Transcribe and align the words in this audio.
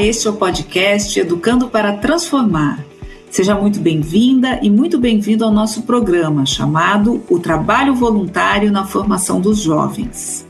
Este 0.00 0.28
é 0.28 0.30
o 0.30 0.34
podcast 0.34 1.18
Educando 1.18 1.68
para 1.68 1.92
Transformar. 1.92 2.84
Seja 3.30 3.56
muito 3.56 3.80
bem-vinda 3.80 4.60
e 4.62 4.70
muito 4.70 4.96
bem-vindo 4.96 5.44
ao 5.44 5.50
nosso 5.50 5.82
programa 5.82 6.46
chamado 6.46 7.22
O 7.28 7.40
Trabalho 7.40 7.94
Voluntário 7.94 8.70
na 8.70 8.86
Formação 8.86 9.40
dos 9.40 9.58
Jovens. 9.58 10.46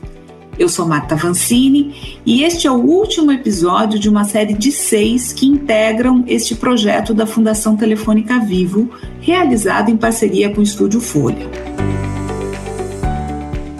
Eu 0.57 0.69
sou 0.69 0.87
Marta 0.87 1.15
Vancini 1.15 2.19
e 2.25 2.43
este 2.43 2.67
é 2.67 2.71
o 2.71 2.75
último 2.75 3.31
episódio 3.31 3.97
de 3.97 4.07
uma 4.07 4.23
série 4.23 4.53
de 4.53 4.71
seis 4.71 5.33
que 5.33 5.47
integram 5.47 6.23
este 6.27 6.53
projeto 6.53 7.13
da 7.13 7.25
Fundação 7.25 7.75
Telefônica 7.75 8.39
Vivo, 8.39 8.89
realizado 9.19 9.89
em 9.89 9.97
parceria 9.97 10.53
com 10.53 10.61
o 10.61 10.63
Estúdio 10.63 11.01
Folha. 11.01 11.49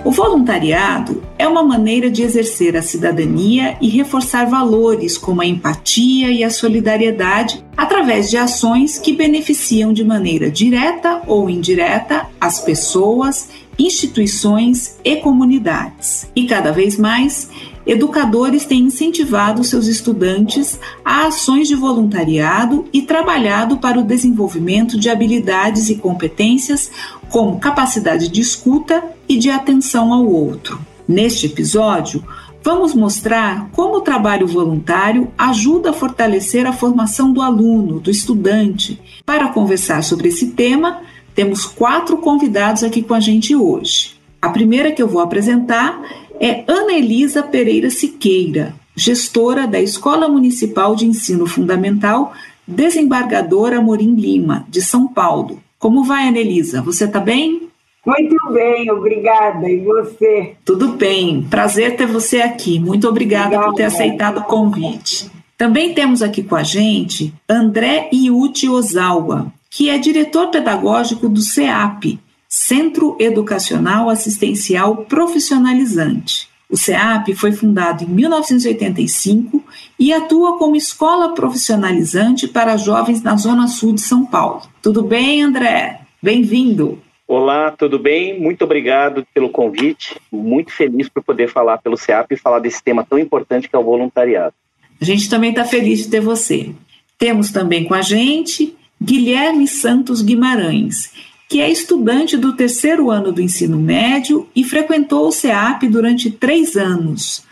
O 0.10 0.12
voluntariado 0.12 1.22
é 1.38 1.48
uma 1.48 1.62
maneira 1.62 2.10
de 2.10 2.24
exercer 2.24 2.76
a 2.76 2.82
cidadania 2.82 3.78
e 3.80 3.88
reforçar 3.90 4.46
valores 4.50 5.20
como 5.20 5.40
a 5.40 5.46
empatia 5.46 6.32
e 6.32 6.44
a 6.44 6.50
solidariedade 6.50 7.64
através 7.78 8.28
de 8.28 8.36
ações 8.36 8.98
que 8.98 9.14
beneficiam 9.14 9.94
de 9.94 10.04
maneira 10.04 10.50
direta 10.50 11.22
ou 11.28 11.48
indireta 11.48 12.26
as 12.42 12.60
pessoas, 12.60 13.50
instituições 13.78 14.98
e 15.04 15.18
comunidades. 15.18 16.28
E 16.36 16.48
cada 16.48 16.72
vez 16.72 16.98
mais, 16.98 17.52
educadores 17.92 18.66
têm 18.66 18.84
incentivado 18.84 19.64
seus 19.64 19.88
estudantes 19.88 20.80
a 21.04 21.26
ações 21.26 21.68
de 21.68 21.74
voluntariado 21.74 22.86
e 22.94 23.02
trabalhado 23.02 23.78
para 23.78 24.00
o 24.00 24.04
desenvolvimento 24.04 25.00
de 25.00 25.10
habilidades 25.10 25.90
e 25.90 25.96
competências 25.96 26.92
como 27.30 27.60
capacidade 27.60 28.28
de 28.28 28.42
escuta 28.42 29.04
e 29.28 29.38
de 29.38 29.50
atenção 29.50 30.14
ao 30.14 30.26
outro. 30.26 30.80
Neste 31.08 31.48
episódio, 31.48 32.24
vamos 32.64 32.94
mostrar 32.94 33.70
como 33.72 33.98
o 33.98 34.02
trabalho 34.02 34.46
voluntário 34.46 35.32
ajuda 35.36 35.90
a 35.90 35.94
fortalecer 35.94 36.68
a 36.68 36.74
formação 36.74 37.34
do 37.34 37.42
aluno, 37.42 38.00
do 38.00 38.12
estudante. 38.12 39.02
Para 39.26 39.50
conversar 39.50 40.04
sobre 40.04 40.28
esse 40.28 40.52
tema, 40.52 41.02
temos 41.34 41.66
quatro 41.66 42.18
convidados 42.18 42.84
aqui 42.84 43.02
com 43.02 43.16
a 43.16 43.20
gente 43.20 43.56
hoje. 43.56 44.20
A 44.42 44.50
primeira 44.50 44.92
que 44.92 45.02
eu 45.02 45.08
vou 45.08 45.22
apresentar 45.22 46.02
é 46.40 46.64
Ana 46.68 46.94
Elisa 46.94 47.44
Pereira 47.44 47.90
Siqueira, 47.90 48.74
gestora 48.96 49.68
da 49.68 49.82
Escola 49.82 50.30
Municipal 50.30 50.96
de 50.96 51.06
Ensino 51.06 51.46
Fundamental 51.46 52.34
Desembargador 52.68 53.74
Amorim 53.74 54.14
Lima, 54.16 54.66
de 54.70 54.82
São 54.82 55.08
Paulo. 55.08 55.60
Como 55.80 56.04
vai, 56.04 56.28
Anelisa? 56.28 56.82
Você 56.82 57.06
está 57.06 57.20
bem? 57.20 57.70
Muito 58.06 58.36
bem, 58.54 58.92
obrigada. 58.92 59.70
E 59.70 59.80
você? 59.80 60.54
Tudo 60.64 60.90
bem. 60.90 61.42
Prazer 61.50 61.96
ter 61.96 62.06
você 62.06 62.42
aqui. 62.42 62.80
Muito 62.80 63.08
obrigada, 63.08 63.46
obrigada. 63.48 63.68
por 63.70 63.76
ter 63.76 63.86
aceitado 63.86 64.38
o 64.40 64.44
convite. 64.44 65.30
Também 65.58 65.94
temos 65.94 66.22
aqui 66.22 66.44
com 66.44 66.56
a 66.56 66.64
gente 66.64 67.34
André 67.48 68.10
Iuti 68.14 68.70
Ozawa, 68.70 69.52
que 69.70 69.90
é 69.90 69.98
diretor 69.98 70.48
pedagógico 70.48 71.28
do 71.28 71.42
CEAP, 71.42 72.20
Centro 72.52 73.16
Educacional 73.20 74.10
Assistencial 74.10 75.06
Profissionalizante. 75.06 76.50
O 76.68 76.76
CEAP 76.76 77.36
foi 77.36 77.52
fundado 77.52 78.04
em 78.04 78.08
1985 78.08 79.64
e 80.00 80.12
atua 80.12 80.58
como 80.58 80.76
escola 80.76 81.36
profissionalizante 81.36 82.48
para 82.48 82.76
jovens 82.76 83.22
na 83.22 83.38
Zona 83.38 83.68
Sul 83.68 83.94
de 83.94 84.02
São 84.02 84.26
Paulo. 84.26 84.64
Tudo 84.82 85.04
bem, 85.04 85.44
André? 85.44 86.02
Bem-vindo. 86.24 87.00
Olá, 87.28 87.70
tudo 87.70 88.00
bem? 88.00 88.42
Muito 88.42 88.64
obrigado 88.64 89.24
pelo 89.32 89.50
convite. 89.50 90.20
Muito 90.32 90.72
feliz 90.72 91.08
por 91.08 91.24
poder 91.24 91.50
falar 91.50 91.78
pelo 91.78 91.96
CEAP 91.96 92.32
e 92.32 92.38
falar 92.38 92.58
desse 92.58 92.84
tema 92.84 93.06
tão 93.08 93.20
importante 93.20 93.70
que 93.70 93.76
é 93.76 93.80
o 93.80 93.84
voluntariado. 93.84 94.56
A 95.00 95.06
gente 95.06 95.30
também 95.30 95.52
está 95.52 95.66
feliz 95.66 96.00
de 96.00 96.10
ter 96.10 96.20
você. 96.20 96.74
Temos 97.16 97.52
também 97.52 97.84
com 97.84 97.94
a 97.94 98.02
gente 98.02 98.76
Guilherme 99.02 99.66
Santos 99.68 100.22
Guimarães, 100.22 101.14
que 101.50 101.60
é 101.60 101.70
estudante 101.70 102.38
do 102.38 102.56
terceiro 102.56 103.10
ano 103.10 103.32
do 103.32 103.42
ensino 103.42 103.80
médio 103.80 104.48
e 104.56 104.64
frequentou 104.64 105.28
o 105.28 105.32
CEAP 105.32 105.88
durante 105.88 106.30
três 106.30 106.78
anos. 106.78 107.44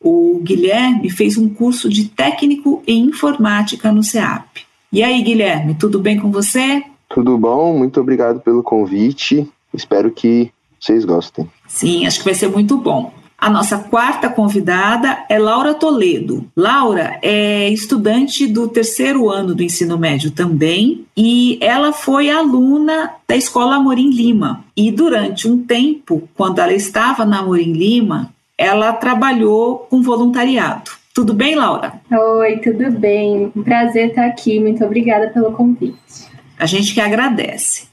O 0.00 0.40
Guilherme 0.40 1.10
fez 1.10 1.36
um 1.36 1.48
curso 1.48 1.88
de 1.88 2.08
técnico 2.08 2.80
em 2.86 3.06
informática 3.06 3.90
no 3.90 4.04
CEAP. 4.04 4.60
E 4.92 5.02
aí, 5.02 5.20
Guilherme, 5.20 5.74
tudo 5.74 5.98
bem 5.98 6.16
com 6.16 6.30
você? 6.30 6.84
Tudo 7.12 7.36
bom, 7.36 7.76
muito 7.76 8.00
obrigado 8.00 8.40
pelo 8.40 8.62
convite. 8.62 9.50
Espero 9.74 10.12
que 10.12 10.52
vocês 10.78 11.04
gostem. 11.04 11.50
Sim, 11.66 12.06
acho 12.06 12.20
que 12.20 12.24
vai 12.24 12.34
ser 12.34 12.48
muito 12.48 12.78
bom. 12.78 13.12
A 13.40 13.48
nossa 13.48 13.78
quarta 13.78 14.28
convidada 14.28 15.24
é 15.26 15.38
Laura 15.38 15.72
Toledo. 15.72 16.44
Laura 16.54 17.18
é 17.22 17.70
estudante 17.70 18.46
do 18.46 18.68
terceiro 18.68 19.30
ano 19.30 19.54
do 19.54 19.62
ensino 19.62 19.96
médio 19.96 20.30
também 20.30 21.06
e 21.16 21.58
ela 21.62 21.90
foi 21.90 22.28
aluna 22.28 23.14
da 23.26 23.34
Escola 23.34 23.76
Amorim 23.76 24.10
Lima. 24.10 24.62
E 24.76 24.90
durante 24.90 25.48
um 25.48 25.64
tempo, 25.64 26.28
quando 26.34 26.58
ela 26.58 26.74
estava 26.74 27.24
na 27.24 27.38
Amorim 27.38 27.72
Lima, 27.72 28.30
ela 28.58 28.92
trabalhou 28.92 29.86
com 29.88 30.02
voluntariado. 30.02 30.90
Tudo 31.14 31.32
bem, 31.32 31.54
Laura? 31.54 31.94
Oi, 32.12 32.58
tudo 32.58 32.90
bem. 32.90 33.50
Um 33.56 33.62
prazer 33.62 34.10
estar 34.10 34.26
aqui. 34.26 34.60
Muito 34.60 34.84
obrigada 34.84 35.28
pelo 35.28 35.52
convite. 35.52 36.28
A 36.60 36.66
gente 36.66 36.92
que 36.92 37.00
agradece. 37.00 37.84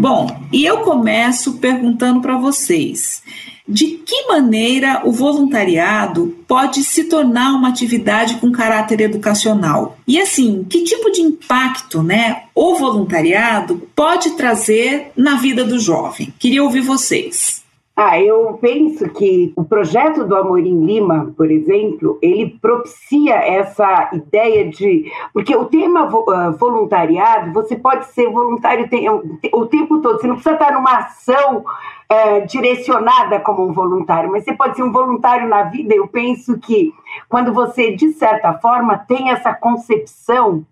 Bom, 0.00 0.26
e 0.52 0.66
eu 0.66 0.78
começo 0.78 1.58
perguntando 1.58 2.20
para 2.20 2.36
vocês 2.36 3.22
de 3.70 3.86
que 4.04 4.26
maneira 4.26 5.02
o 5.04 5.12
voluntariado 5.12 6.36
pode 6.48 6.82
se 6.82 7.04
tornar 7.04 7.52
uma 7.52 7.68
atividade 7.68 8.34
com 8.36 8.50
caráter 8.50 9.00
educacional? 9.00 9.96
E 10.08 10.20
assim, 10.20 10.66
que 10.68 10.82
tipo 10.82 11.10
de 11.12 11.20
impacto, 11.20 12.02
né, 12.02 12.42
o 12.52 12.74
voluntariado 12.74 13.88
pode 13.94 14.30
trazer 14.30 15.12
na 15.16 15.36
vida 15.36 15.64
do 15.64 15.78
jovem? 15.78 16.34
Queria 16.36 16.64
ouvir 16.64 16.80
vocês. 16.80 17.59
Ah, 17.96 18.18
eu 18.18 18.58
penso 18.62 19.10
que 19.10 19.52
o 19.54 19.62
projeto 19.62 20.24
do 20.24 20.34
Amorim 20.34 20.86
Lima, 20.86 21.34
por 21.36 21.50
exemplo, 21.50 22.18
ele 22.22 22.58
propicia 22.62 23.34
essa 23.34 24.08
ideia 24.12 24.70
de. 24.70 25.10
Porque 25.34 25.54
o 25.54 25.66
tema 25.66 26.06
uh, 26.06 26.52
voluntariado, 26.56 27.52
você 27.52 27.76
pode 27.76 28.06
ser 28.06 28.30
voluntário 28.30 28.88
o 29.52 29.66
tempo 29.66 30.00
todo, 30.00 30.18
você 30.18 30.26
não 30.26 30.36
precisa 30.36 30.54
estar 30.54 30.72
numa 30.72 30.98
ação 30.98 31.58
uh, 31.58 32.46
direcionada 32.46 33.38
como 33.40 33.68
um 33.68 33.72
voluntário, 33.72 34.30
mas 34.30 34.44
você 34.44 34.54
pode 34.54 34.76
ser 34.76 34.82
um 34.82 34.92
voluntário 34.92 35.46
na 35.46 35.64
vida. 35.64 35.94
Eu 35.94 36.08
penso 36.08 36.58
que 36.58 36.94
quando 37.28 37.52
você, 37.52 37.94
de 37.94 38.12
certa 38.12 38.54
forma, 38.54 38.96
tem 38.96 39.30
essa 39.30 39.52
concepção 39.52 40.64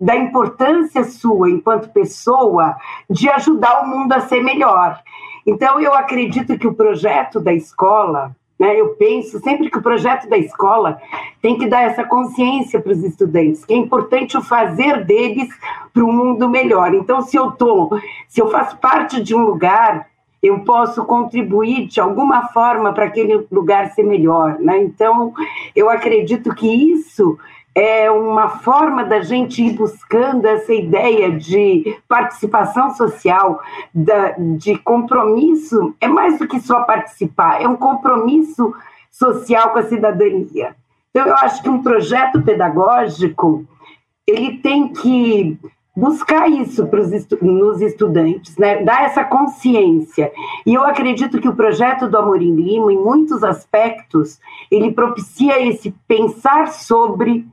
da 0.00 0.16
importância 0.16 1.04
sua 1.04 1.48
enquanto 1.48 1.88
pessoa 1.90 2.76
de 3.08 3.28
ajudar 3.30 3.80
o 3.80 3.86
mundo 3.86 4.12
a 4.12 4.20
ser 4.20 4.42
melhor. 4.42 5.00
Então, 5.46 5.80
eu 5.80 5.94
acredito 5.94 6.58
que 6.58 6.66
o 6.66 6.74
projeto 6.74 7.38
da 7.40 7.52
escola, 7.52 8.34
né, 8.58 8.80
eu 8.80 8.90
penso 8.90 9.38
sempre 9.40 9.70
que 9.70 9.78
o 9.78 9.82
projeto 9.82 10.28
da 10.28 10.38
escola 10.38 10.98
tem 11.42 11.58
que 11.58 11.66
dar 11.66 11.82
essa 11.82 12.04
consciência 12.04 12.80
para 12.80 12.92
os 12.92 13.02
estudantes, 13.04 13.64
que 13.64 13.74
é 13.74 13.76
importante 13.76 14.36
o 14.36 14.42
fazer 14.42 15.04
deles 15.04 15.48
para 15.92 16.04
um 16.04 16.12
mundo 16.12 16.48
melhor. 16.48 16.94
Então, 16.94 17.20
se 17.20 17.36
eu 17.36 17.50
tô, 17.50 17.98
se 18.28 18.40
eu 18.40 18.50
faço 18.50 18.78
parte 18.78 19.22
de 19.22 19.34
um 19.34 19.44
lugar, 19.44 20.08
eu 20.42 20.60
posso 20.60 21.04
contribuir 21.04 21.86
de 21.86 22.00
alguma 22.00 22.48
forma 22.48 22.92
para 22.92 23.06
aquele 23.06 23.46
lugar 23.50 23.92
ser 23.92 24.02
melhor, 24.02 24.58
né? 24.58 24.78
Então, 24.82 25.32
eu 25.74 25.88
acredito 25.88 26.54
que 26.54 26.66
isso 26.66 27.38
é 27.74 28.10
uma 28.10 28.48
forma 28.48 29.04
da 29.04 29.20
gente 29.20 29.62
ir 29.62 29.72
buscando 29.72 30.46
essa 30.46 30.72
ideia 30.72 31.30
de 31.32 31.98
participação 32.08 32.94
social, 32.94 33.60
de 34.56 34.78
compromisso. 34.78 35.94
É 36.00 36.06
mais 36.06 36.38
do 36.38 36.46
que 36.46 36.60
só 36.60 36.84
participar, 36.84 37.60
é 37.60 37.68
um 37.68 37.76
compromisso 37.76 38.72
social 39.10 39.70
com 39.70 39.78
a 39.80 39.84
cidadania. 39.84 40.76
Então, 41.10 41.26
eu 41.26 41.34
acho 41.36 41.62
que 41.62 41.68
um 41.68 41.82
projeto 41.82 42.42
pedagógico 42.42 43.64
ele 44.26 44.58
tem 44.58 44.88
que 44.88 45.58
buscar 45.96 46.48
isso 46.48 46.88
estu 47.12 47.38
nos 47.40 47.80
estudantes, 47.80 48.56
né? 48.56 48.82
dar 48.82 49.04
essa 49.04 49.22
consciência. 49.24 50.32
E 50.66 50.74
eu 50.74 50.84
acredito 50.84 51.40
que 51.40 51.48
o 51.48 51.54
projeto 51.54 52.08
do 52.08 52.18
Amorim 52.18 52.54
Lima, 52.54 52.92
em 52.92 52.98
muitos 52.98 53.44
aspectos, 53.44 54.40
ele 54.70 54.92
propicia 54.92 55.64
esse 55.64 55.94
pensar 56.08 56.68
sobre 56.68 57.46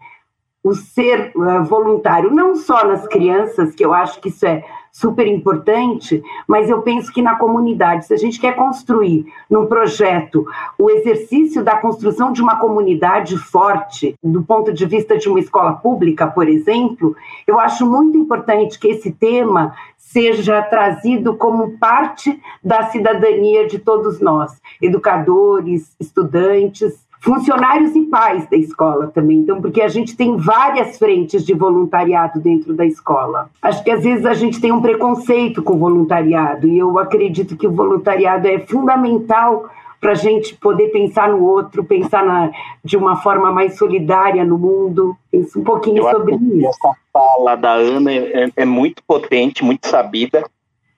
o 0.63 0.73
ser 0.73 1.31
uh, 1.35 1.63
voluntário, 1.63 2.31
não 2.31 2.55
só 2.55 2.85
nas 2.85 3.07
crianças, 3.07 3.73
que 3.73 3.83
eu 3.83 3.93
acho 3.93 4.19
que 4.21 4.29
isso 4.29 4.45
é 4.45 4.63
super 4.91 5.25
importante, 5.25 6.21
mas 6.47 6.69
eu 6.69 6.81
penso 6.81 7.11
que 7.13 7.21
na 7.21 7.35
comunidade, 7.35 8.05
se 8.05 8.13
a 8.13 8.17
gente 8.17 8.39
quer 8.39 8.55
construir 8.55 9.25
num 9.49 9.65
projeto 9.65 10.45
o 10.77 10.89
exercício 10.89 11.63
da 11.63 11.77
construção 11.77 12.33
de 12.33 12.41
uma 12.41 12.57
comunidade 12.57 13.37
forte, 13.37 14.15
do 14.21 14.43
ponto 14.43 14.73
de 14.73 14.85
vista 14.85 15.17
de 15.17 15.29
uma 15.29 15.39
escola 15.39 15.73
pública, 15.73 16.27
por 16.27 16.47
exemplo, 16.47 17.15
eu 17.47 17.59
acho 17.59 17.85
muito 17.85 18.17
importante 18.17 18.77
que 18.77 18.89
esse 18.89 19.11
tema 19.11 19.73
seja 19.97 20.61
trazido 20.63 21.37
como 21.37 21.77
parte 21.77 22.37
da 22.61 22.83
cidadania 22.89 23.65
de 23.65 23.79
todos 23.79 24.19
nós, 24.19 24.59
educadores, 24.81 25.95
estudantes, 25.97 26.99
funcionários 27.21 27.95
e 27.95 28.01
pais 28.01 28.49
da 28.49 28.57
escola 28.57 29.07
também. 29.07 29.37
Então, 29.37 29.61
porque 29.61 29.81
a 29.81 29.87
gente 29.87 30.17
tem 30.17 30.35
várias 30.35 30.97
frentes 30.97 31.45
de 31.45 31.53
voluntariado 31.53 32.39
dentro 32.39 32.73
da 32.73 32.85
escola. 32.85 33.49
Acho 33.61 33.83
que 33.83 33.91
às 33.91 34.03
vezes 34.03 34.25
a 34.25 34.33
gente 34.33 34.59
tem 34.59 34.71
um 34.71 34.81
preconceito 34.81 35.61
com 35.61 35.73
o 35.73 35.77
voluntariado, 35.77 36.67
e 36.67 36.79
eu 36.79 36.97
acredito 36.97 37.55
que 37.55 37.67
o 37.67 37.71
voluntariado 37.71 38.47
é 38.47 38.59
fundamental 38.59 39.69
para 39.99 40.13
a 40.13 40.15
gente 40.15 40.55
poder 40.55 40.87
pensar 40.87 41.29
no 41.29 41.43
outro, 41.43 41.83
pensar 41.83 42.25
na, 42.25 42.49
de 42.83 42.97
uma 42.97 43.15
forma 43.17 43.51
mais 43.51 43.77
solidária 43.77 44.43
no 44.43 44.57
mundo. 44.57 45.15
Pensa 45.31 45.59
um 45.59 45.63
pouquinho 45.63 46.07
eu 46.07 46.09
sobre 46.09 46.35
isso. 46.35 46.67
Essa 46.67 46.95
fala 47.13 47.55
da 47.55 47.73
Ana 47.73 48.11
é, 48.11 48.49
é, 48.55 48.65
muito 48.65 49.03
potente, 49.03 49.63
muito 49.63 49.85
sabida, 49.85 50.43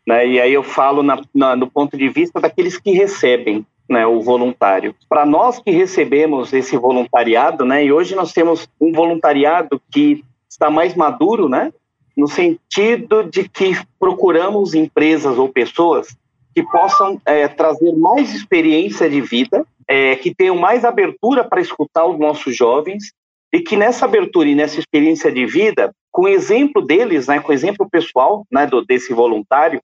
né? 0.07 0.25
e 0.25 0.39
aí 0.39 0.53
eu 0.53 0.63
falo 0.63 1.03
na, 1.03 1.21
na, 1.35 1.53
no 1.53 1.69
ponto 1.69 1.97
de 1.97 2.07
vista 2.07 2.39
daqueles 2.39 2.79
que 2.79 2.91
recebem 2.91 3.65
né, 3.89 4.06
o 4.06 4.21
voluntário. 4.21 4.95
Para 5.09 5.25
nós 5.25 5.59
que 5.59 5.71
recebemos 5.71 6.53
esse 6.53 6.77
voluntariado, 6.77 7.65
né, 7.65 7.85
e 7.85 7.91
hoje 7.91 8.15
nós 8.15 8.31
temos 8.31 8.68
um 8.80 8.91
voluntariado 8.91 9.81
que 9.91 10.24
está 10.50 10.69
mais 10.69 10.95
maduro, 10.95 11.50
né, 11.50 11.71
no 12.15 12.27
sentido 12.27 13.24
de 13.24 13.50
que 13.50 13.75
procuramos 14.00 14.74
empresas 14.74 15.38
ou 15.38 15.50
pessoas 15.50 16.15
que 16.56 16.62
possam 16.62 17.19
é, 17.25 17.47
trazer 17.47 17.91
mais 17.94 18.33
experiência 18.33 19.09
de 19.09 19.19
vida, 19.21 19.65
é, 19.88 20.15
que 20.15 20.33
tenham 20.33 20.56
mais 20.56 20.86
abertura 20.86 21.44
para 21.44 21.59
escutar 21.59 22.06
os 22.06 22.19
nossos 22.19 22.56
jovens 22.56 23.12
e 23.51 23.59
que 23.59 23.75
nessa 23.75 24.06
abertura 24.06 24.47
e 24.50 24.56
nessa 24.56 24.79
experiência 24.79 25.31
de 25.31 25.45
vida, 25.45 25.94
com 26.12 26.24
o 26.24 26.27
exemplo 26.27 26.81
deles, 26.81 27.27
né, 27.27 27.39
com 27.39 27.51
o 27.51 27.53
exemplo 27.53 27.89
pessoal 27.89 28.45
né, 28.51 28.68
do, 28.68 28.86
desse 28.86 29.13
voluntário, 29.13 29.81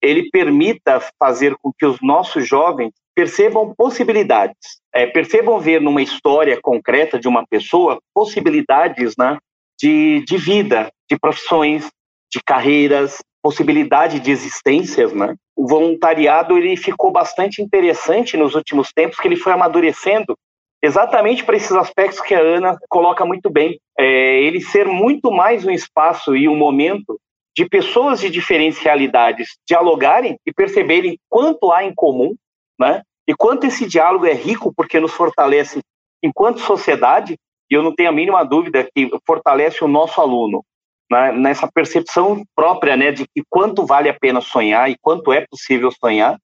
ele 0.00 0.30
permita 0.30 1.00
fazer 1.18 1.56
com 1.60 1.72
que 1.72 1.84
os 1.84 1.98
nossos 2.00 2.46
jovens 2.46 2.92
percebam 3.14 3.74
possibilidades, 3.76 4.80
é, 4.92 5.06
percebam 5.06 5.58
ver 5.60 5.80
numa 5.80 6.02
história 6.02 6.58
concreta 6.60 7.18
de 7.18 7.28
uma 7.28 7.46
pessoa 7.46 7.98
possibilidades 8.12 9.14
né, 9.16 9.38
de, 9.80 10.24
de 10.26 10.36
vida, 10.36 10.90
de 11.08 11.18
profissões, 11.18 11.88
de 12.32 12.40
carreiras, 12.44 13.18
possibilidade 13.42 14.20
de 14.20 14.30
existências, 14.30 15.12
né? 15.12 15.34
O 15.54 15.68
voluntariado 15.68 16.56
ele 16.56 16.76
ficou 16.76 17.12
bastante 17.12 17.62
interessante 17.62 18.36
nos 18.36 18.54
últimos 18.54 18.90
tempos, 18.92 19.18
que 19.18 19.28
ele 19.28 19.36
foi 19.36 19.52
amadurecendo 19.52 20.36
exatamente 20.82 21.44
para 21.44 21.56
esses 21.56 21.72
aspectos 21.72 22.20
que 22.20 22.34
a 22.34 22.40
Ana 22.40 22.76
coloca 22.88 23.24
muito 23.24 23.50
bem. 23.50 23.78
É, 23.98 24.42
ele 24.42 24.60
ser 24.60 24.86
muito 24.86 25.30
mais 25.30 25.64
um 25.64 25.70
espaço 25.70 26.34
e 26.34 26.48
um 26.48 26.56
momento 26.56 27.20
de 27.56 27.68
pessoas 27.68 28.20
de 28.20 28.28
diferentes 28.28 28.80
realidades 28.80 29.50
dialogarem 29.68 30.36
e 30.44 30.52
perceberem 30.52 31.18
quanto 31.28 31.70
há 31.70 31.84
em 31.84 31.94
comum, 31.94 32.34
né? 32.78 33.02
E 33.26 33.34
quanto 33.34 33.64
esse 33.64 33.86
diálogo 33.86 34.26
é 34.26 34.32
rico 34.32 34.72
porque 34.74 35.00
nos 35.00 35.12
fortalece 35.12 35.80
enquanto 36.22 36.60
sociedade. 36.60 37.36
E 37.70 37.74
eu 37.74 37.82
não 37.82 37.94
tenho 37.94 38.10
a 38.10 38.12
mínima 38.12 38.44
dúvida 38.44 38.86
que 38.94 39.08
fortalece 39.26 39.82
o 39.82 39.88
nosso 39.88 40.20
aluno, 40.20 40.62
né, 41.10 41.32
nessa 41.32 41.66
percepção 41.70 42.44
própria 42.54 42.96
né, 42.96 43.10
de 43.10 43.24
que 43.26 43.42
quanto 43.48 43.86
vale 43.86 44.08
a 44.08 44.18
pena 44.18 44.40
sonhar 44.40 44.90
e 44.90 44.96
quanto 45.00 45.32
é 45.32 45.46
possível 45.50 45.90
sonhar. 45.90 46.38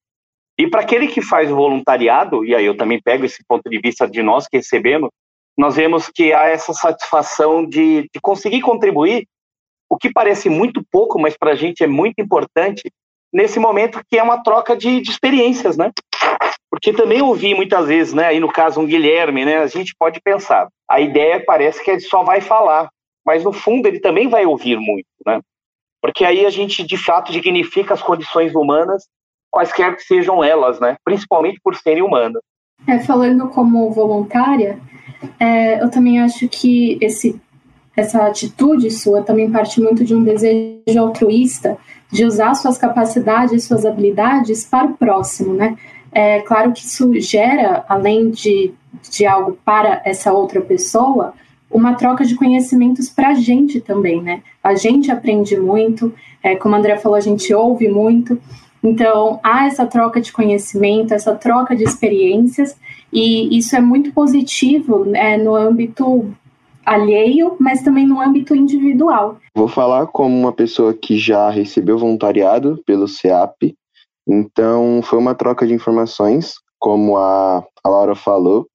E 0.59 0.69
para 0.69 0.81
aquele 0.81 1.09
que 1.09 1.21
faz 1.21 1.50
o 1.50 1.56
voluntariado, 1.56 2.44
e 2.44 2.55
aí 2.55 2.65
eu 2.65 2.77
também 2.77 3.00
pego 3.03 3.25
esse 3.25 3.43
ponto 3.47 3.69
de 3.69 3.79
vista 3.79 4.09
de 4.09 4.23
nós 4.23 4.47
que 4.47 4.59
recebemos, 4.59 5.11
nós 5.56 5.77
vemos 5.77 6.09
que 6.09 6.32
há 6.32 6.47
essa 6.47 6.73
satisfação 6.73 7.67
de, 7.67 8.03
de 8.03 8.21
conseguir 8.21 8.61
contribuir, 8.61 9.27
o 9.91 9.97
que 9.97 10.11
parece 10.12 10.49
muito 10.49 10.82
pouco, 10.91 11.21
mas 11.21 11.37
para 11.37 11.53
a 11.53 11.55
gente 11.55 11.82
é 11.82 11.87
muito 11.87 12.19
importante, 12.19 12.91
nesse 13.32 13.59
momento 13.59 14.00
que 14.09 14.19
é 14.19 14.23
uma 14.23 14.43
troca 14.43 14.77
de, 14.77 15.00
de 15.00 15.11
experiências, 15.11 15.77
né? 15.77 15.91
Porque 16.71 16.93
também 16.93 17.21
ouvi 17.21 17.55
muitas 17.55 17.87
vezes, 17.87 18.15
né? 18.15 18.27
Aí 18.27 18.41
no 18.41 18.53
caso 18.53 18.81
um 18.81 18.87
Guilherme, 18.87 19.44
né? 19.44 19.59
A 19.59 19.67
gente 19.67 19.94
pode 19.99 20.21
pensar, 20.21 20.69
a 20.88 21.00
ideia 21.00 21.43
parece 21.44 21.82
que 21.82 21.91
ele 21.91 22.00
só 22.00 22.23
vai 22.23 22.41
falar, 22.41 22.88
mas 23.25 23.44
no 23.44 23.53
fundo 23.53 23.87
ele 23.87 24.00
também 24.00 24.29
vai 24.29 24.47
ouvir 24.47 24.77
muito, 24.77 25.06
né? 25.27 25.41
Porque 26.00 26.25
aí 26.25 26.47
a 26.47 26.50
gente 26.50 26.82
de 26.82 26.97
fato 26.97 27.32
dignifica 27.32 27.94
as 27.94 28.03
condições 28.03 28.55
humanas, 28.55 29.05
quaisquer 29.50 29.97
que 29.97 30.03
sejam 30.03 30.43
elas, 30.43 30.81
né? 30.81 30.97
Principalmente 31.05 31.61
por 31.62 31.75
serem 31.77 32.03
humanas. 32.03 32.43
É, 32.87 32.99
falando 33.00 33.49
como 33.49 33.91
voluntária, 33.91 34.81
é, 35.38 35.82
eu 35.82 35.91
também 35.91 36.21
acho 36.21 36.49
que 36.49 36.99
esse, 37.00 37.38
essa 37.94 38.27
atitude 38.27 38.91
sua 38.91 39.23
também 39.23 39.50
parte 39.50 39.81
muito 39.81 40.05
de 40.05 40.15
um 40.15 40.23
desejo 40.23 40.99
altruísta 40.99 41.77
de 42.10 42.24
usar 42.24 42.54
suas 42.54 42.76
capacidades, 42.76 43.64
suas 43.64 43.86
habilidades 43.86 44.64
para 44.64 44.86
o 44.86 44.96
próximo, 44.96 45.54
né? 45.54 45.76
É 46.12 46.40
claro 46.40 46.72
que 46.72 46.80
isso 46.80 47.12
gera, 47.20 47.84
além 47.88 48.30
de, 48.30 48.72
de 49.10 49.26
algo 49.26 49.56
para 49.64 50.02
essa 50.04 50.32
outra 50.32 50.60
pessoa, 50.60 51.34
uma 51.70 51.94
troca 51.94 52.24
de 52.24 52.34
conhecimentos 52.34 53.08
para 53.08 53.28
a 53.28 53.34
gente 53.34 53.80
também, 53.80 54.20
né? 54.20 54.42
A 54.62 54.74
gente 54.74 55.10
aprende 55.10 55.56
muito, 55.56 56.12
é, 56.42 56.56
como 56.56 56.74
a 56.74 56.78
André 56.78 56.96
falou, 56.98 57.16
a 57.16 57.20
gente 57.20 57.54
ouve 57.54 57.88
muito. 57.88 58.40
Então, 58.82 59.38
há 59.42 59.66
essa 59.66 59.86
troca 59.86 60.20
de 60.20 60.32
conhecimento, 60.32 61.14
essa 61.14 61.34
troca 61.34 61.76
de 61.76 61.84
experiências, 61.84 62.76
e 63.12 63.56
isso 63.56 63.76
é 63.76 63.80
muito 63.80 64.12
positivo 64.12 65.04
né, 65.04 65.36
no 65.36 65.54
âmbito 65.54 66.34
alheio, 66.85 67.56
mas 67.59 67.82
também 67.82 68.06
no 68.06 68.21
âmbito 68.21 68.55
individual. 68.55 69.38
Vou 69.55 69.69
falar 69.69 70.06
como 70.06 70.37
uma 70.37 70.53
pessoa 70.53 70.94
que 70.94 71.19
já 71.19 71.50
recebeu 71.50 71.99
voluntariado 71.99 72.82
pelo 72.87 73.09
CEAP, 73.09 73.75
então 74.29 75.00
foi 75.03 75.19
uma 75.19 75.35
troca 75.35 75.67
de 75.67 75.75
informações, 75.75 76.55
como 76.79 77.17
a, 77.17 77.65
a 77.85 77.88
Laura 77.88 78.15
falou, 78.15 78.67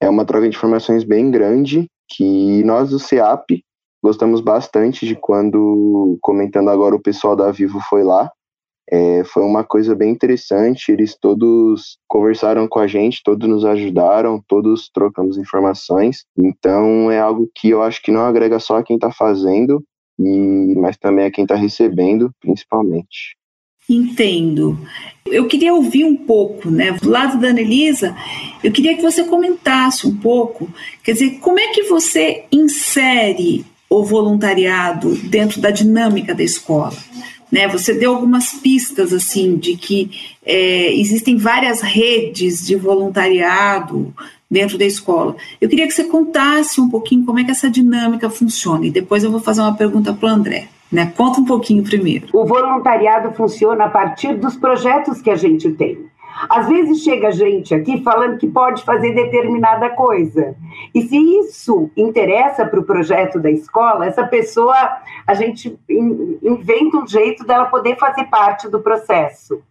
é 0.00 0.08
uma 0.08 0.24
troca 0.24 0.48
de 0.48 0.56
informações 0.56 1.04
bem 1.04 1.30
grande 1.30 1.86
que 2.08 2.62
nós 2.64 2.90
do 2.90 2.98
CEAP 2.98 3.62
gostamos 4.02 4.40
bastante 4.40 5.06
de 5.06 5.16
quando, 5.16 6.18
comentando 6.20 6.70
agora, 6.70 6.94
o 6.94 7.02
pessoal 7.02 7.34
da 7.34 7.50
Vivo 7.50 7.80
foi 7.88 8.04
lá. 8.04 8.30
É, 8.90 9.24
foi 9.24 9.42
uma 9.42 9.64
coisa 9.64 9.94
bem 9.94 10.10
interessante, 10.10 10.92
eles 10.92 11.16
todos 11.20 11.98
conversaram 12.06 12.68
com 12.68 12.78
a 12.78 12.86
gente, 12.86 13.22
todos 13.24 13.48
nos 13.48 13.64
ajudaram, 13.64 14.42
todos 14.46 14.88
trocamos 14.88 15.36
informações. 15.36 16.24
Então 16.38 17.10
é 17.10 17.18
algo 17.18 17.50
que 17.54 17.70
eu 17.70 17.82
acho 17.82 18.00
que 18.02 18.12
não 18.12 18.20
agrega 18.20 18.58
só 18.60 18.76
a 18.76 18.82
quem 18.82 18.96
está 18.96 19.10
fazendo, 19.10 19.82
e, 20.18 20.74
mas 20.76 20.96
também 20.96 21.26
a 21.26 21.30
quem 21.30 21.42
está 21.42 21.56
recebendo, 21.56 22.30
principalmente. 22.40 23.36
Entendo. 23.88 24.78
Eu 25.26 25.46
queria 25.46 25.72
ouvir 25.72 26.04
um 26.04 26.16
pouco, 26.16 26.70
né? 26.70 26.92
Do 26.92 27.08
lado 27.08 27.40
da 27.40 27.48
Anelisa, 27.48 28.16
eu 28.62 28.72
queria 28.72 28.96
que 28.96 29.02
você 29.02 29.24
comentasse 29.24 30.06
um 30.06 30.16
pouco, 30.16 30.68
quer 31.04 31.12
dizer, 31.12 31.38
como 31.38 31.60
é 31.60 31.68
que 31.68 31.84
você 31.84 32.44
insere 32.50 33.64
o 33.88 34.04
voluntariado 34.04 35.14
dentro 35.28 35.60
da 35.60 35.70
dinâmica 35.70 36.34
da 36.34 36.42
escola? 36.42 36.96
Né, 37.50 37.68
você 37.68 37.94
deu 37.94 38.12
algumas 38.12 38.52
pistas 38.54 39.12
assim 39.12 39.56
de 39.56 39.76
que 39.76 40.10
é, 40.44 40.92
existem 40.92 41.36
várias 41.36 41.80
redes 41.80 42.66
de 42.66 42.74
voluntariado 42.74 44.12
dentro 44.50 44.76
da 44.76 44.84
escola. 44.84 45.36
Eu 45.60 45.68
queria 45.68 45.86
que 45.86 45.92
você 45.92 46.04
contasse 46.04 46.80
um 46.80 46.88
pouquinho 46.88 47.24
como 47.24 47.38
é 47.38 47.44
que 47.44 47.50
essa 47.50 47.70
dinâmica 47.70 48.28
funciona 48.30 48.86
e 48.86 48.90
depois 48.90 49.22
eu 49.22 49.30
vou 49.30 49.40
fazer 49.40 49.60
uma 49.60 49.76
pergunta 49.76 50.12
para 50.12 50.28
o 50.28 50.32
André. 50.32 50.68
Né? 50.90 51.12
Conta 51.16 51.40
um 51.40 51.44
pouquinho 51.44 51.82
primeiro. 51.82 52.28
O 52.32 52.46
voluntariado 52.46 53.32
funciona 53.32 53.84
a 53.84 53.88
partir 53.88 54.34
dos 54.34 54.56
projetos 54.56 55.20
que 55.20 55.30
a 55.30 55.36
gente 55.36 55.70
tem. 55.72 55.98
Às 56.48 56.68
vezes 56.68 57.02
chega 57.02 57.32
gente 57.32 57.74
aqui 57.74 58.02
falando 58.02 58.38
que 58.38 58.46
pode 58.46 58.84
fazer 58.84 59.14
determinada 59.14 59.90
coisa. 59.90 60.54
E 60.94 61.02
se 61.02 61.16
isso 61.16 61.90
interessa 61.96 62.66
para 62.66 62.78
o 62.78 62.84
projeto 62.84 63.38
da 63.38 63.50
escola, 63.50 64.06
essa 64.06 64.26
pessoa, 64.26 64.76
a 65.26 65.34
gente 65.34 65.78
inventa 65.88 66.98
um 66.98 67.06
jeito 67.06 67.44
dela 67.46 67.66
poder 67.66 67.96
fazer 67.96 68.24
parte 68.24 68.68
do 68.68 68.80
processo. 68.80 69.62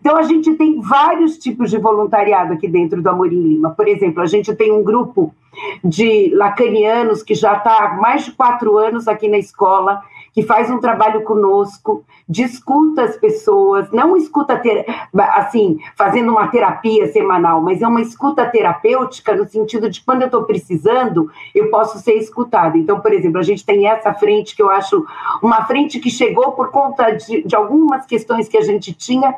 Então, 0.00 0.16
a 0.16 0.22
gente 0.22 0.54
tem 0.54 0.80
vários 0.80 1.36
tipos 1.36 1.68
de 1.68 1.78
voluntariado 1.78 2.52
aqui 2.52 2.68
dentro 2.68 3.02
do 3.02 3.08
Amorim 3.08 3.42
Lima. 3.42 3.70
Por 3.70 3.88
exemplo, 3.88 4.22
a 4.22 4.26
gente 4.26 4.54
tem 4.54 4.70
um 4.70 4.84
grupo 4.84 5.34
de 5.82 6.32
lacanianos 6.34 7.22
que 7.22 7.34
já 7.34 7.54
está 7.54 7.76
há 7.76 7.94
mais 7.94 8.24
de 8.24 8.32
quatro 8.32 8.78
anos 8.78 9.08
aqui 9.08 9.28
na 9.28 9.38
escola 9.38 10.00
que 10.34 10.42
faz 10.42 10.68
um 10.68 10.80
trabalho 10.80 11.22
conosco, 11.22 12.04
discuta 12.28 13.04
as 13.04 13.16
pessoas, 13.16 13.88
não 13.92 14.16
escuta 14.16 14.56
ter, 14.56 14.84
assim, 15.16 15.78
fazendo 15.96 16.32
uma 16.32 16.48
terapia 16.48 17.06
semanal, 17.12 17.62
mas 17.62 17.80
é 17.80 17.86
uma 17.86 18.00
escuta 18.00 18.44
terapêutica 18.44 19.34
no 19.36 19.48
sentido 19.48 19.88
de 19.88 20.02
quando 20.02 20.22
eu 20.22 20.26
estou 20.26 20.42
precisando, 20.42 21.30
eu 21.54 21.70
posso 21.70 21.98
ser 22.00 22.14
escutada. 22.14 22.76
Então, 22.76 22.98
por 22.98 23.12
exemplo, 23.12 23.38
a 23.38 23.44
gente 23.44 23.64
tem 23.64 23.86
essa 23.86 24.12
frente 24.12 24.56
que 24.56 24.62
eu 24.62 24.70
acho 24.70 25.06
uma 25.40 25.64
frente 25.66 26.00
que 26.00 26.10
chegou 26.10 26.50
por 26.52 26.70
conta 26.70 27.12
de, 27.12 27.44
de 27.44 27.54
algumas 27.54 28.04
questões 28.04 28.48
que 28.48 28.58
a 28.58 28.62
gente 28.62 28.92
tinha 28.92 29.32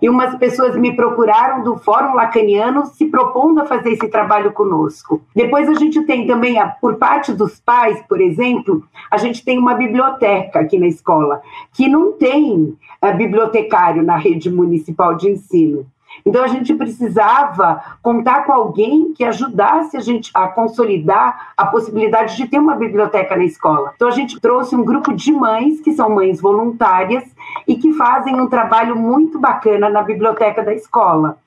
e 0.00 0.08
umas 0.08 0.34
pessoas 0.36 0.76
me 0.76 0.94
procuraram 0.94 1.62
do 1.62 1.76
Fórum 1.76 2.14
Lacaniano 2.14 2.86
se 2.86 3.06
propondo 3.06 3.60
a 3.60 3.66
fazer 3.66 3.92
esse 3.92 4.08
trabalho 4.08 4.52
conosco. 4.52 5.20
Depois 5.34 5.68
a 5.68 5.74
gente 5.74 6.02
tem 6.02 6.26
também, 6.26 6.56
por 6.80 6.96
parte 6.96 7.32
dos 7.32 7.58
pais, 7.60 8.00
por 8.08 8.20
exemplo, 8.20 8.84
a 9.10 9.16
gente 9.16 9.44
tem 9.44 9.58
uma 9.58 9.74
biblioteca 9.74 10.60
aqui 10.60 10.78
na 10.78 10.86
escola, 10.86 11.40
que 11.72 11.88
não 11.88 12.12
tem 12.12 12.76
uh, 13.02 13.16
bibliotecário 13.16 14.02
na 14.02 14.16
rede 14.16 14.50
municipal 14.50 15.14
de 15.14 15.30
ensino. 15.30 15.86
Então 16.24 16.42
a 16.42 16.48
gente 16.48 16.74
precisava 16.74 17.82
contar 18.02 18.44
com 18.44 18.52
alguém 18.52 19.12
que 19.12 19.24
ajudasse 19.24 19.96
a 19.96 20.00
gente 20.00 20.30
a 20.34 20.48
consolidar 20.48 21.52
a 21.56 21.66
possibilidade 21.66 22.36
de 22.36 22.46
ter 22.46 22.58
uma 22.58 22.76
biblioteca 22.76 23.36
na 23.36 23.44
escola. 23.44 23.92
Então 23.96 24.08
a 24.08 24.12
gente 24.12 24.40
trouxe 24.40 24.74
um 24.74 24.84
grupo 24.84 25.14
de 25.14 25.32
mães 25.32 25.80
que 25.80 25.92
são 25.92 26.10
mães 26.10 26.40
voluntárias 26.40 27.24
e 27.66 27.76
que 27.76 27.92
fazem 27.92 28.40
um 28.40 28.48
trabalho 28.48 28.96
muito 28.96 29.38
bacana 29.38 29.88
na 29.88 30.02
biblioteca 30.02 30.62
da 30.62 30.74
escola. 30.74 31.38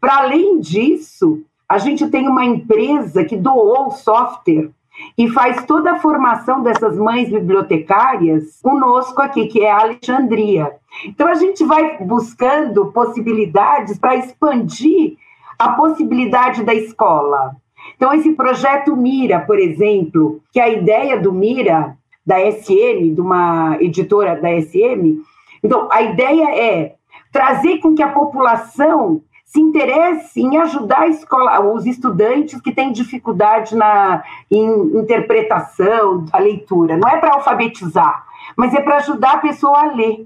Para 0.00 0.18
além 0.18 0.60
disso, 0.60 1.42
a 1.68 1.78
gente 1.78 2.08
tem 2.08 2.26
uma 2.26 2.44
empresa 2.44 3.24
que 3.24 3.36
doou 3.36 3.90
software 3.92 4.70
e 5.16 5.28
faz 5.28 5.64
toda 5.64 5.92
a 5.92 5.98
formação 5.98 6.62
dessas 6.62 6.96
mães 6.96 7.28
bibliotecárias 7.28 8.60
conosco 8.62 9.20
aqui, 9.20 9.46
que 9.46 9.60
é 9.60 9.70
a 9.70 9.80
Alexandria. 9.80 10.72
Então 11.04 11.28
a 11.28 11.34
gente 11.34 11.64
vai 11.64 11.98
buscando 11.98 12.86
possibilidades 12.92 13.98
para 13.98 14.16
expandir 14.16 15.16
a 15.58 15.70
possibilidade 15.72 16.64
da 16.64 16.74
escola. 16.74 17.54
Então 17.96 18.12
esse 18.12 18.32
projeto 18.32 18.96
Mira, 18.96 19.40
por 19.40 19.58
exemplo, 19.58 20.40
que 20.52 20.60
é 20.60 20.64
a 20.64 20.68
ideia 20.68 21.18
do 21.18 21.32
Mira 21.32 21.96
da 22.26 22.38
SM, 22.50 23.14
de 23.14 23.20
uma 23.20 23.76
editora 23.80 24.40
da 24.40 24.48
SM, 24.60 25.20
então 25.62 25.88
a 25.90 26.02
ideia 26.02 26.54
é 26.54 26.94
trazer 27.32 27.78
com 27.78 27.94
que 27.94 28.02
a 28.02 28.12
população 28.12 29.22
se 29.50 29.60
interesse 29.60 30.40
em 30.40 30.58
ajudar 30.58 31.00
a 31.00 31.08
escola, 31.08 31.60
os 31.74 31.84
estudantes 31.84 32.60
que 32.60 32.72
têm 32.72 32.92
dificuldade 32.92 33.74
na 33.74 34.22
em 34.48 34.96
interpretação, 34.96 36.24
a 36.32 36.38
leitura. 36.38 36.96
Não 36.96 37.08
é 37.08 37.16
para 37.16 37.34
alfabetizar, 37.34 38.24
mas 38.56 38.72
é 38.74 38.80
para 38.80 38.98
ajudar 38.98 39.32
a 39.32 39.38
pessoa 39.38 39.76
a 39.76 39.92
ler 39.92 40.24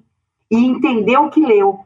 e 0.51 0.67
entender 0.67 1.17
o 1.17 1.31
que 1.31 1.41
leu. 1.41 1.81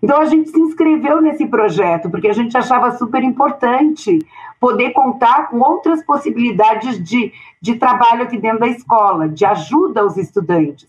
Então 0.00 0.20
a 0.20 0.24
gente 0.24 0.50
se 0.50 0.60
inscreveu 0.60 1.20
nesse 1.20 1.46
projeto 1.46 2.08
porque 2.08 2.28
a 2.28 2.32
gente 2.32 2.56
achava 2.56 2.92
super 2.92 3.24
importante 3.24 4.20
poder 4.60 4.92
contar 4.92 5.48
com 5.48 5.58
outras 5.58 6.00
possibilidades 6.04 7.02
de, 7.02 7.32
de 7.60 7.74
trabalho 7.74 8.22
aqui 8.22 8.38
dentro 8.38 8.60
da 8.60 8.68
escola, 8.68 9.28
de 9.28 9.44
ajuda 9.44 10.00
aos 10.00 10.16
estudantes. 10.16 10.88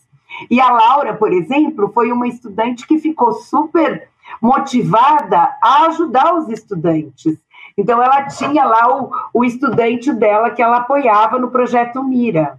E 0.51 0.61
a 0.61 0.69
Laura, 0.69 1.15
por 1.15 1.33
exemplo, 1.33 1.91
foi 1.91 2.11
uma 2.11 2.27
estudante 2.27 2.85
que 2.85 2.99
ficou 2.99 3.31
super 3.31 4.07
motivada 4.41 5.55
a 5.61 5.85
ajudar 5.87 6.35
os 6.35 6.49
estudantes. 6.49 7.37
Então, 7.77 8.01
ela 8.01 8.23
tinha 8.23 8.63
lá 8.63 9.01
o, 9.01 9.11
o 9.33 9.43
estudante 9.43 10.13
dela 10.13 10.49
que 10.49 10.61
ela 10.61 10.77
apoiava 10.77 11.37
no 11.37 11.51
projeto 11.51 12.03
Mira. 12.03 12.57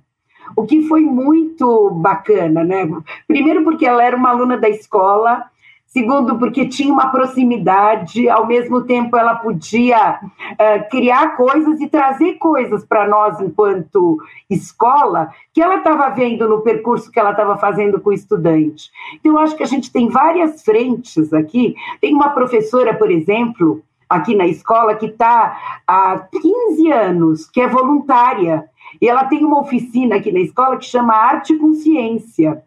O 0.55 0.65
que 0.65 0.87
foi 0.87 1.01
muito 1.01 1.91
bacana, 1.91 2.63
né? 2.63 2.89
Primeiro, 3.27 3.65
porque 3.65 3.87
ela 3.87 4.05
era 4.05 4.17
uma 4.17 4.31
aluna 4.31 4.57
da 4.57 4.69
escola, 4.69 5.45
Segundo, 5.87 6.37
porque 6.37 6.67
tinha 6.67 6.93
uma 6.93 7.11
proximidade, 7.11 8.29
ao 8.29 8.47
mesmo 8.47 8.83
tempo 8.83 9.17
ela 9.17 9.37
podia 9.37 10.21
uh, 10.21 10.91
criar 10.91 11.37
coisas 11.37 11.81
e 11.81 11.89
trazer 11.89 12.35
coisas 12.35 12.85
para 12.85 13.09
nós 13.09 13.41
enquanto 13.41 14.19
escola 14.51 15.31
que 15.55 15.63
ela 15.63 15.77
estava 15.77 16.11
vendo 16.11 16.49
no 16.49 16.61
percurso 16.61 17.11
que 17.11 17.19
ela 17.19 17.31
estava 17.31 17.57
fazendo 17.57 18.01
com 18.01 18.11
o 18.11 18.13
estudante. 18.13 18.91
Então, 19.15 19.33
eu 19.33 19.39
acho 19.39 19.57
que 19.57 19.63
a 19.63 19.67
gente 19.67 19.91
tem 19.91 20.09
várias 20.09 20.63
frentes 20.63 21.33
aqui. 21.33 21.75
Tem 22.01 22.13
uma 22.13 22.31
professora, 22.31 22.93
por 22.93 23.11
exemplo, 23.11 23.83
aqui 24.09 24.35
na 24.35 24.47
escola 24.47 24.97
que 24.97 25.07
está 25.07 25.81
há 25.87 26.19
15 26.19 26.93
anos, 26.93 27.47
que 27.49 27.61
é 27.61 27.69
voluntária, 27.69 28.69
e 29.01 29.09
ela 29.09 29.25
tem 29.25 29.45
uma 29.45 29.61
oficina 29.61 30.17
aqui 30.17 30.33
na 30.33 30.41
escola 30.41 30.77
que 30.77 30.85
chama 30.85 31.15
Arte 31.15 31.57
com 31.57 31.73
Ciência. 31.75 32.63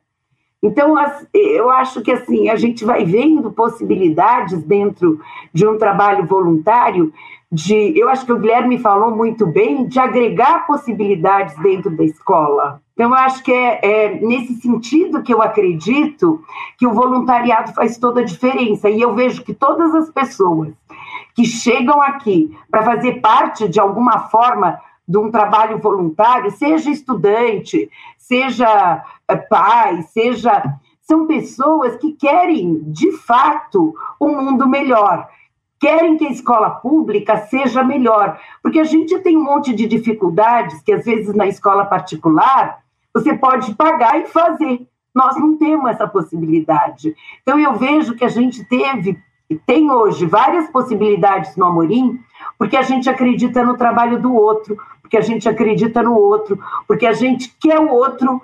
Então, 0.62 0.96
eu 1.34 1.70
acho 1.70 2.02
que 2.02 2.12
assim, 2.12 2.50
a 2.50 2.56
gente 2.56 2.84
vai 2.84 3.06
vendo 3.06 3.52
possibilidades 3.52 4.62
dentro 4.64 5.20
de 5.54 5.66
um 5.66 5.78
trabalho 5.78 6.26
voluntário, 6.26 7.14
de, 7.52 7.98
eu 7.98 8.10
acho 8.10 8.26
que 8.26 8.34
o 8.34 8.38
Guilherme 8.38 8.78
falou 8.78 9.16
muito 9.16 9.48
bem, 9.48 9.88
de 9.88 10.00
agregar 10.00 10.68
possibilidades 10.68 11.56
dentro 11.58 11.90
da 11.90 12.04
escola. 12.04 12.82
Então, 12.94 13.10
eu 13.10 13.16
acho 13.16 13.42
que 13.42 13.52
é, 13.52 13.80
é 13.82 14.20
nesse 14.20 14.56
sentido 14.56 15.24
que 15.24 15.34
eu 15.34 15.42
acredito 15.42 16.44
que 16.78 16.86
o 16.86 16.94
voluntariado 16.94 17.74
faz 17.74 17.98
toda 17.98 18.20
a 18.20 18.26
diferença. 18.26 18.90
E 18.90 19.02
eu 19.02 19.16
vejo 19.16 19.44
que 19.44 19.54
todas 19.54 19.96
as 19.96 20.10
pessoas 20.12 20.74
que 21.34 21.46
chegam 21.46 22.02
aqui 22.02 22.56
para 22.70 22.84
fazer 22.84 23.22
parte 23.22 23.70
de 23.70 23.80
alguma 23.80 24.28
forma 24.28 24.78
de 25.10 25.18
um 25.18 25.32
trabalho 25.32 25.80
voluntário, 25.80 26.52
seja 26.52 26.92
estudante, 26.92 27.90
seja 28.16 29.04
eh, 29.28 29.36
pai, 29.36 30.04
seja. 30.04 30.64
São 31.02 31.26
pessoas 31.26 31.96
que 31.96 32.12
querem, 32.14 32.84
de 32.84 33.12
fato, 33.14 33.96
um 34.22 34.40
mundo 34.40 34.70
melhor, 34.70 35.28
querem 35.80 36.16
que 36.16 36.28
a 36.28 36.32
escola 36.32 36.70
pública 36.70 37.38
seja 37.48 37.84
melhor, 37.84 38.40
porque 38.62 38.80
a 38.80 38.84
gente 38.84 39.18
tem 39.20 39.36
um 39.36 39.44
monte 39.44 39.74
de 39.74 39.88
dificuldades 39.88 40.80
que, 40.84 40.94
às 40.94 41.04
vezes, 41.04 41.34
na 41.34 41.48
escola 41.48 41.86
particular, 41.86 42.84
você 43.12 43.36
pode 43.36 43.74
pagar 43.74 44.20
e 44.20 44.28
fazer. 44.28 44.88
Nós 45.16 45.36
não 45.38 45.58
temos 45.58 45.90
essa 45.90 46.08
possibilidade. 46.08 47.16
Então, 47.42 47.58
eu 47.58 47.74
vejo 47.74 48.14
que 48.14 48.24
a 48.24 48.30
gente 48.30 48.64
teve 48.66 49.18
e 49.50 49.56
tem 49.56 49.90
hoje 49.90 50.28
várias 50.28 50.70
possibilidades 50.70 51.56
no 51.58 51.66
Amorim, 51.66 52.20
porque 52.58 52.78
a 52.78 52.84
gente 52.84 53.10
acredita 53.10 53.64
no 53.64 53.76
trabalho 53.76 54.22
do 54.22 54.32
outro, 54.34 54.78
porque 55.10 55.18
a 55.18 55.22
gente 55.22 55.50
acredita 55.50 56.04
no 56.04 56.16
outro, 56.16 56.60
porque 56.88 57.08
a 57.08 57.14
gente 57.14 57.52
quer 57.60 57.80
o 57.80 57.90
outro, 57.90 58.40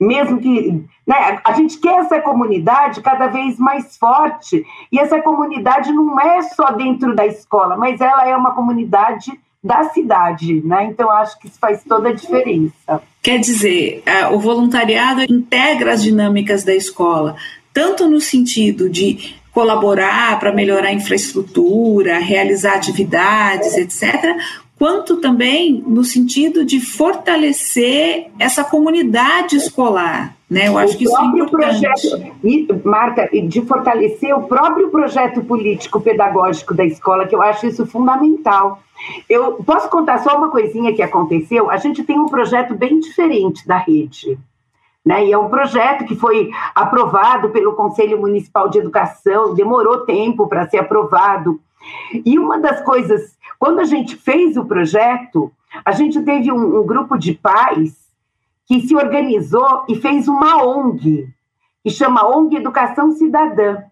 mesmo 0.00 0.40
que. 0.40 0.84
Né, 1.06 1.40
a 1.44 1.52
gente 1.52 1.78
quer 1.78 2.00
essa 2.00 2.20
comunidade 2.20 3.00
cada 3.00 3.28
vez 3.28 3.56
mais 3.56 3.96
forte. 3.96 4.66
E 4.90 4.98
essa 4.98 5.22
comunidade 5.22 5.92
não 5.92 6.20
é 6.20 6.42
só 6.42 6.72
dentro 6.72 7.14
da 7.14 7.24
escola, 7.24 7.76
mas 7.76 8.00
ela 8.00 8.28
é 8.28 8.36
uma 8.36 8.50
comunidade 8.50 9.32
da 9.62 9.84
cidade, 9.84 10.60
né? 10.64 10.86
Então 10.86 11.10
acho 11.10 11.38
que 11.38 11.46
isso 11.46 11.58
faz 11.58 11.82
toda 11.84 12.08
a 12.08 12.12
diferença. 12.12 13.00
Quer 13.22 13.38
dizer, 13.38 14.02
o 14.32 14.40
voluntariado 14.40 15.22
integra 15.22 15.92
as 15.92 16.02
dinâmicas 16.02 16.64
da 16.64 16.74
escola, 16.74 17.36
tanto 17.72 18.08
no 18.08 18.20
sentido 18.20 18.90
de 18.90 19.36
colaborar 19.52 20.38
para 20.38 20.52
melhorar 20.52 20.88
a 20.88 20.92
infraestrutura, 20.92 22.18
realizar 22.18 22.74
atividades, 22.74 23.76
etc., 23.76 24.36
quanto 24.78 25.16
também 25.16 25.82
no 25.86 26.04
sentido 26.04 26.64
de 26.64 26.80
fortalecer 26.80 28.30
essa 28.38 28.62
comunidade 28.62 29.56
escolar. 29.56 30.36
Né? 30.48 30.68
Eu 30.68 30.78
acho 30.78 30.94
o 30.94 30.98
que 30.98 31.04
isso 31.04 31.18
é 31.18 31.24
importante. 31.24 32.08
Projeto, 32.08 32.88
Marta, 32.88 33.28
de 33.28 33.60
fortalecer 33.62 34.34
o 34.34 34.44
próprio 34.44 34.88
projeto 34.88 35.42
político-pedagógico 35.42 36.74
da 36.74 36.84
escola, 36.84 37.26
que 37.26 37.34
eu 37.34 37.42
acho 37.42 37.66
isso 37.66 37.84
fundamental. 37.86 38.80
Eu 39.28 39.54
posso 39.64 39.90
contar 39.90 40.18
só 40.18 40.38
uma 40.38 40.50
coisinha 40.50 40.94
que 40.94 41.02
aconteceu? 41.02 41.70
A 41.70 41.76
gente 41.76 42.04
tem 42.04 42.18
um 42.18 42.28
projeto 42.28 42.74
bem 42.74 43.00
diferente 43.00 43.66
da 43.66 43.76
rede. 43.76 44.38
Né? 45.04 45.26
E 45.26 45.32
é 45.32 45.38
um 45.38 45.48
projeto 45.48 46.04
que 46.04 46.14
foi 46.14 46.50
aprovado 46.74 47.50
pelo 47.50 47.74
Conselho 47.74 48.18
Municipal 48.20 48.68
de 48.68 48.78
Educação, 48.78 49.54
demorou 49.54 50.00
tempo 50.00 50.46
para 50.46 50.68
ser 50.68 50.78
aprovado. 50.78 51.60
E 52.24 52.38
uma 52.38 52.58
das 52.58 52.82
coisas, 52.82 53.36
quando 53.58 53.80
a 53.80 53.84
gente 53.84 54.16
fez 54.16 54.56
o 54.56 54.64
projeto, 54.64 55.52
a 55.84 55.92
gente 55.92 56.20
teve 56.22 56.50
um, 56.52 56.80
um 56.80 56.86
grupo 56.86 57.16
de 57.16 57.34
pais 57.34 57.96
que 58.66 58.80
se 58.80 58.94
organizou 58.94 59.84
e 59.88 59.94
fez 59.96 60.28
uma 60.28 60.62
ONG, 60.62 61.28
que 61.82 61.90
chama 61.90 62.28
ONG 62.28 62.56
Educação 62.56 63.12
Cidadã. 63.12 63.82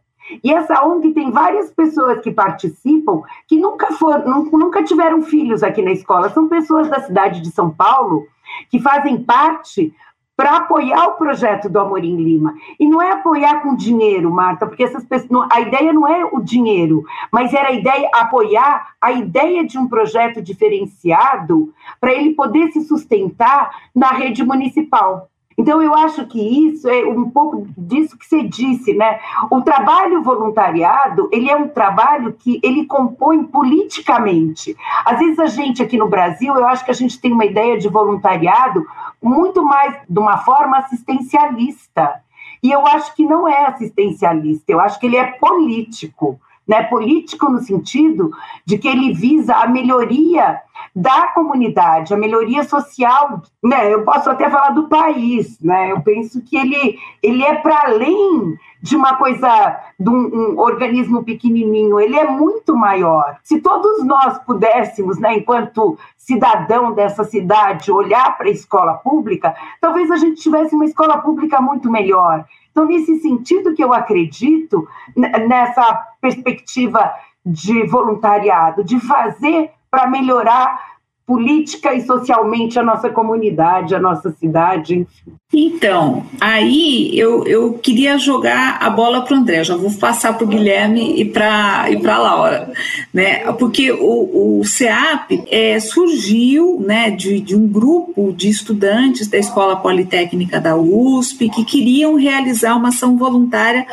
E 0.43 0.53
essa 0.53 0.85
ONG 0.85 1.13
tem 1.13 1.31
várias 1.31 1.71
pessoas 1.71 2.21
que 2.21 2.31
participam 2.31 3.23
que 3.47 3.59
nunca 3.59 3.93
foram, 3.93 4.45
nunca 4.45 4.83
tiveram 4.83 5.23
filhos 5.23 5.63
aqui 5.63 5.81
na 5.83 5.93
escola. 5.93 6.31
São 6.31 6.49
pessoas 6.49 6.89
da 6.89 7.01
cidade 7.01 7.41
de 7.41 7.51
São 7.51 7.71
Paulo 7.71 8.27
que 8.71 8.81
fazem 8.81 9.23
parte 9.23 9.95
para 10.37 10.57
apoiar 10.57 11.07
o 11.07 11.13
projeto 11.13 11.69
do 11.69 11.81
Amorim 11.81 12.17
Lima. 12.17 12.55
E 12.79 12.87
não 12.87 13.01
é 13.01 13.13
apoiar 13.13 13.63
com 13.63 13.75
dinheiro, 13.75 14.31
Marta, 14.31 14.67
porque 14.67 14.85
essas 14.85 15.05
pessoas, 15.05 15.49
a 15.51 15.61
ideia 15.61 15.93
não 15.93 16.07
é 16.07 16.25
o 16.27 16.41
dinheiro, 16.41 17.05
mas 17.33 17.55
era 17.55 17.69
a 17.69 17.73
ideia 17.73 18.11
apoiar 18.13 18.95
a 19.01 19.13
ideia 19.13 19.65
de 19.65 19.79
um 19.79 19.89
projeto 19.89 20.43
diferenciado 20.43 21.73
para 22.01 22.13
ele 22.13 22.35
poder 22.35 22.71
se 22.73 22.83
sustentar 22.83 23.71
na 23.95 24.09
rede 24.09 24.45
municipal. 24.45 25.29
Então, 25.59 25.81
eu 25.81 25.95
acho 25.95 26.27
que 26.27 26.39
isso 26.39 26.87
é 26.87 27.07
um 27.07 27.31
pouco 27.31 27.67
disso 27.79 28.19
que 28.19 28.27
você 28.27 28.43
disse, 28.43 28.93
né? 28.93 29.19
O 29.51 29.63
trabalho 29.63 30.23
voluntariado, 30.23 31.31
ele 31.33 31.49
é 31.49 31.57
um 31.57 31.69
trabalho 31.69 32.35
que 32.39 32.61
ele 32.63 32.85
compõe 32.85 33.43
politicamente. 33.43 34.77
Às 35.05 35.19
vezes 35.19 35.39
a 35.39 35.47
gente 35.47 35.83
aqui 35.83 35.97
no 35.97 36.09
Brasil, 36.09 36.55
eu 36.55 36.67
acho 36.67 36.85
que 36.85 36.91
a 36.91 36.95
gente 36.95 37.19
tem 37.19 37.33
uma 37.33 37.47
ideia 37.47 37.79
de 37.79 37.89
voluntariado 37.89 38.85
muito 39.23 39.65
mais 39.65 39.99
de 40.09 40.19
uma 40.19 40.39
forma 40.39 40.79
assistencialista. 40.79 42.23
E 42.63 42.71
eu 42.71 42.87
acho 42.87 43.15
que 43.15 43.25
não 43.25 43.47
é 43.47 43.67
assistencialista, 43.67 44.73
eu 44.73 44.81
acho 44.81 44.99
que 44.99 45.07
ele 45.07 45.17
é 45.17 45.33
político. 45.33 46.41
né? 46.67 46.83
Político 46.85 47.49
no 47.49 47.61
sentido 47.61 48.31
de 48.65 48.77
que 48.77 48.89
ele 48.89 49.13
visa 49.13 49.55
a 49.55 49.69
melhoria 49.69 50.61
da 50.95 51.29
comunidade, 51.29 52.13
a 52.13 52.17
melhoria 52.17 52.65
social, 52.65 53.43
né? 53.63 53.93
Eu 53.93 54.05
posso 54.05 54.31
até 54.31 54.51
falar 54.51 54.71
do 54.71 54.89
país, 54.89 55.61
né? 55.61 55.93
Eu 55.93 56.01
penso 56.01 56.43
que 56.43 56.57
ele, 56.57 56.99
ele 57.23 57.45
é 57.45 57.55
para 57.55 57.85
além 57.85 58.57
de 58.87 58.95
uma 58.95 59.17
coisa, 59.17 59.81
de 59.99 60.09
um, 60.09 60.15
um, 60.15 60.61
organismo 60.61 61.25
pequenininho, 61.25 61.99
ele 61.99 62.17
é 62.17 62.25
muito 62.25 62.77
maior. 62.77 63.37
Se 63.43 63.61
todos 63.61 64.05
nós 64.05 64.39
pudéssemos, 64.45 65.19
né, 65.19 65.39
enquanto 65.39 65.99
cidadão 66.17 66.93
dessa 66.93 67.25
cidade, 67.25 67.91
olhar 67.91 68.39
para 68.39 68.47
a 68.47 68.53
escola 68.53 68.95
pública, 68.95 69.57
talvez 69.81 70.09
a 70.09 70.17
gente 70.17 70.41
tivesse 70.41 70.73
uma 70.73 70.85
escola 70.85 71.19
pública 71.19 71.61
muito 71.61 71.91
melhor. 71.91 72.45
Então, 72.71 72.87
nesse 72.87 73.19
sentido 73.19 73.75
que 73.75 73.83
eu 73.83 73.93
acredito, 73.93 74.87
nessa 75.17 76.07
perspectiva 76.21 77.13
de 77.45 77.89
voluntariado, 77.89 78.85
de 78.85 79.01
fazer 79.01 79.73
para 79.91 80.07
melhorar 80.07 80.96
política 81.27 81.93
e 81.93 82.03
socialmente 82.03 82.79
a 82.79 82.85
nossa 82.85 83.11
comunidade, 83.11 83.97
a 83.97 84.01
nossa 84.01 84.31
cidade. 84.39 85.05
Então, 85.53 86.25
aí 86.41 87.11
eu, 87.19 87.45
eu 87.45 87.73
queria 87.75 88.17
jogar 88.17 88.79
a 88.81 88.89
bola 88.89 89.23
para 89.23 89.35
o 89.35 89.41
André, 89.41 89.65
já 89.65 89.77
vou 89.77 89.93
passar 89.93 90.35
para 90.35 90.45
o 90.45 90.49
Guilherme 90.49 91.21
e 91.21 91.25
para 91.25 91.91
e 91.91 92.07
a 92.07 92.19
Laura, 92.19 92.73
né? 93.13 93.53
porque 93.53 93.91
o, 93.91 94.61
o 94.61 94.65
CEAP 94.65 95.45
é, 95.51 95.81
surgiu 95.81 96.81
né, 96.81 97.11
de, 97.11 97.41
de 97.41 97.57
um 97.57 97.67
grupo 97.67 98.33
de 98.33 98.49
estudantes 98.49 99.27
da 99.27 99.39
Escola 99.39 99.77
Politécnica 99.77 100.61
da 100.61 100.77
USP 100.77 101.51
que 101.51 101.65
queriam 101.65 102.15
realizar 102.15 102.77
uma 102.77 102.89
ação 102.89 103.17
voluntária 103.17 103.85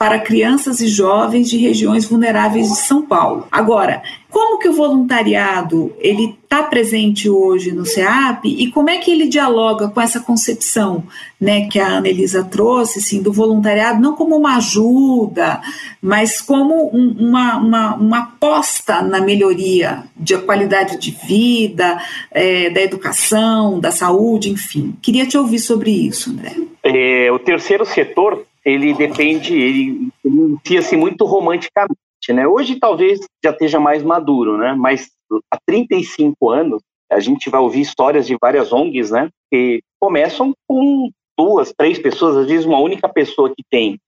para 0.00 0.18
crianças 0.18 0.80
e 0.80 0.88
jovens 0.88 1.50
de 1.50 1.58
regiões 1.58 2.06
vulneráveis 2.06 2.70
de 2.70 2.76
São 2.78 3.02
Paulo. 3.02 3.46
Agora, 3.52 4.02
como 4.30 4.58
que 4.58 4.66
o 4.66 4.72
voluntariado 4.72 5.92
ele 5.98 6.38
está 6.42 6.62
presente 6.62 7.28
hoje 7.28 7.70
no 7.70 7.84
CEAP 7.84 8.46
e 8.46 8.70
como 8.70 8.88
é 8.88 8.96
que 8.96 9.10
ele 9.10 9.28
dialoga 9.28 9.88
com 9.88 10.00
essa 10.00 10.18
concepção, 10.18 11.04
né, 11.38 11.68
que 11.68 11.78
a 11.78 11.98
Anelisa 11.98 12.42
trouxe, 12.42 13.00
assim, 13.00 13.20
do 13.20 13.30
voluntariado 13.30 14.00
não 14.00 14.16
como 14.16 14.38
uma 14.38 14.56
ajuda, 14.56 15.60
mas 16.00 16.40
como 16.40 16.88
um, 16.96 17.16
uma, 17.18 17.58
uma, 17.58 17.94
uma 17.96 18.18
aposta 18.20 19.02
na 19.02 19.20
melhoria 19.20 20.04
de 20.16 20.38
qualidade 20.38 20.96
de 20.96 21.10
vida, 21.10 22.00
é, 22.30 22.70
da 22.70 22.80
educação, 22.80 23.78
da 23.78 23.90
saúde, 23.90 24.48
enfim. 24.48 24.96
Queria 25.02 25.26
te 25.26 25.36
ouvir 25.36 25.58
sobre 25.58 25.90
isso, 25.90 26.30
André. 26.30 26.54
É, 26.82 27.30
o 27.30 27.38
terceiro 27.38 27.84
setor 27.84 28.46
ele 28.64 28.94
depende, 28.94 29.54
ele, 29.54 30.08
inicia-se 30.24 30.96
muito 30.96 31.24
romanticamente, 31.24 31.98
né? 32.30 32.46
Hoje 32.46 32.76
talvez 32.76 33.20
já 33.42 33.50
esteja 33.50 33.80
mais 33.80 34.02
maduro, 34.02 34.58
né? 34.58 34.74
Mas 34.74 35.10
há 35.50 35.58
35 35.66 36.50
anos 36.50 36.82
a 37.10 37.18
gente 37.18 37.50
vai 37.50 37.60
ouvir 37.60 37.80
histórias 37.80 38.26
de 38.26 38.36
várias 38.40 38.72
ONGs, 38.72 39.10
né? 39.10 39.28
Que 39.50 39.82
começam 39.98 40.52
com 40.68 41.10
duas, 41.38 41.72
três 41.76 41.98
pessoas, 41.98 42.36
às 42.36 42.46
vezes 42.46 42.66
uma 42.66 42.78
única 42.78 43.08
pessoa 43.08 43.48
que 43.48 43.64
tem 43.70 43.98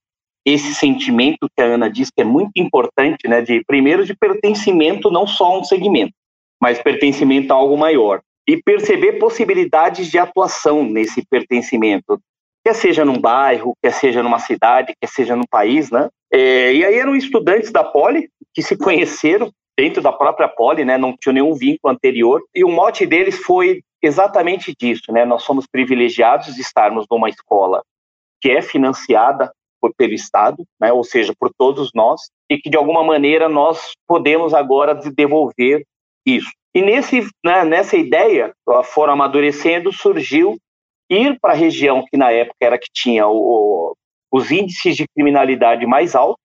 esse 0.44 0.74
sentimento 0.74 1.48
que 1.56 1.62
a 1.62 1.66
Ana 1.66 1.88
disse 1.88 2.12
que 2.14 2.20
é 2.20 2.24
muito 2.24 2.52
importante, 2.56 3.28
né? 3.28 3.40
De 3.40 3.64
primeiro 3.64 4.04
de 4.04 4.14
pertencimento 4.14 5.10
não 5.10 5.26
só 5.26 5.46
a 5.46 5.58
um 5.58 5.64
segmento, 5.64 6.12
mas 6.60 6.82
pertencimento 6.82 7.52
a 7.52 7.56
algo 7.56 7.76
maior 7.76 8.20
e 8.46 8.60
perceber 8.60 9.14
possibilidades 9.14 10.10
de 10.10 10.18
atuação 10.18 10.84
nesse 10.84 11.24
pertencimento, 11.30 12.20
quer 12.64 12.74
seja 12.74 13.04
num 13.04 13.20
bairro, 13.20 13.74
quer 13.82 13.92
seja 13.92 14.22
numa 14.22 14.38
cidade, 14.38 14.94
quer 15.00 15.08
seja 15.08 15.36
num 15.36 15.46
país, 15.48 15.90
né? 15.90 16.08
É, 16.32 16.72
e 16.72 16.84
aí 16.84 16.94
eram 16.94 17.14
estudantes 17.14 17.70
da 17.70 17.84
Poli 17.84 18.28
que 18.54 18.62
se 18.62 18.76
conheceram 18.76 19.50
dentro 19.76 20.02
da 20.02 20.12
própria 20.12 20.48
Poli, 20.48 20.84
né? 20.84 20.96
Não 20.96 21.16
tinha 21.16 21.32
nenhum 21.32 21.54
vínculo 21.54 21.92
anterior. 21.92 22.42
E 22.54 22.64
o 22.64 22.70
mote 22.70 23.06
deles 23.06 23.38
foi 23.38 23.82
exatamente 24.02 24.74
disso, 24.78 25.12
né? 25.12 25.24
Nós 25.24 25.42
somos 25.42 25.66
privilegiados 25.66 26.54
de 26.54 26.60
estarmos 26.60 27.06
numa 27.10 27.28
escola 27.28 27.82
que 28.40 28.50
é 28.50 28.60
financiada 28.60 29.52
por, 29.80 29.92
pelo 29.94 30.12
Estado, 30.12 30.64
né? 30.80 30.92
Ou 30.92 31.04
seja, 31.04 31.32
por 31.38 31.50
todos 31.56 31.90
nós, 31.94 32.20
e 32.50 32.58
que 32.58 32.70
de 32.70 32.76
alguma 32.76 33.02
maneira 33.02 33.48
nós 33.48 33.92
podemos 34.06 34.54
agora 34.54 34.94
devolver 34.94 35.84
isso. 36.26 36.50
E 36.74 36.80
nesse, 36.80 37.28
né, 37.44 37.64
nessa 37.64 37.96
ideia, 37.96 38.54
foram 38.84 39.12
amadurecendo, 39.12 39.92
surgiu 39.92 40.56
ir 41.12 41.38
para 41.40 41.52
a 41.52 41.56
região 41.56 42.04
que 42.08 42.16
na 42.16 42.30
época 42.30 42.56
era 42.60 42.78
que 42.78 42.88
tinha 42.92 43.26
o, 43.28 43.96
os 44.30 44.50
índices 44.50 44.96
de 44.96 45.06
criminalidade 45.14 45.86
mais 45.86 46.14
altos, 46.14 46.42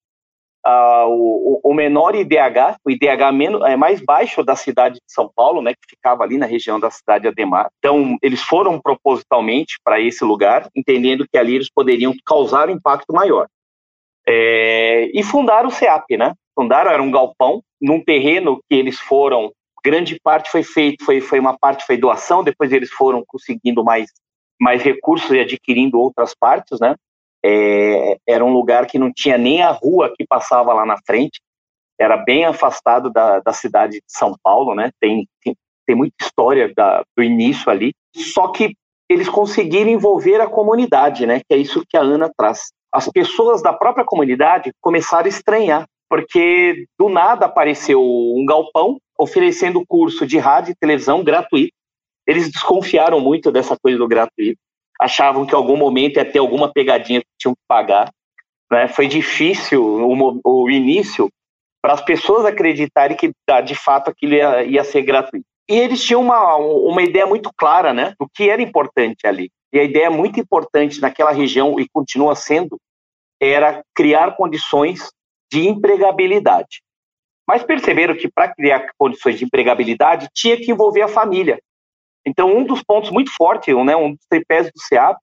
uh, 0.65 1.07
o, 1.07 1.61
o, 1.63 1.73
menor 1.73 2.15
IDH, 2.15 2.77
o 2.85 2.91
IDH 2.91 3.31
menos, 3.33 3.63
é 3.63 3.77
mais 3.77 4.01
baixo 4.01 4.43
da 4.43 4.55
cidade 4.55 4.95
de 4.95 5.13
São 5.13 5.31
Paulo, 5.33 5.61
né, 5.61 5.73
que 5.73 5.95
ficava 5.95 6.23
ali 6.23 6.37
na 6.37 6.45
região 6.45 6.79
da 6.79 6.91
cidade 6.91 7.23
de 7.23 7.27
Ademar. 7.29 7.69
Então, 7.79 8.17
eles 8.21 8.41
foram 8.41 8.79
propositalmente 8.79 9.77
para 9.83 10.01
esse 10.01 10.25
lugar, 10.25 10.67
entendendo 10.75 11.25
que 11.31 11.37
ali 11.37 11.55
eles 11.55 11.69
poderiam 11.69 12.13
causar 12.25 12.69
um 12.69 12.73
impacto 12.73 13.13
maior. 13.13 13.47
É, 14.27 15.09
e 15.13 15.23
fundaram 15.23 15.69
o 15.69 15.71
CEAP, 15.71 16.17
né? 16.17 16.33
Fundaram, 16.53 16.91
era 16.91 17.01
um 17.01 17.11
galpão, 17.11 17.61
num 17.81 18.03
terreno 18.03 18.59
que 18.69 18.75
eles 18.75 18.99
foram, 18.99 19.53
grande 19.85 20.19
parte 20.21 20.51
foi 20.51 20.63
feito, 20.63 21.05
foi, 21.05 21.21
foi 21.21 21.39
uma 21.39 21.57
parte 21.57 21.85
foi 21.85 21.95
doação, 21.95 22.43
depois 22.43 22.73
eles 22.73 22.89
foram 22.89 23.23
conseguindo 23.25 23.85
mais 23.85 24.09
mais 24.59 24.81
recursos 24.81 25.31
e 25.31 25.39
adquirindo 25.39 25.99
outras 25.99 26.33
partes, 26.33 26.79
né? 26.79 26.95
É, 27.45 28.17
era 28.27 28.43
um 28.43 28.51
lugar 28.51 28.87
que 28.87 28.97
não 28.97 29.11
tinha 29.13 29.37
nem 29.37 29.61
a 29.61 29.71
rua 29.71 30.11
que 30.15 30.25
passava 30.27 30.73
lá 30.73 30.85
na 30.85 30.97
frente, 31.05 31.39
era 31.99 32.17
bem 32.17 32.45
afastado 32.45 33.11
da, 33.11 33.39
da 33.39 33.53
cidade 33.53 33.93
de 33.93 34.03
São 34.07 34.35
Paulo, 34.43 34.75
né? 34.75 34.91
Tem, 34.99 35.27
tem, 35.43 35.55
tem 35.85 35.95
muita 35.95 36.15
história 36.21 36.71
da, 36.75 37.03
do 37.15 37.23
início 37.23 37.69
ali, 37.71 37.93
só 38.15 38.49
que 38.49 38.75
eles 39.09 39.29
conseguiram 39.29 39.89
envolver 39.89 40.41
a 40.41 40.47
comunidade, 40.47 41.25
né? 41.25 41.39
Que 41.39 41.55
é 41.55 41.57
isso 41.57 41.83
que 41.87 41.97
a 41.97 42.01
Ana 42.01 42.29
traz. 42.37 42.71
As 42.91 43.09
pessoas 43.09 43.61
da 43.61 43.73
própria 43.73 44.05
comunidade 44.05 44.71
começaram 44.81 45.25
a 45.25 45.29
estranhar, 45.29 45.85
porque 46.09 46.85
do 46.99 47.09
nada 47.09 47.45
apareceu 47.45 48.01
um 48.01 48.45
galpão 48.45 48.97
oferecendo 49.19 49.85
curso 49.87 50.25
de 50.25 50.37
rádio 50.37 50.71
e 50.71 50.75
televisão 50.75 51.23
gratuito 51.23 51.76
eles 52.27 52.51
desconfiaram 52.51 53.19
muito 53.19 53.51
dessa 53.51 53.77
coisa 53.81 53.97
do 53.97 54.07
gratuito, 54.07 54.59
achavam 54.99 55.45
que 55.45 55.53
em 55.53 55.57
algum 55.57 55.77
momento 55.77 56.17
ia 56.17 56.29
ter 56.29 56.39
alguma 56.39 56.71
pegadinha 56.71 57.21
que 57.21 57.27
tinham 57.39 57.53
que 57.53 57.61
pagar. 57.67 58.11
Né? 58.71 58.87
Foi 58.89 59.07
difícil 59.07 59.81
o, 59.81 60.41
o 60.43 60.69
início 60.69 61.29
para 61.81 61.93
as 61.93 62.01
pessoas 62.01 62.45
acreditarem 62.45 63.15
que 63.15 63.31
de 63.63 63.75
fato 63.75 64.09
aquilo 64.09 64.33
ia, 64.33 64.63
ia 64.63 64.83
ser 64.83 65.03
gratuito. 65.03 65.45
E 65.69 65.75
eles 65.75 66.03
tinham 66.03 66.21
uma, 66.21 66.55
uma 66.55 67.01
ideia 67.01 67.25
muito 67.25 67.49
clara 67.55 67.93
né, 67.93 68.13
do 68.19 68.27
que 68.33 68.49
era 68.49 68.61
importante 68.61 69.25
ali. 69.25 69.49
E 69.71 69.79
a 69.79 69.83
ideia 69.83 70.09
muito 70.09 70.39
importante 70.39 71.01
naquela 71.01 71.31
região, 71.31 71.79
e 71.79 71.87
continua 71.89 72.35
sendo, 72.35 72.77
era 73.39 73.83
criar 73.93 74.35
condições 74.35 75.09
de 75.51 75.67
empregabilidade. 75.67 76.81
Mas 77.47 77.63
perceberam 77.63 78.15
que 78.15 78.29
para 78.29 78.53
criar 78.53 78.89
condições 78.97 79.37
de 79.37 79.45
empregabilidade 79.45 80.27
tinha 80.33 80.57
que 80.57 80.71
envolver 80.71 81.01
a 81.01 81.07
família. 81.07 81.59
Então, 82.27 82.53
um 82.53 82.65
dos 82.65 82.83
pontos 82.83 83.09
muito 83.09 83.31
fortes, 83.31 83.73
né, 83.85 83.95
um 83.95 84.11
dos 84.11 84.25
tripés 84.29 84.67
do 84.67 84.81
CEAP, 84.81 85.17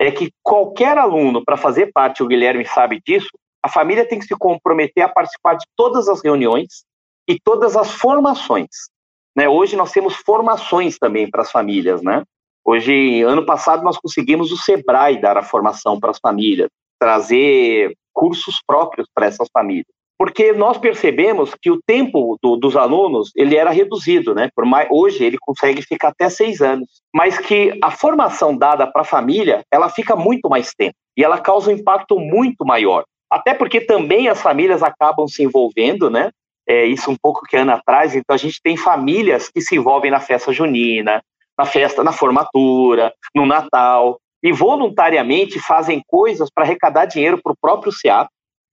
é 0.00 0.10
que 0.10 0.32
qualquer 0.42 0.96
aluno, 0.96 1.44
para 1.44 1.58
fazer 1.58 1.92
parte, 1.92 2.22
o 2.22 2.26
Guilherme 2.26 2.64
sabe 2.64 2.98
disso, 3.06 3.28
a 3.62 3.68
família 3.68 4.08
tem 4.08 4.18
que 4.18 4.24
se 4.24 4.34
comprometer 4.34 5.04
a 5.04 5.08
participar 5.08 5.54
de 5.56 5.66
todas 5.76 6.08
as 6.08 6.22
reuniões 6.24 6.82
e 7.28 7.38
todas 7.38 7.76
as 7.76 7.90
formações. 7.90 8.88
Né? 9.36 9.50
Hoje 9.50 9.76
nós 9.76 9.92
temos 9.92 10.14
formações 10.14 10.98
também 10.98 11.30
para 11.30 11.42
as 11.42 11.50
famílias. 11.50 12.00
Né? 12.00 12.22
Hoje, 12.64 13.20
ano 13.20 13.44
passado, 13.44 13.84
nós 13.84 13.98
conseguimos 13.98 14.50
o 14.50 14.56
SEBRAE 14.56 15.20
dar 15.20 15.36
a 15.36 15.42
formação 15.42 16.00
para 16.00 16.10
as 16.10 16.18
famílias, 16.18 16.70
trazer 16.98 17.94
cursos 18.14 18.62
próprios 18.66 19.06
para 19.14 19.26
essas 19.26 19.48
famílias 19.52 19.99
porque 20.20 20.52
nós 20.52 20.76
percebemos 20.76 21.54
que 21.54 21.70
o 21.70 21.80
tempo 21.80 22.36
do, 22.42 22.54
dos 22.54 22.76
alunos 22.76 23.30
ele 23.34 23.56
era 23.56 23.70
reduzido, 23.70 24.34
né? 24.34 24.50
Por 24.54 24.66
mais, 24.66 24.86
hoje 24.90 25.24
ele 25.24 25.38
consegue 25.40 25.80
ficar 25.80 26.08
até 26.08 26.28
seis 26.28 26.60
anos, 26.60 26.86
mas 27.10 27.38
que 27.38 27.72
a 27.82 27.90
formação 27.90 28.54
dada 28.54 28.86
para 28.86 29.00
a 29.00 29.04
família 29.04 29.62
ela 29.72 29.88
fica 29.88 30.14
muito 30.14 30.50
mais 30.50 30.74
tempo 30.74 30.94
e 31.16 31.24
ela 31.24 31.38
causa 31.38 31.70
um 31.70 31.74
impacto 31.74 32.18
muito 32.20 32.66
maior. 32.66 33.04
Até 33.32 33.54
porque 33.54 33.80
também 33.80 34.28
as 34.28 34.42
famílias 34.42 34.82
acabam 34.82 35.26
se 35.26 35.42
envolvendo, 35.42 36.10
né? 36.10 36.28
É 36.68 36.84
isso 36.84 37.10
um 37.10 37.16
pouco 37.16 37.46
que 37.46 37.56
Ana 37.56 37.80
traz. 37.82 38.14
Então 38.14 38.34
a 38.34 38.38
gente 38.38 38.60
tem 38.62 38.76
famílias 38.76 39.48
que 39.48 39.62
se 39.62 39.74
envolvem 39.74 40.10
na 40.10 40.20
festa 40.20 40.52
junina, 40.52 41.22
na 41.58 41.64
festa, 41.64 42.04
na 42.04 42.12
formatura, 42.12 43.10
no 43.34 43.46
Natal 43.46 44.18
e 44.42 44.52
voluntariamente 44.52 45.58
fazem 45.58 46.02
coisas 46.06 46.50
para 46.54 46.64
arrecadar 46.64 47.06
dinheiro 47.06 47.40
para 47.42 47.52
o 47.52 47.58
próprio 47.58 47.90
SEAP 47.90 48.28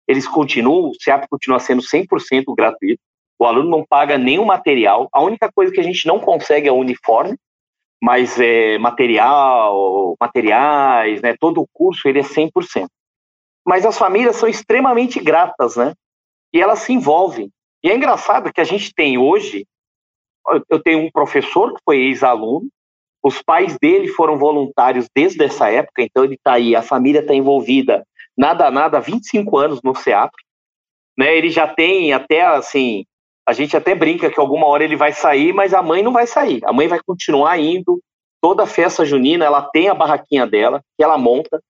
eles 0.08 0.28
continuam, 0.28 0.90
o 0.90 0.96
CEAP 1.00 1.28
continua 1.30 1.60
sendo 1.60 1.82
100% 1.82 2.44
gratuito, 2.56 3.02
o 3.40 3.46
aluno 3.46 3.70
não 3.70 3.86
paga 3.86 4.18
nenhum 4.18 4.46
material, 4.46 5.08
a 5.12 5.22
única 5.22 5.52
coisa 5.52 5.72
que 5.72 5.80
a 5.80 5.84
gente 5.84 6.08
não 6.08 6.20
consegue 6.20 6.68
é 6.68 6.72
o 6.72 6.78
uniforme, 6.78 7.38
mas 8.02 8.40
é 8.40 8.78
material, 8.78 10.16
materiais, 10.20 11.22
né, 11.22 11.36
todo 11.40 11.62
o 11.62 11.68
curso 11.72 12.08
ele 12.08 12.20
é 12.20 12.24
100%. 12.24 12.88
Mas 13.66 13.86
as 13.86 13.98
famílias 13.98 14.38
são 14.38 14.48
extremamente 14.48 15.20
gratas, 15.20 15.76
né? 15.76 15.94
e 16.54 16.62
elas 16.62 16.80
se 16.80 16.94
envolvem. 16.94 17.52
E 17.84 17.90
é 17.90 17.96
engraçado 17.96 18.52
que 18.52 18.62
a 18.62 18.66
gente 18.66 18.94
tem 18.94 19.18
hoje, 19.18 19.66
eu 20.70 20.82
tenho 20.82 21.00
um 21.00 21.12
professor 21.12 21.74
que 21.74 21.82
foi 21.84 21.98
ex-aluno, 21.98 22.68
os 23.24 23.42
pais 23.42 23.78
dele 23.80 24.08
foram 24.08 24.38
voluntários 24.38 25.08
desde 25.14 25.44
essa 25.44 25.70
época, 25.70 26.02
então 26.02 26.24
ele 26.24 26.36
está 26.36 26.54
aí, 26.54 26.76
a 26.76 26.82
família 26.82 27.20
está 27.20 27.34
envolvida, 27.34 28.06
nada, 28.38 28.70
nada, 28.70 29.00
25 29.00 29.58
anos 29.58 29.82
no 29.84 29.96
CEAP, 29.96 30.32
né? 31.18 31.36
Ele 31.36 31.50
já 31.50 31.68
tem 31.68 32.14
até, 32.14 32.42
assim, 32.42 33.04
a 33.48 33.54
gente 33.54 33.76
até 33.76 33.96
brinca 33.96 34.30
que 34.30 34.40
alguma 34.40 34.68
hora 34.68 34.84
ele 34.84 34.96
vai 34.96 35.12
sair, 35.12 35.54
mas 35.54 35.74
a 35.74 35.82
mãe 35.82 36.04
não 36.04 36.12
vai 36.12 36.28
sair, 36.28 36.62
a 36.66 36.72
mãe 36.72 36.88
vai 36.88 37.00
continuar 37.06 37.58
indo, 37.58 38.00
toda 38.42 38.68
festa 38.68 39.04
junina, 39.04 39.46
ela 39.46 39.62
tem 39.62 39.90
a 39.90 39.96
barraquinha 39.96 40.46
dela, 40.46 40.82
que 40.96 41.04
ela 41.04 41.18
monta, 41.18 41.62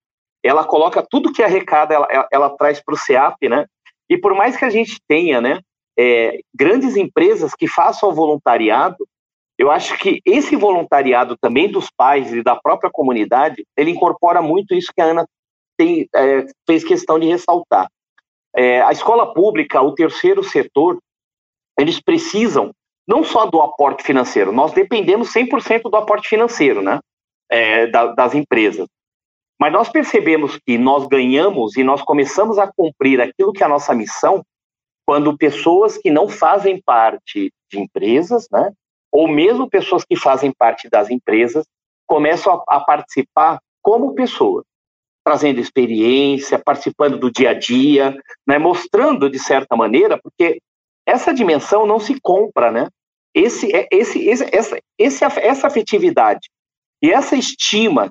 ela 0.44 0.66
coloca 0.66 1.06
tudo 1.10 1.32
que 1.32 1.42
arrecada, 1.42 1.94
ela, 1.94 2.08
ela, 2.10 2.28
ela 2.32 2.50
traz 2.58 2.84
para 2.84 2.94
o 2.94 2.98
CEAP, 2.98 3.48
né? 3.48 3.66
E 4.10 4.18
por 4.18 4.34
mais 4.34 4.58
que 4.58 4.66
a 4.66 4.70
gente 4.70 4.98
tenha, 5.08 5.42
né, 5.42 5.60
é, 5.98 6.40
grandes 6.54 6.96
empresas 6.96 7.54
que 7.56 7.68
façam 7.68 8.14
voluntariado, 8.14 9.08
eu 9.58 9.72
acho 9.72 9.98
que 9.98 10.22
esse 10.24 10.56
voluntariado 10.56 11.36
também 11.36 11.70
dos 11.70 11.90
pais 11.90 12.32
e 12.32 12.44
da 12.44 12.56
própria 12.56 12.92
comunidade, 12.92 13.66
ele 13.76 13.92
incorpora 13.92 14.42
muito 14.42 14.76
isso 14.76 14.92
que 14.96 15.02
a 15.02 15.06
Ana 15.06 15.26
tem, 15.78 16.08
é, 16.14 16.46
fez 16.66 16.84
questão 16.84 17.20
de 17.20 17.28
ressaltar. 17.28 17.88
É, 18.56 18.82
a 18.82 18.92
escola 18.92 19.34
pública, 19.34 19.82
o 19.82 19.94
terceiro 19.94 20.44
setor, 20.44 20.98
eles 21.78 22.02
precisam 22.02 22.72
não 23.08 23.24
só 23.24 23.46
do 23.46 23.62
aporte 23.62 24.04
financeiro, 24.04 24.52
nós 24.52 24.74
dependemos 24.74 25.32
100% 25.32 25.84
do 25.84 25.96
aporte 25.96 26.28
financeiro 26.28 26.82
né, 26.82 27.00
é, 27.50 27.88
da, 27.88 28.08
das 28.08 28.36
empresas. 28.36 28.88
Mas 29.60 29.72
nós 29.72 29.90
percebemos 29.90 30.60
que 30.66 30.78
nós 30.78 31.08
ganhamos 31.08 31.78
e 31.78 31.84
nós 31.84 32.02
começamos 32.02 32.60
a 32.60 32.72
cumprir 32.72 33.22
aquilo 33.22 33.54
que 33.54 33.64
é 33.64 33.66
a 33.66 33.70
nossa 33.70 33.94
missão 33.94 34.44
quando 35.06 35.38
pessoas 35.38 35.98
que 35.98 36.12
não 36.12 36.28
fazem 36.28 36.82
parte 36.82 37.52
de 37.72 37.80
empresas, 37.80 38.48
né, 38.52 38.72
ou 39.10 39.28
mesmo 39.28 39.70
pessoas 39.70 40.04
que 40.04 40.18
fazem 40.18 40.52
parte 40.52 40.90
das 40.90 41.10
empresas, 41.10 41.66
começam 42.06 42.54
a, 42.54 42.76
a 42.76 42.80
participar 42.82 43.60
como 43.82 44.14
pessoas, 44.14 44.66
trazendo 45.28 45.60
experiência, 45.60 46.58
participando 46.58 47.18
do 47.18 47.30
dia 47.30 47.50
a 47.50 47.54
dia, 47.54 48.18
né, 48.48 48.58
mostrando 48.58 49.30
de 49.30 49.38
certa 49.38 49.76
maneira, 49.76 50.18
porque 50.18 50.62
essa 51.06 51.34
dimensão 51.34 51.86
não 51.86 52.00
se 52.00 52.18
compra, 52.22 52.72
né? 52.72 52.88
Esse, 53.36 53.76
é, 53.76 53.90
esse, 53.92 54.26
esse, 54.26 54.46
essa, 54.54 54.78
essa 55.42 55.68
afetividade 55.68 56.48
e 57.04 57.12
essa 57.12 57.36
estima 57.36 58.10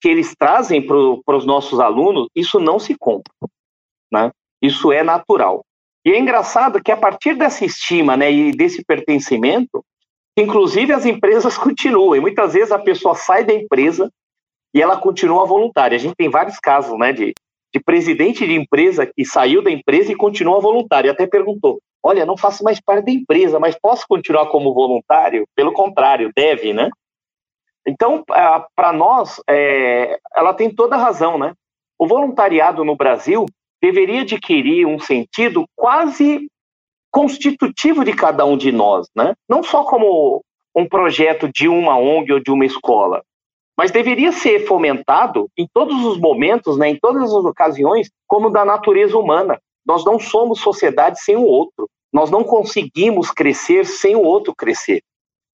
que 0.00 0.08
eles 0.08 0.34
trazem 0.36 0.84
para 0.84 1.36
os 1.36 1.46
nossos 1.46 1.78
alunos, 1.78 2.26
isso 2.34 2.58
não 2.58 2.80
se 2.80 2.96
compra, 2.98 3.32
né? 4.12 4.32
Isso 4.60 4.90
é 4.90 5.04
natural. 5.04 5.64
E 6.04 6.10
é 6.10 6.18
engraçado 6.18 6.82
que 6.82 6.90
a 6.90 6.96
partir 6.96 7.36
dessa 7.36 7.64
estima, 7.64 8.16
né, 8.16 8.32
e 8.32 8.50
desse 8.50 8.84
pertencimento, 8.84 9.84
inclusive 10.36 10.92
as 10.92 11.06
empresas 11.06 11.54
continuam. 11.56 12.16
E 12.16 12.20
muitas 12.20 12.54
vezes 12.54 12.72
a 12.72 12.80
pessoa 12.80 13.14
sai 13.14 13.44
da 13.44 13.54
empresa 13.54 14.10
e 14.74 14.82
ela 14.82 14.96
continua 14.96 15.46
voluntária. 15.46 15.96
A 15.96 15.98
gente 15.98 16.14
tem 16.16 16.28
vários 16.28 16.58
casos, 16.58 16.98
né, 16.98 17.12
de, 17.12 17.34
de 17.72 17.80
presidente 17.80 18.46
de 18.46 18.54
empresa 18.54 19.06
que 19.06 19.24
saiu 19.24 19.62
da 19.62 19.70
empresa 19.70 20.12
e 20.12 20.16
continua 20.16 20.60
voluntário. 20.60 21.08
E 21.08 21.10
até 21.10 21.26
perguntou: 21.26 21.80
olha, 22.02 22.26
não 22.26 22.36
faço 22.36 22.62
mais 22.62 22.80
parte 22.80 23.06
da 23.06 23.12
empresa, 23.12 23.58
mas 23.58 23.78
posso 23.80 24.06
continuar 24.08 24.46
como 24.46 24.74
voluntário? 24.74 25.46
Pelo 25.54 25.72
contrário, 25.72 26.30
deve, 26.34 26.72
né? 26.72 26.90
Então, 27.86 28.22
para 28.76 28.92
nós, 28.92 29.40
é, 29.48 30.18
ela 30.36 30.52
tem 30.52 30.70
toda 30.70 30.96
a 30.96 30.98
razão, 30.98 31.38
né? 31.38 31.54
O 31.98 32.06
voluntariado 32.06 32.84
no 32.84 32.94
Brasil 32.94 33.46
deveria 33.80 34.22
adquirir 34.22 34.86
um 34.86 34.98
sentido 34.98 35.64
quase 35.74 36.48
constitutivo 37.10 38.04
de 38.04 38.12
cada 38.12 38.44
um 38.44 38.56
de 38.56 38.70
nós, 38.70 39.08
né? 39.16 39.34
Não 39.48 39.62
só 39.62 39.84
como 39.84 40.42
um 40.74 40.86
projeto 40.86 41.50
de 41.52 41.66
uma 41.68 41.96
ONG 41.98 42.32
ou 42.32 42.40
de 42.40 42.50
uma 42.50 42.64
escola, 42.64 43.22
mas 43.78 43.92
deveria 43.92 44.32
ser 44.32 44.66
fomentado 44.66 45.48
em 45.56 45.64
todos 45.72 46.04
os 46.04 46.18
momentos, 46.18 46.76
né, 46.76 46.88
em 46.88 46.96
todas 46.96 47.22
as 47.22 47.44
ocasiões, 47.44 48.10
como 48.26 48.50
da 48.50 48.64
natureza 48.64 49.16
humana. 49.16 49.60
Nós 49.86 50.04
não 50.04 50.18
somos 50.18 50.60
sociedade 50.60 51.22
sem 51.22 51.36
o 51.36 51.44
outro. 51.44 51.88
Nós 52.12 52.28
não 52.28 52.42
conseguimos 52.42 53.30
crescer 53.30 53.86
sem 53.86 54.16
o 54.16 54.22
outro 54.22 54.52
crescer. 54.52 55.00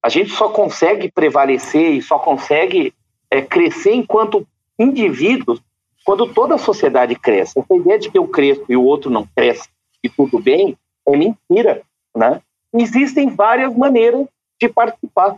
A 0.01 0.09
gente 0.09 0.31
só 0.31 0.49
consegue 0.49 1.11
prevalecer 1.11 1.91
e 1.91 2.01
só 2.01 2.17
consegue 2.17 2.91
é, 3.29 3.43
crescer 3.43 3.93
enquanto 3.93 4.47
indivíduos 4.79 5.61
quando 6.03 6.33
toda 6.33 6.55
a 6.55 6.59
sociedade 6.59 7.15
cresce. 7.15 7.59
Essa 7.59 7.75
ideia 7.75 7.99
de 7.99 8.09
que 8.09 8.17
eu 8.17 8.27
cresço 8.27 8.65
e 8.67 8.75
o 8.75 8.83
outro 8.83 9.11
não 9.11 9.27
cresce 9.35 9.69
e 10.03 10.09
tudo 10.09 10.39
bem 10.39 10.75
é 11.07 11.15
mentira, 11.15 11.83
né? 12.15 12.41
Existem 12.73 13.29
várias 13.29 13.75
maneiras 13.75 14.25
de 14.59 14.67
participar. 14.67 15.37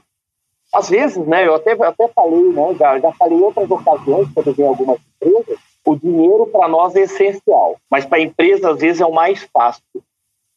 Às 0.74 0.90
vezes, 0.90 1.26
né, 1.26 1.48
eu 1.48 1.56
até, 1.56 1.72
até 1.72 2.08
falei, 2.10 2.52
né, 2.52 2.76
já, 2.76 3.00
já 3.00 3.12
falei 3.14 3.38
em 3.38 3.42
outras 3.42 3.70
ocasiões, 3.72 4.28
quando 4.34 4.54
vem 4.54 4.68
algumas 4.68 5.00
empresas, 5.16 5.60
o 5.86 5.96
dinheiro 5.96 6.48
para 6.48 6.68
nós 6.68 6.96
é 6.96 7.02
essencial, 7.02 7.78
mas 7.90 8.06
para 8.06 8.18
a 8.18 8.22
empresa, 8.22 8.72
às 8.72 8.80
vezes, 8.80 9.02
é 9.02 9.06
o 9.06 9.14
mais 9.14 9.48
fácil. 9.54 9.84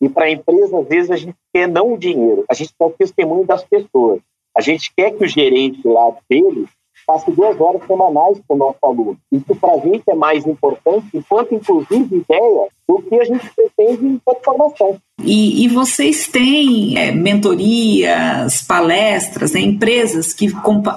E 0.00 0.08
para 0.08 0.24
a 0.24 0.30
empresa, 0.30 0.78
às 0.78 0.88
vezes, 0.88 1.10
a 1.10 1.16
gente 1.16 1.36
quer 1.54 1.68
não 1.68 1.92
o 1.92 1.98
dinheiro, 1.98 2.44
a 2.50 2.54
gente 2.54 2.72
quer 2.76 2.86
o 2.86 2.90
testemunho 2.90 3.46
das 3.46 3.62
pessoas. 3.62 4.20
A 4.56 4.60
gente 4.60 4.92
quer 4.96 5.12
que 5.12 5.24
o 5.24 5.28
gerente 5.28 5.86
lá 5.86 6.16
dele 6.28 6.66
passe 7.06 7.30
duas 7.30 7.60
horas 7.60 7.84
semanais 7.86 8.40
com 8.46 8.54
o 8.54 8.58
nosso 8.58 8.78
aluno. 8.82 9.16
Isso 9.32 9.54
para 9.56 9.74
a 9.74 9.78
gente 9.78 10.02
é 10.08 10.14
mais 10.14 10.46
importante, 10.46 11.06
enquanto 11.14 11.54
inclusive 11.54 12.16
ideia, 12.16 12.68
do 12.88 13.02
que 13.02 13.14
a 13.20 13.24
gente 13.24 13.50
pretende 13.54 14.06
enquanto 14.06 14.44
formação. 14.44 14.98
E, 15.22 15.64
e 15.64 15.68
vocês 15.68 16.26
têm 16.26 16.98
é, 16.98 17.12
mentorias, 17.12 18.62
palestras, 18.62 19.52
né, 19.52 19.60
empresas 19.60 20.32
que, 20.32 20.48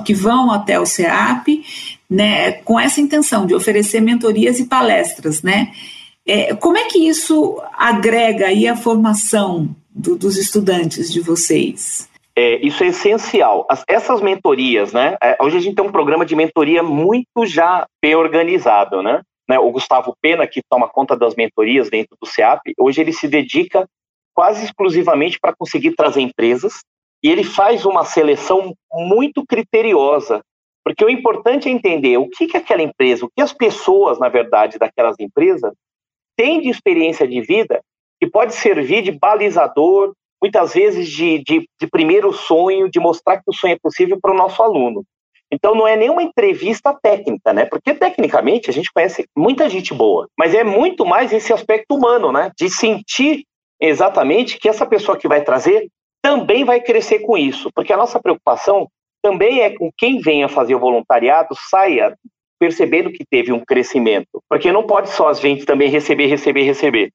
que 0.05 0.13
vão 0.13 0.51
até 0.51 0.79
o 0.79 0.85
CEAP 0.85 1.63
né, 2.09 2.53
com 2.63 2.79
essa 2.79 3.01
intenção 3.01 3.45
de 3.45 3.55
oferecer 3.55 3.99
mentorias 3.99 4.59
e 4.59 4.65
palestras, 4.65 5.41
né? 5.41 5.71
É, 6.25 6.53
como 6.55 6.77
é 6.77 6.85
que 6.85 6.99
isso 6.99 7.61
agrega 7.77 8.47
aí 8.47 8.67
a 8.67 8.77
formação 8.77 9.75
do, 9.89 10.15
dos 10.15 10.37
estudantes 10.37 11.11
de 11.11 11.19
vocês? 11.19 12.07
É, 12.35 12.55
isso 12.65 12.83
é 12.83 12.87
essencial. 12.87 13.65
As, 13.69 13.83
essas 13.87 14.21
mentorias, 14.21 14.91
né? 14.91 15.15
É, 15.21 15.37
hoje 15.39 15.57
a 15.57 15.59
gente 15.59 15.75
tem 15.75 15.85
um 15.85 15.91
programa 15.91 16.25
de 16.25 16.35
mentoria 16.35 16.81
muito 16.81 17.45
já 17.45 17.85
bem 18.01 18.15
organizado, 18.15 19.03
né? 19.03 19.21
né? 19.47 19.59
O 19.59 19.71
Gustavo 19.71 20.15
Pena, 20.21 20.47
que 20.47 20.61
toma 20.67 20.89
conta 20.89 21.15
das 21.15 21.35
mentorias 21.35 21.89
dentro 21.89 22.17
do 22.19 22.27
CEAP, 22.27 22.73
hoje 22.79 23.01
ele 23.01 23.13
se 23.13 23.27
dedica 23.27 23.87
quase 24.33 24.65
exclusivamente 24.65 25.39
para 25.39 25.55
conseguir 25.55 25.95
trazer 25.95 26.21
empresas 26.21 26.81
e 27.23 27.29
ele 27.29 27.43
faz 27.43 27.85
uma 27.85 28.03
seleção 28.03 28.73
muito 28.91 29.45
criteriosa, 29.47 30.41
porque 30.83 31.05
o 31.05 31.09
importante 31.09 31.69
é 31.69 31.71
entender 31.71 32.17
o 32.17 32.27
que, 32.27 32.47
que 32.47 32.57
aquela 32.57 32.81
empresa, 32.81 33.25
o 33.25 33.29
que 33.29 33.41
as 33.41 33.53
pessoas, 33.53 34.19
na 34.19 34.27
verdade, 34.27 34.77
daquelas 34.77 35.15
empresas 35.19 35.73
têm 36.35 36.59
de 36.59 36.69
experiência 36.69 37.27
de 37.27 37.39
vida 37.41 37.81
que 38.19 38.29
pode 38.29 38.53
servir 38.55 39.03
de 39.03 39.11
balizador, 39.11 40.13
muitas 40.43 40.73
vezes 40.73 41.09
de, 41.09 41.41
de, 41.41 41.65
de 41.79 41.87
primeiro 41.87 42.33
sonho, 42.33 42.89
de 42.89 42.99
mostrar 42.99 43.37
que 43.37 43.43
o 43.47 43.53
sonho 43.53 43.75
é 43.75 43.79
possível 43.81 44.19
para 44.21 44.33
o 44.33 44.37
nosso 44.37 44.61
aluno. 44.61 45.05
Então 45.49 45.73
não 45.73 45.87
é 45.87 45.95
nenhuma 45.95 46.21
entrevista 46.21 46.93
técnica, 47.01 47.53
né? 47.53 47.63
Porque 47.63 47.93
tecnicamente 47.93 48.69
a 48.69 48.73
gente 48.73 48.91
conhece 48.91 49.25
muita 49.37 49.69
gente 49.69 49.93
boa, 49.93 50.27
mas 50.37 50.53
é 50.53 50.61
muito 50.61 51.05
mais 51.05 51.31
esse 51.31 51.53
aspecto 51.53 51.95
humano, 51.95 52.29
né? 52.29 52.51
De 52.57 52.69
sentir 52.69 53.45
exatamente 53.79 54.59
que 54.59 54.67
essa 54.67 54.85
pessoa 54.85 55.17
que 55.17 55.29
vai 55.29 55.41
trazer 55.41 55.87
também 56.21 56.65
vai 56.65 56.81
crescer 56.81 57.19
com 57.19 57.37
isso, 57.37 57.69
porque 57.73 57.93
a 57.93 57.97
nossa 57.97 58.19
preocupação 58.19 58.89
também 59.21 59.61
é 59.61 59.69
com 59.69 59.89
quem 59.97 60.19
venha 60.19 60.49
fazer 60.49 60.75
o 60.75 60.79
voluntariado 60.79 61.55
saia 61.69 62.17
percebendo 62.59 63.11
que 63.11 63.23
teve 63.25 63.53
um 63.53 63.63
crescimento, 63.63 64.41
porque 64.49 64.73
não 64.73 64.83
pode 64.83 65.09
só 65.09 65.29
a 65.29 65.33
gente 65.33 65.65
também 65.65 65.89
receber, 65.89 66.27
receber, 66.27 66.63
receber. 66.63 67.13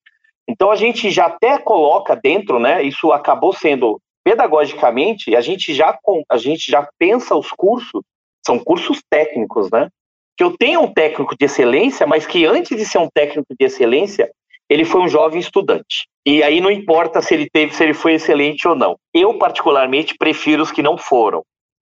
Então 0.48 0.70
a 0.70 0.76
gente 0.76 1.10
já 1.10 1.26
até 1.26 1.58
coloca 1.58 2.16
dentro, 2.16 2.58
né? 2.58 2.82
Isso 2.82 3.12
acabou 3.12 3.52
sendo 3.52 4.00
pedagogicamente, 4.24 5.36
a 5.36 5.40
gente 5.40 5.74
já 5.74 5.96
a 6.30 6.36
gente 6.38 6.70
já 6.70 6.88
pensa 6.98 7.34
os 7.34 7.50
cursos, 7.50 8.02
são 8.44 8.58
cursos 8.58 9.00
técnicos, 9.10 9.70
né? 9.70 9.88
Que 10.36 10.44
eu 10.44 10.56
tenho 10.56 10.80
um 10.80 10.92
técnico 10.92 11.36
de 11.36 11.44
excelência, 11.44 12.06
mas 12.06 12.26
que 12.26 12.46
antes 12.46 12.76
de 12.76 12.84
ser 12.84 12.98
um 12.98 13.08
técnico 13.12 13.54
de 13.58 13.66
excelência, 13.66 14.30
ele 14.68 14.84
foi 14.84 15.00
um 15.00 15.08
jovem 15.08 15.40
estudante. 15.40 16.06
E 16.26 16.42
aí 16.42 16.60
não 16.60 16.70
importa 16.70 17.22
se 17.22 17.34
ele 17.34 17.48
teve, 17.50 17.74
se 17.74 17.82
ele 17.82 17.94
foi 17.94 18.14
excelente 18.14 18.66
ou 18.68 18.74
não. 18.74 18.96
Eu 19.14 19.38
particularmente 19.38 20.14
prefiro 20.18 20.62
os 20.62 20.70
que 20.70 20.82
não 20.82 20.96
foram 20.96 21.42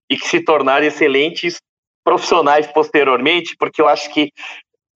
e 0.09 0.17
que 0.17 0.27
se 0.27 0.43
tornaram 0.43 0.85
excelentes 0.85 1.59
profissionais 2.03 2.67
posteriormente, 2.67 3.55
porque 3.57 3.81
eu 3.81 3.87
acho 3.87 4.13
que 4.13 4.31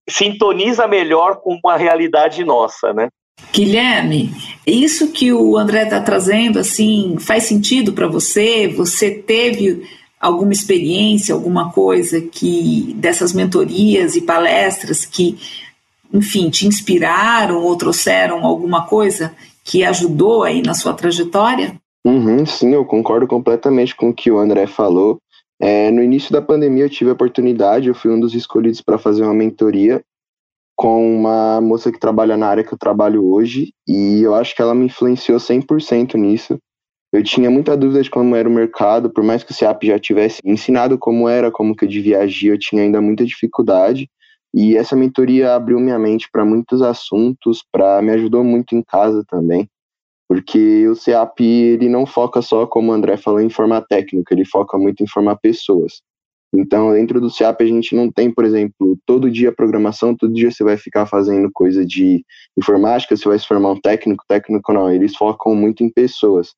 sintoniza 0.09 0.87
melhor 0.87 1.37
com 1.37 1.57
uma 1.63 1.77
realidade 1.77 2.43
nossa, 2.43 2.93
né? 2.93 3.09
Guilherme, 3.57 4.31
isso 4.67 5.11
que 5.11 5.33
o 5.33 5.57
André 5.57 5.83
está 5.83 5.99
trazendo, 5.99 6.59
assim, 6.59 7.15
faz 7.19 7.45
sentido 7.45 7.91
para 7.91 8.07
você? 8.07 8.67
Você 8.67 9.09
teve 9.09 9.81
alguma 10.19 10.51
experiência, 10.51 11.33
alguma 11.33 11.71
coisa 11.71 12.21
que 12.21 12.93
dessas 12.97 13.33
mentorias 13.33 14.15
e 14.15 14.21
palestras 14.21 15.05
que, 15.05 15.39
enfim, 16.13 16.51
te 16.51 16.67
inspiraram 16.67 17.63
ou 17.63 17.75
trouxeram 17.75 18.45
alguma 18.45 18.85
coisa 18.85 19.33
que 19.63 19.83
ajudou 19.83 20.43
aí 20.43 20.61
na 20.61 20.75
sua 20.75 20.93
trajetória? 20.93 21.75
Uhum, 22.05 22.45
sim, 22.45 22.73
eu 22.73 22.85
concordo 22.85 23.25
completamente 23.25 23.95
com 23.95 24.09
o 24.09 24.13
que 24.13 24.29
o 24.29 24.37
André 24.37 24.67
falou. 24.67 25.17
É, 25.59 25.89
no 25.89 26.03
início 26.03 26.31
da 26.31 26.43
pandemia 26.43 26.85
eu 26.85 26.89
tive 26.91 27.09
a 27.09 27.13
oportunidade, 27.13 27.87
eu 27.87 27.95
fui 27.95 28.11
um 28.11 28.19
dos 28.19 28.35
escolhidos 28.35 28.81
para 28.81 28.99
fazer 28.99 29.23
uma 29.23 29.33
mentoria 29.33 29.99
com 30.77 31.17
uma 31.17 31.59
moça 31.59 31.91
que 31.91 31.99
trabalha 31.99 32.37
na 32.37 32.47
área 32.47 32.63
que 32.63 32.71
eu 32.71 32.77
trabalho 32.77 33.25
hoje 33.25 33.73
e 33.87 34.21
eu 34.21 34.35
acho 34.35 34.55
que 34.55 34.61
ela 34.61 34.75
me 34.75 34.85
influenciou 34.85 35.39
100% 35.39 36.13
nisso. 36.13 36.59
Eu 37.11 37.23
tinha 37.23 37.49
muita 37.49 37.75
dúvida 37.75 38.03
de 38.03 38.09
como 38.11 38.35
era 38.35 38.47
o 38.47 38.51
mercado, 38.51 39.09
por 39.09 39.23
mais 39.23 39.43
que 39.43 39.51
o 39.51 39.53
CEAP 39.55 39.87
já 39.87 39.97
tivesse 39.97 40.39
ensinado 40.45 40.97
como 40.97 41.27
era, 41.27 41.51
como 41.51 41.75
que 41.75 41.85
eu 41.85 41.89
devia 41.89 42.19
agir, 42.19 42.49
eu 42.49 42.59
tinha 42.59 42.83
ainda 42.83 43.01
muita 43.01 43.25
dificuldade. 43.25 44.07
E 44.53 44.77
essa 44.77 44.95
mentoria 44.95 45.55
abriu 45.55 45.79
minha 45.79 45.97
mente 45.97 46.29
para 46.31 46.45
muitos 46.45 46.81
assuntos, 46.81 47.63
para 47.71 48.01
me 48.01 48.11
ajudou 48.11 48.43
muito 48.43 48.75
em 48.75 48.83
casa 48.83 49.23
também 49.27 49.67
porque 50.27 50.87
o 50.87 50.95
CEAP 50.95 51.39
ele 51.39 51.87
não 51.87 52.05
foca 52.05 52.41
só, 52.41 52.67
como 52.67 52.91
o 52.91 52.93
André 52.93 53.15
falou, 53.15 53.39
em 53.39 53.49
formar 53.49 53.81
técnico, 53.83 54.33
ele 54.33 54.45
foca 54.45 54.77
muito 54.77 55.01
em 55.01 55.07
formar 55.07 55.37
pessoas. 55.37 56.01
Então, 56.53 56.93
dentro 56.93 57.19
do 57.19 57.29
CEAP, 57.29 57.61
a 57.61 57.67
gente 57.67 57.95
não 57.95 58.11
tem, 58.11 58.31
por 58.31 58.45
exemplo, 58.45 58.97
todo 59.05 59.29
dia 59.29 59.51
programação, 59.51 60.15
todo 60.15 60.33
dia 60.33 60.49
você 60.49 60.63
vai 60.63 60.77
ficar 60.77 61.05
fazendo 61.05 61.49
coisa 61.53 61.85
de 61.85 62.23
informática, 62.57 63.15
você 63.15 63.27
vai 63.27 63.37
se 63.37 63.47
formar 63.47 63.71
um 63.71 63.79
técnico, 63.79 64.23
técnico 64.27 64.71
não, 64.73 64.89
eles 64.89 65.15
focam 65.15 65.53
muito 65.53 65.83
em 65.83 65.89
pessoas. 65.89 66.53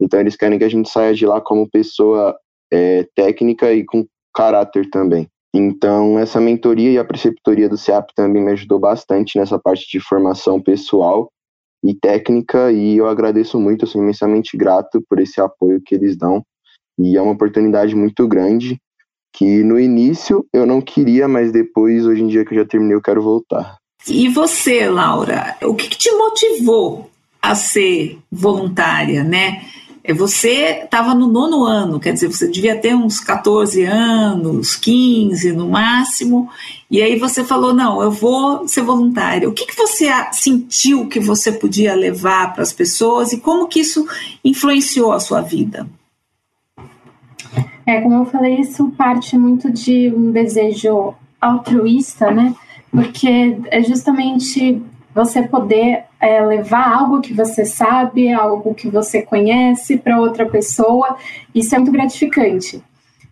Então, 0.00 0.20
eles 0.20 0.36
querem 0.36 0.58
que 0.58 0.64
a 0.64 0.68
gente 0.68 0.88
saia 0.90 1.14
de 1.14 1.26
lá 1.26 1.40
como 1.40 1.70
pessoa 1.70 2.36
é, 2.72 3.06
técnica 3.14 3.72
e 3.72 3.84
com 3.84 4.06
caráter 4.34 4.88
também. 4.90 5.26
Então, 5.52 6.18
essa 6.18 6.40
mentoria 6.40 6.92
e 6.92 6.98
a 6.98 7.04
preceptoria 7.04 7.68
do 7.68 7.76
CEAP 7.76 8.10
também 8.14 8.42
me 8.42 8.52
ajudou 8.52 8.78
bastante 8.78 9.38
nessa 9.38 9.58
parte 9.58 9.86
de 9.90 9.98
formação 10.00 10.60
pessoal 10.60 11.30
e 11.82 11.94
técnica, 11.94 12.70
e 12.70 12.98
eu 12.98 13.08
agradeço 13.08 13.58
muito, 13.58 13.86
sou 13.86 14.02
imensamente 14.02 14.56
grato 14.56 15.02
por 15.08 15.18
esse 15.18 15.40
apoio 15.40 15.80
que 15.84 15.94
eles 15.94 16.16
dão, 16.16 16.44
e 16.98 17.16
é 17.16 17.22
uma 17.22 17.32
oportunidade 17.32 17.96
muito 17.96 18.28
grande, 18.28 18.78
que 19.32 19.62
no 19.62 19.78
início 19.78 20.46
eu 20.52 20.66
não 20.66 20.80
queria, 20.80 21.26
mas 21.28 21.52
depois, 21.52 22.06
hoje 22.06 22.22
em 22.22 22.26
dia 22.26 22.44
que 22.44 22.54
eu 22.54 22.58
já 22.58 22.64
terminei, 22.64 22.96
eu 22.96 23.02
quero 23.02 23.22
voltar. 23.22 23.76
E 24.08 24.28
você, 24.28 24.88
Laura, 24.88 25.56
o 25.62 25.74
que, 25.74 25.88
que 25.88 25.98
te 25.98 26.10
motivou 26.12 27.10
a 27.40 27.54
ser 27.54 28.18
voluntária, 28.30 29.22
né? 29.22 29.62
É, 30.02 30.14
você 30.14 30.80
estava 30.84 31.14
no 31.14 31.28
nono 31.28 31.64
ano, 31.64 32.00
quer 32.00 32.14
dizer, 32.14 32.28
você 32.28 32.48
devia 32.48 32.76
ter 32.76 32.94
uns 32.94 33.20
14 33.20 33.84
anos, 33.84 34.74
15 34.76 35.52
no 35.52 35.68
máximo, 35.68 36.48
e 36.90 37.02
aí 37.02 37.18
você 37.18 37.44
falou: 37.44 37.74
não, 37.74 38.02
eu 38.02 38.10
vou 38.10 38.66
ser 38.66 38.82
voluntária. 38.82 39.48
O 39.48 39.52
que, 39.52 39.66
que 39.66 39.76
você 39.76 40.08
sentiu 40.32 41.06
que 41.06 41.20
você 41.20 41.52
podia 41.52 41.94
levar 41.94 42.52
para 42.52 42.62
as 42.62 42.72
pessoas 42.72 43.32
e 43.32 43.40
como 43.40 43.68
que 43.68 43.80
isso 43.80 44.06
influenciou 44.42 45.12
a 45.12 45.20
sua 45.20 45.42
vida? 45.42 45.86
É, 47.90 48.00
como 48.00 48.14
eu 48.14 48.24
falei, 48.24 48.60
isso 48.60 48.88
parte 48.90 49.36
muito 49.36 49.68
de 49.68 50.14
um 50.14 50.30
desejo 50.30 51.12
altruísta, 51.40 52.30
né? 52.30 52.54
Porque 52.88 53.58
é 53.68 53.82
justamente 53.82 54.80
você 55.12 55.42
poder 55.42 56.04
é, 56.20 56.40
levar 56.40 56.86
algo 56.88 57.20
que 57.20 57.34
você 57.34 57.64
sabe, 57.64 58.32
algo 58.32 58.74
que 58.74 58.88
você 58.88 59.22
conhece 59.22 59.98
para 59.98 60.20
outra 60.20 60.46
pessoa, 60.46 61.16
isso 61.52 61.74
é 61.74 61.78
muito 61.78 61.90
gratificante. 61.90 62.80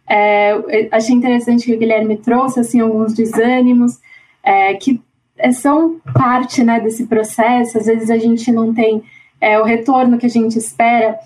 É, 0.09 0.89
achei 0.91 1.15
interessante 1.15 1.67
que 1.67 1.75
o 1.75 1.79
Guilherme 1.79 2.17
trouxe 2.17 2.59
assim 2.59 2.81
alguns 2.81 3.15
desânimos 3.15 4.01
é, 4.43 4.75
que 4.75 5.01
é, 5.37 5.53
são 5.53 6.01
parte 6.13 6.65
né, 6.65 6.81
desse 6.81 7.07
processo. 7.07 7.79
Às 7.79 7.87
vezes 7.87 8.11
a 8.11 8.19
gente 8.19 8.51
não 8.51 8.75
tem 8.75 9.05
é, 9.41 9.57
o 9.61 9.63
retorno 9.63 10.19
que 10.19 10.27
a 10.27 10.31
gente 10.31 10.59
espera, 10.59 11.17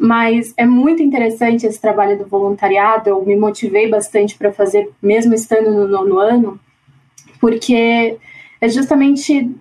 mas 0.00 0.54
é 0.56 0.64
muito 0.64 1.02
interessante 1.02 1.66
esse 1.66 1.78
trabalho 1.78 2.16
do 2.16 2.26
voluntariado. 2.26 3.10
Eu 3.10 3.22
me 3.22 3.36
motivei 3.36 3.86
bastante 3.90 4.34
para 4.34 4.50
fazer, 4.50 4.90
mesmo 5.02 5.34
estando 5.34 5.70
no 5.70 5.86
nono 5.86 6.18
ano, 6.18 6.58
porque 7.38 8.16
é 8.58 8.68
justamente 8.70 9.54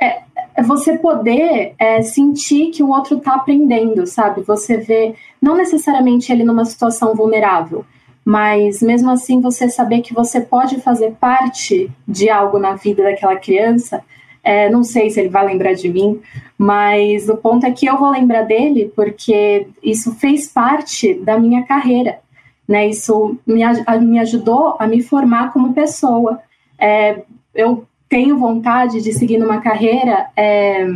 é, 0.00 0.22
é 0.54 0.62
você 0.62 0.96
poder 0.96 1.74
é, 1.78 2.00
sentir 2.00 2.70
que 2.70 2.82
o 2.82 2.88
outro 2.88 3.18
está 3.18 3.34
aprendendo, 3.34 4.06
sabe? 4.06 4.40
Você 4.44 4.78
vê, 4.78 5.14
não 5.42 5.54
necessariamente 5.54 6.32
ele 6.32 6.42
numa 6.42 6.64
situação 6.64 7.14
vulnerável, 7.14 7.84
mas 8.24 8.80
mesmo 8.80 9.10
assim 9.10 9.42
você 9.42 9.68
saber 9.68 10.00
que 10.00 10.14
você 10.14 10.40
pode 10.40 10.80
fazer 10.80 11.12
parte 11.20 11.92
de 12.08 12.30
algo 12.30 12.58
na 12.58 12.72
vida 12.72 13.02
daquela 13.02 13.36
criança. 13.36 14.02
É, 14.46 14.70
não 14.70 14.84
sei 14.84 15.10
se 15.10 15.18
ele 15.18 15.28
vai 15.28 15.44
lembrar 15.44 15.72
de 15.72 15.88
mim, 15.88 16.20
mas 16.56 17.28
o 17.28 17.36
ponto 17.36 17.66
é 17.66 17.72
que 17.72 17.84
eu 17.84 17.98
vou 17.98 18.08
lembrar 18.08 18.42
dele 18.42 18.92
porque 18.94 19.66
isso 19.82 20.14
fez 20.14 20.46
parte 20.46 21.14
da 21.14 21.36
minha 21.36 21.64
carreira. 21.64 22.20
Né? 22.68 22.86
Isso 22.86 23.36
me, 23.44 23.62
me 24.02 24.20
ajudou 24.20 24.76
a 24.78 24.86
me 24.86 25.02
formar 25.02 25.52
como 25.52 25.74
pessoa. 25.74 26.40
É, 26.78 27.22
eu 27.52 27.84
tenho 28.08 28.38
vontade 28.38 29.02
de 29.02 29.12
seguir 29.12 29.36
numa 29.36 29.60
carreira 29.60 30.28
é, 30.36 30.86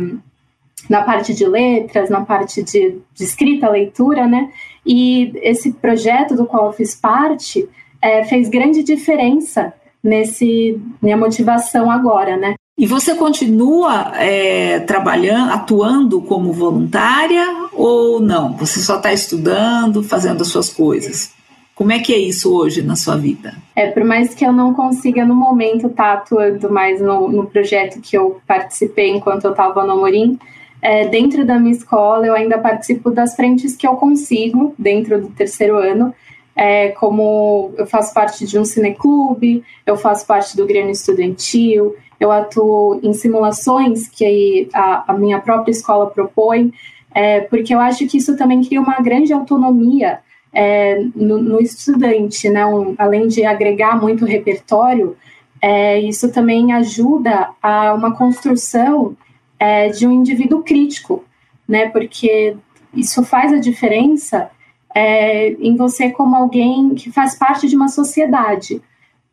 na 0.89 1.03
parte 1.03 1.33
de 1.33 1.45
letras, 1.45 2.09
na 2.09 2.21
parte 2.23 2.63
de, 2.63 2.99
de, 3.13 3.23
escrita, 3.23 3.69
leitura, 3.69 4.27
né? 4.27 4.49
E 4.85 5.33
esse 5.43 5.73
projeto 5.73 6.37
do 6.37 6.45
qual 6.45 6.67
eu 6.67 6.73
fiz 6.73 6.95
parte 6.95 7.67
é, 8.01 8.23
fez 8.23 8.47
grande 8.47 8.81
diferença 8.81 9.73
nesse 10.01 10.81
minha 11.01 11.17
motivação 11.17 11.91
agora, 11.91 12.37
né? 12.37 12.55
E 12.77 12.87
você 12.87 13.15
continua 13.15 14.13
é, 14.15 14.79
trabalhando, 14.79 15.51
atuando 15.51 16.21
como 16.21 16.51
voluntária 16.53 17.45
ou 17.73 18.19
não? 18.19 18.53
Você 18.57 18.79
só 18.79 18.97
está 18.97 19.13
estudando, 19.13 20.01
fazendo 20.01 20.41
as 20.41 20.47
suas 20.47 20.69
coisas? 20.69 21.33
Como 21.75 21.91
é 21.91 21.99
que 21.99 22.13
é 22.13 22.17
isso 22.17 22.53
hoje 22.55 22.81
na 22.81 22.95
sua 22.95 23.17
vida? 23.17 23.53
É, 23.75 23.89
por 23.89 24.03
mais 24.03 24.35
que 24.35 24.45
eu 24.45 24.51
não 24.51 24.73
consiga 24.73 25.25
no 25.25 25.35
momento 25.35 25.87
estar 25.87 26.03
tá 26.03 26.13
atuando 26.13 26.71
mais 26.71 27.01
no, 27.01 27.27
no, 27.27 27.47
projeto 27.47 27.99
que 27.99 28.17
eu 28.17 28.39
participei 28.45 29.09
enquanto 29.09 29.45
eu 29.45 29.51
estava 29.51 29.83
no 29.83 29.93
Amorim, 29.93 30.37
é, 30.81 31.07
dentro 31.07 31.45
da 31.45 31.59
minha 31.59 31.73
escola 31.73 32.25
eu 32.25 32.33
ainda 32.33 32.57
participo 32.57 33.09
das 33.11 33.35
frentes 33.35 33.75
que 33.75 33.87
eu 33.87 33.95
consigo 33.95 34.75
dentro 34.77 35.21
do 35.21 35.29
terceiro 35.29 35.77
ano, 35.77 36.13
é, 36.55 36.89
como 36.89 37.73
eu 37.77 37.87
faço 37.87 38.13
parte 38.13 38.45
de 38.45 38.59
um 38.59 38.65
cineclube, 38.65 39.63
eu 39.85 39.95
faço 39.97 40.25
parte 40.27 40.55
do 40.55 40.65
Grêmio 40.65 40.91
Estudantil, 40.91 41.95
eu 42.21 42.31
atuo 42.31 42.99
em 43.01 43.13
simulações 43.13 44.07
que 44.07 44.69
a, 44.71 45.11
a 45.11 45.13
minha 45.13 45.39
própria 45.39 45.71
escola 45.71 46.05
propõe, 46.05 46.71
é, 47.15 47.41
porque 47.41 47.73
eu 47.73 47.79
acho 47.79 48.05
que 48.05 48.19
isso 48.19 48.37
também 48.37 48.63
cria 48.63 48.79
uma 48.79 49.01
grande 49.01 49.33
autonomia 49.33 50.19
é, 50.53 51.03
no, 51.15 51.41
no, 51.41 51.59
estudante, 51.59 52.47
né? 52.47 52.63
Um, 52.63 52.93
além 52.95 53.27
de 53.27 53.43
agregar 53.43 53.99
muito 53.99 54.23
repertório, 54.23 55.17
é, 55.59 55.99
isso 55.99 56.31
também 56.31 56.71
ajuda 56.73 57.49
a 57.59 57.91
uma 57.95 58.15
construção 58.15 59.17
é, 59.57 59.89
de 59.89 60.05
um 60.05 60.11
indivíduo 60.11 60.61
crítico, 60.61 61.23
né? 61.67 61.89
Porque 61.89 62.55
isso 62.93 63.23
faz 63.23 63.51
a 63.51 63.57
diferença 63.57 64.51
é, 64.93 65.53
em 65.53 65.75
você 65.75 66.11
como 66.11 66.35
alguém 66.35 66.93
que 66.93 67.11
faz 67.11 67.33
parte 67.33 67.67
de 67.67 67.75
uma 67.75 67.87
sociedade. 67.87 68.79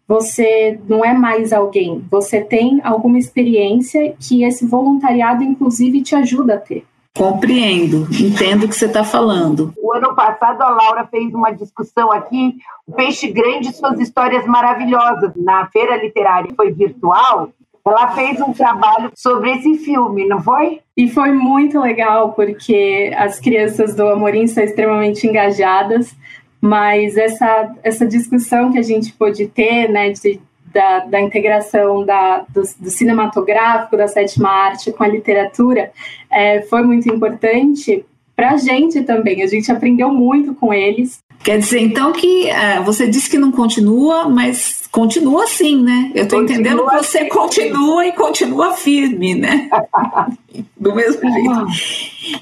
Você 0.08 0.80
não 0.88 1.04
é 1.04 1.12
mais 1.12 1.52
alguém, 1.52 2.02
você 2.10 2.40
tem 2.40 2.80
alguma 2.82 3.18
experiência 3.18 4.14
que 4.18 4.42
esse 4.42 4.66
voluntariado, 4.66 5.42
inclusive, 5.42 6.00
te 6.00 6.14
ajuda 6.14 6.54
a 6.54 6.58
ter. 6.58 6.82
Compreendo, 7.14 8.08
entendo 8.12 8.64
o 8.64 8.68
que 8.68 8.74
você 8.74 8.86
está 8.86 9.04
falando. 9.04 9.74
O 9.76 9.92
ano 9.92 10.14
passado 10.14 10.62
a 10.62 10.70
Laura 10.70 11.06
fez 11.10 11.34
uma 11.34 11.50
discussão 11.50 12.10
aqui, 12.10 12.56
o 12.86 12.92
Peixe 12.92 13.30
Grande 13.30 13.68
e 13.68 13.72
suas 13.72 14.00
histórias 14.00 14.46
maravilhosas. 14.46 15.32
Na 15.36 15.66
feira 15.66 16.02
literária 16.02 16.54
foi 16.56 16.72
virtual, 16.72 17.50
ela 17.86 18.08
fez 18.08 18.40
um 18.40 18.52
trabalho 18.52 19.10
sobre 19.14 19.50
esse 19.50 19.78
filme, 19.78 20.26
não 20.26 20.42
foi? 20.42 20.80
E 20.96 21.08
foi 21.08 21.32
muito 21.32 21.80
legal, 21.80 22.32
porque 22.32 23.12
as 23.16 23.38
crianças 23.38 23.94
do 23.94 24.06
Amorim 24.06 24.46
são 24.46 24.62
extremamente 24.62 25.26
engajadas, 25.26 26.14
mas 26.60 27.16
essa, 27.16 27.74
essa 27.82 28.06
discussão 28.06 28.72
que 28.72 28.78
a 28.78 28.82
gente 28.82 29.12
pôde 29.12 29.46
ter, 29.46 29.88
né, 29.88 30.10
de 30.10 30.40
da, 30.72 31.00
da 31.00 31.20
integração 31.20 32.04
da, 32.04 32.44
do, 32.48 32.62
do, 32.78 32.90
cinematográfico, 32.90 33.96
da 33.96 34.06
sétima 34.06 34.50
arte 34.50 34.92
com 34.92 35.02
a 35.02 35.08
literatura, 35.08 35.90
é, 36.30 36.62
foi 36.62 36.82
muito 36.82 37.08
importante 37.08 38.04
para 38.36 38.50
a 38.50 38.56
gente 38.56 39.02
também. 39.02 39.42
A 39.42 39.46
gente 39.46 39.72
aprendeu 39.72 40.12
muito 40.12 40.54
com 40.54 40.72
eles. 40.72 41.20
Quer 41.42 41.58
dizer, 41.58 41.80
então, 41.80 42.12
que 42.12 42.48
é, 42.48 42.80
você 42.82 43.06
disse 43.06 43.30
que 43.30 43.38
não 43.38 43.52
continua, 43.52 44.28
mas 44.28 44.78
continua 44.90 45.46
sim, 45.46 45.82
né? 45.82 46.10
Eu 46.14 46.24
estou 46.24 46.42
entendendo 46.42 46.84
que 46.84 46.96
você 46.96 47.18
assim. 47.18 47.28
continua 47.28 48.06
e 48.06 48.12
continua 48.12 48.72
firme, 48.74 49.34
né? 49.34 49.68
Do 50.76 50.94
mesmo 50.94 51.20
jeito. 51.30 51.66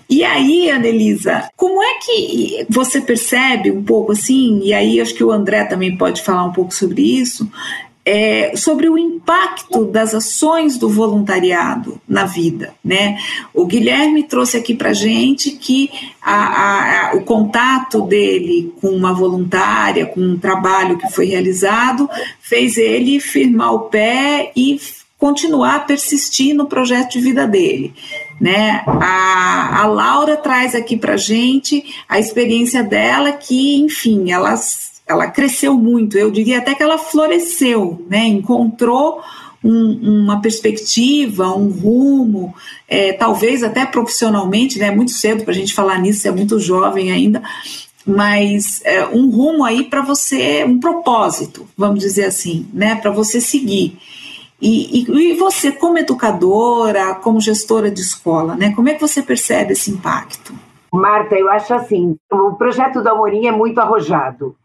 E 0.09 0.25
aí, 0.25 0.71
Anelisa, 0.71 1.49
como 1.57 1.83
é 1.83 1.95
que 1.95 2.67
você 2.69 3.01
percebe 3.01 3.71
um 3.71 3.83
pouco 3.83 4.13
assim, 4.13 4.61
e 4.63 4.73
aí 4.73 5.01
acho 5.01 5.15
que 5.15 5.25
o 5.25 5.31
André 5.31 5.65
também 5.65 5.97
pode 5.97 6.23
falar 6.23 6.45
um 6.45 6.53
pouco 6.53 6.73
sobre 6.73 7.03
isso, 7.03 7.51
é, 8.07 8.53
sobre 8.55 8.88
o 8.88 8.97
impacto 8.97 9.85
das 9.85 10.14
ações 10.14 10.79
do 10.79 10.88
voluntariado 10.88 12.01
na 12.09 12.25
vida. 12.25 12.73
Né? 12.85 13.19
O 13.53 13.66
Guilherme 13.66 14.23
trouxe 14.23 14.57
aqui 14.57 14.77
para 14.77 14.92
gente 14.92 15.51
que 15.51 15.90
a, 16.23 17.11
a, 17.11 17.16
o 17.16 17.25
contato 17.25 18.03
dele 18.03 18.73
com 18.81 18.90
uma 18.90 19.12
voluntária, 19.12 20.07
com 20.07 20.21
um 20.21 20.38
trabalho 20.38 20.97
que 20.97 21.11
foi 21.11 21.27
realizado, 21.27 22.09
fez 22.40 22.77
ele 22.77 23.19
firmar 23.19 23.75
o 23.75 23.81
pé 23.81 24.53
e 24.55 24.81
continuar 25.19 25.77
a 25.77 25.81
persistir 25.81 26.55
no 26.55 26.66
projeto 26.66 27.12
de 27.12 27.21
vida 27.21 27.45
dele. 27.45 27.92
Né? 28.40 28.85
A, 28.87 29.83
a 29.83 29.87
Laura 29.87 30.37
traz 30.37 30.77
aqui 30.77 30.97
para 30.97 31.16
gente 31.16 31.85
a 32.09 32.21
experiência 32.21 32.85
dela 32.85 33.33
que, 33.33 33.77
enfim, 33.77 34.31
elas 34.31 34.86
ela 35.07 35.29
cresceu 35.29 35.75
muito, 35.75 36.19
eu 36.19 36.31
diria 36.31 36.59
até 36.59 36.75
que 36.75 36.83
ela 36.83 36.99
floresceu, 36.99 38.05
né? 38.11 38.27
encontrou 38.27 39.23
um, 39.62 40.23
uma 40.23 40.40
perspectiva, 40.40 41.55
um 41.57 41.69
rumo, 41.69 42.53
é, 42.88 43.12
talvez 43.12 43.62
até 43.62 43.87
profissionalmente, 43.87 44.79
né? 44.79 44.90
muito 44.90 45.12
cedo 45.12 45.45
para 45.45 45.53
a 45.53 45.57
gente 45.57 45.73
falar 45.73 46.01
nisso, 46.01 46.27
é 46.27 46.31
muito 46.33 46.59
jovem 46.59 47.12
ainda, 47.12 47.40
mas 48.05 48.81
é, 48.85 49.07
um 49.07 49.31
rumo 49.31 49.64
aí 49.64 49.85
para 49.85 50.03
você, 50.03 50.64
um 50.64 50.81
propósito, 50.81 51.69
vamos 51.77 52.01
dizer 52.01 52.25
assim, 52.25 52.66
né? 52.73 52.97
para 52.97 53.11
você 53.11 53.40
seguir. 53.40 53.97
E, 54.61 55.03
e, 55.03 55.33
e, 55.33 55.35
você, 55.35 55.71
como 55.71 55.99
educadora, 55.99 57.14
como 57.16 57.40
gestora 57.40 57.90
de 57.90 58.01
escola, 58.01 58.57
né? 58.57 58.73
como 58.75 58.88
é 58.88 58.95
que 58.95 59.01
você 59.01 59.23
percebe 59.23 59.73
esse 59.73 59.90
impacto? 59.90 60.66
Marta, 60.97 61.37
eu 61.37 61.49
acho 61.51 61.73
assim, 61.75 62.17
o 62.33 62.55
projeto 62.55 63.03
do 63.03 63.09
Amorim 63.09 63.47
é 63.47 63.53
muito 63.53 63.79
arrojado 63.81 64.57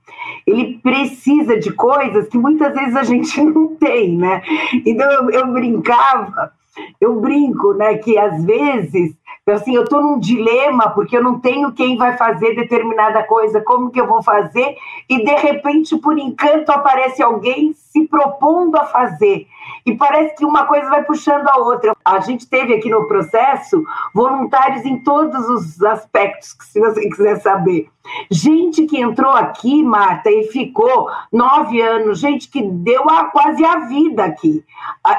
ele 0.46 0.80
precisa 0.82 1.58
de 1.58 1.72
coisas 1.72 2.28
que 2.28 2.38
muitas 2.38 2.74
vezes 2.74 2.96
a 2.96 3.04
gente 3.04 3.42
não 3.42 3.76
tem, 3.76 4.18
né? 4.18 4.42
Então 4.86 5.10
eu, 5.12 5.30
eu 5.30 5.48
brincava, 5.48 6.52
eu 7.00 7.20
brinco, 7.20 7.74
né, 7.74 7.98
que 7.98 8.18
às 8.18 8.44
vezes 8.44 9.16
assim, 9.50 9.76
eu 9.76 9.84
estou 9.84 10.02
num 10.02 10.20
dilema 10.20 10.92
porque 10.92 11.18
eu 11.18 11.24
não 11.24 11.40
tenho 11.40 11.74
quem 11.74 11.98
vai 11.98 12.16
fazer 12.16 12.56
determinada 12.56 13.22
coisa, 13.24 13.60
como 13.60 13.90
que 13.90 14.00
eu 14.00 14.08
vou 14.08 14.24
fazer? 14.24 14.78
E 15.10 15.26
de 15.26 15.36
repente, 15.36 15.98
por 15.98 16.18
encanto, 16.18 16.72
aparece 16.72 17.22
alguém 17.22 17.74
se 17.74 18.08
propondo 18.08 18.78
a 18.78 18.86
fazer. 18.86 19.48
E 19.86 19.96
parece 19.96 20.36
que 20.36 20.46
uma 20.46 20.66
coisa 20.66 20.90
vai 20.90 21.04
puxando 21.04 21.48
a 21.48 21.58
outra. 21.58 21.96
A 22.04 22.20
gente 22.20 22.48
teve 22.48 22.74
aqui 22.74 22.90
no 22.90 23.08
processo 23.08 23.84
voluntários 24.14 24.86
em 24.86 24.98
todos 25.00 25.48
os 25.50 25.84
aspectos, 25.84 26.56
se 26.62 26.80
você 26.80 27.10
quiser 27.10 27.38
saber. 27.38 27.90
Gente 28.30 28.86
que 28.86 29.00
entrou 29.00 29.32
aqui, 29.32 29.84
Marta, 29.84 30.30
e 30.30 30.46
ficou 30.46 31.10
nove 31.32 31.80
anos, 31.82 32.20
gente 32.20 32.50
que 32.50 32.62
deu 32.62 33.08
a, 33.10 33.26
quase 33.26 33.64
a 33.64 33.82
vida 33.82 34.24
aqui. 34.24 34.64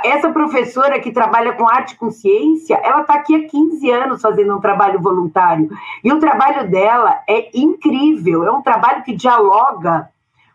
Essa 0.05 0.31
professora 0.31 0.99
que 1.01 1.13
trabalha 1.13 1.53
com 1.53 1.69
arte 1.69 1.93
e 1.93 1.97
com 1.97 2.11
ciência, 2.11 2.81
ela 2.83 3.03
está 3.03 3.15
aqui 3.15 3.35
há 3.35 3.49
15 3.49 3.91
anos 3.91 4.23
fazendo 4.23 4.57
um 4.57 4.61
trabalho 4.61 5.01
voluntário. 5.01 5.71
E 6.03 6.13
o 6.13 6.19
trabalho 6.19 6.69
dela 6.71 7.21
é 7.29 7.51
incrível, 7.55 8.45
é 8.45 8.51
um 8.51 8.63
trabalho 8.63 9.03
que 9.05 9.15
dialoga 9.15 10.11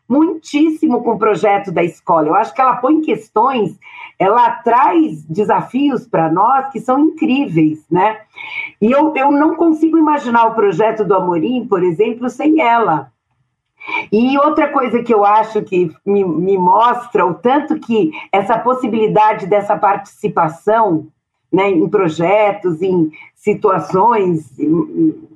muitíssimo 0.08 1.04
com 1.04 1.12
o 1.12 1.20
projeto 1.20 1.72
da 1.72 1.84
escola. 1.84 2.28
Eu 2.28 2.36
acho 2.36 2.54
que 2.54 2.62
ela 2.62 2.78
põe 2.78 3.02
questões, 3.02 3.78
ela 4.20 4.50
traz 4.50 5.24
desafios 5.26 6.08
para 6.08 6.32
nós 6.32 6.70
que 6.70 6.80
são 6.80 7.00
incríveis, 7.00 7.86
né? 7.90 8.22
E 8.82 8.92
eu, 8.92 9.14
eu 9.16 9.32
não 9.32 9.56
consigo 9.56 9.98
imaginar 9.98 10.48
o 10.48 10.56
projeto 10.56 11.04
do 11.04 11.14
Amorim, 11.14 11.68
por 11.68 11.84
exemplo, 11.84 12.30
sem 12.30 12.60
ela. 12.62 13.12
E 14.12 14.38
outra 14.40 14.70
coisa 14.70 15.02
que 15.04 15.14
eu 15.14 15.24
acho 15.24 15.62
que 15.62 15.92
me, 16.06 16.24
me 16.24 16.58
mostra 16.58 17.26
o 17.26 17.36
tanto 17.36 17.80
que 17.80 18.12
essa 18.32 18.58
possibilidade 18.58 19.46
dessa 19.46 19.78
participação 19.78 21.08
né, 21.52 21.70
em 21.70 21.88
projetos, 21.88 22.82
em 22.82 23.12
situações, 23.36 24.52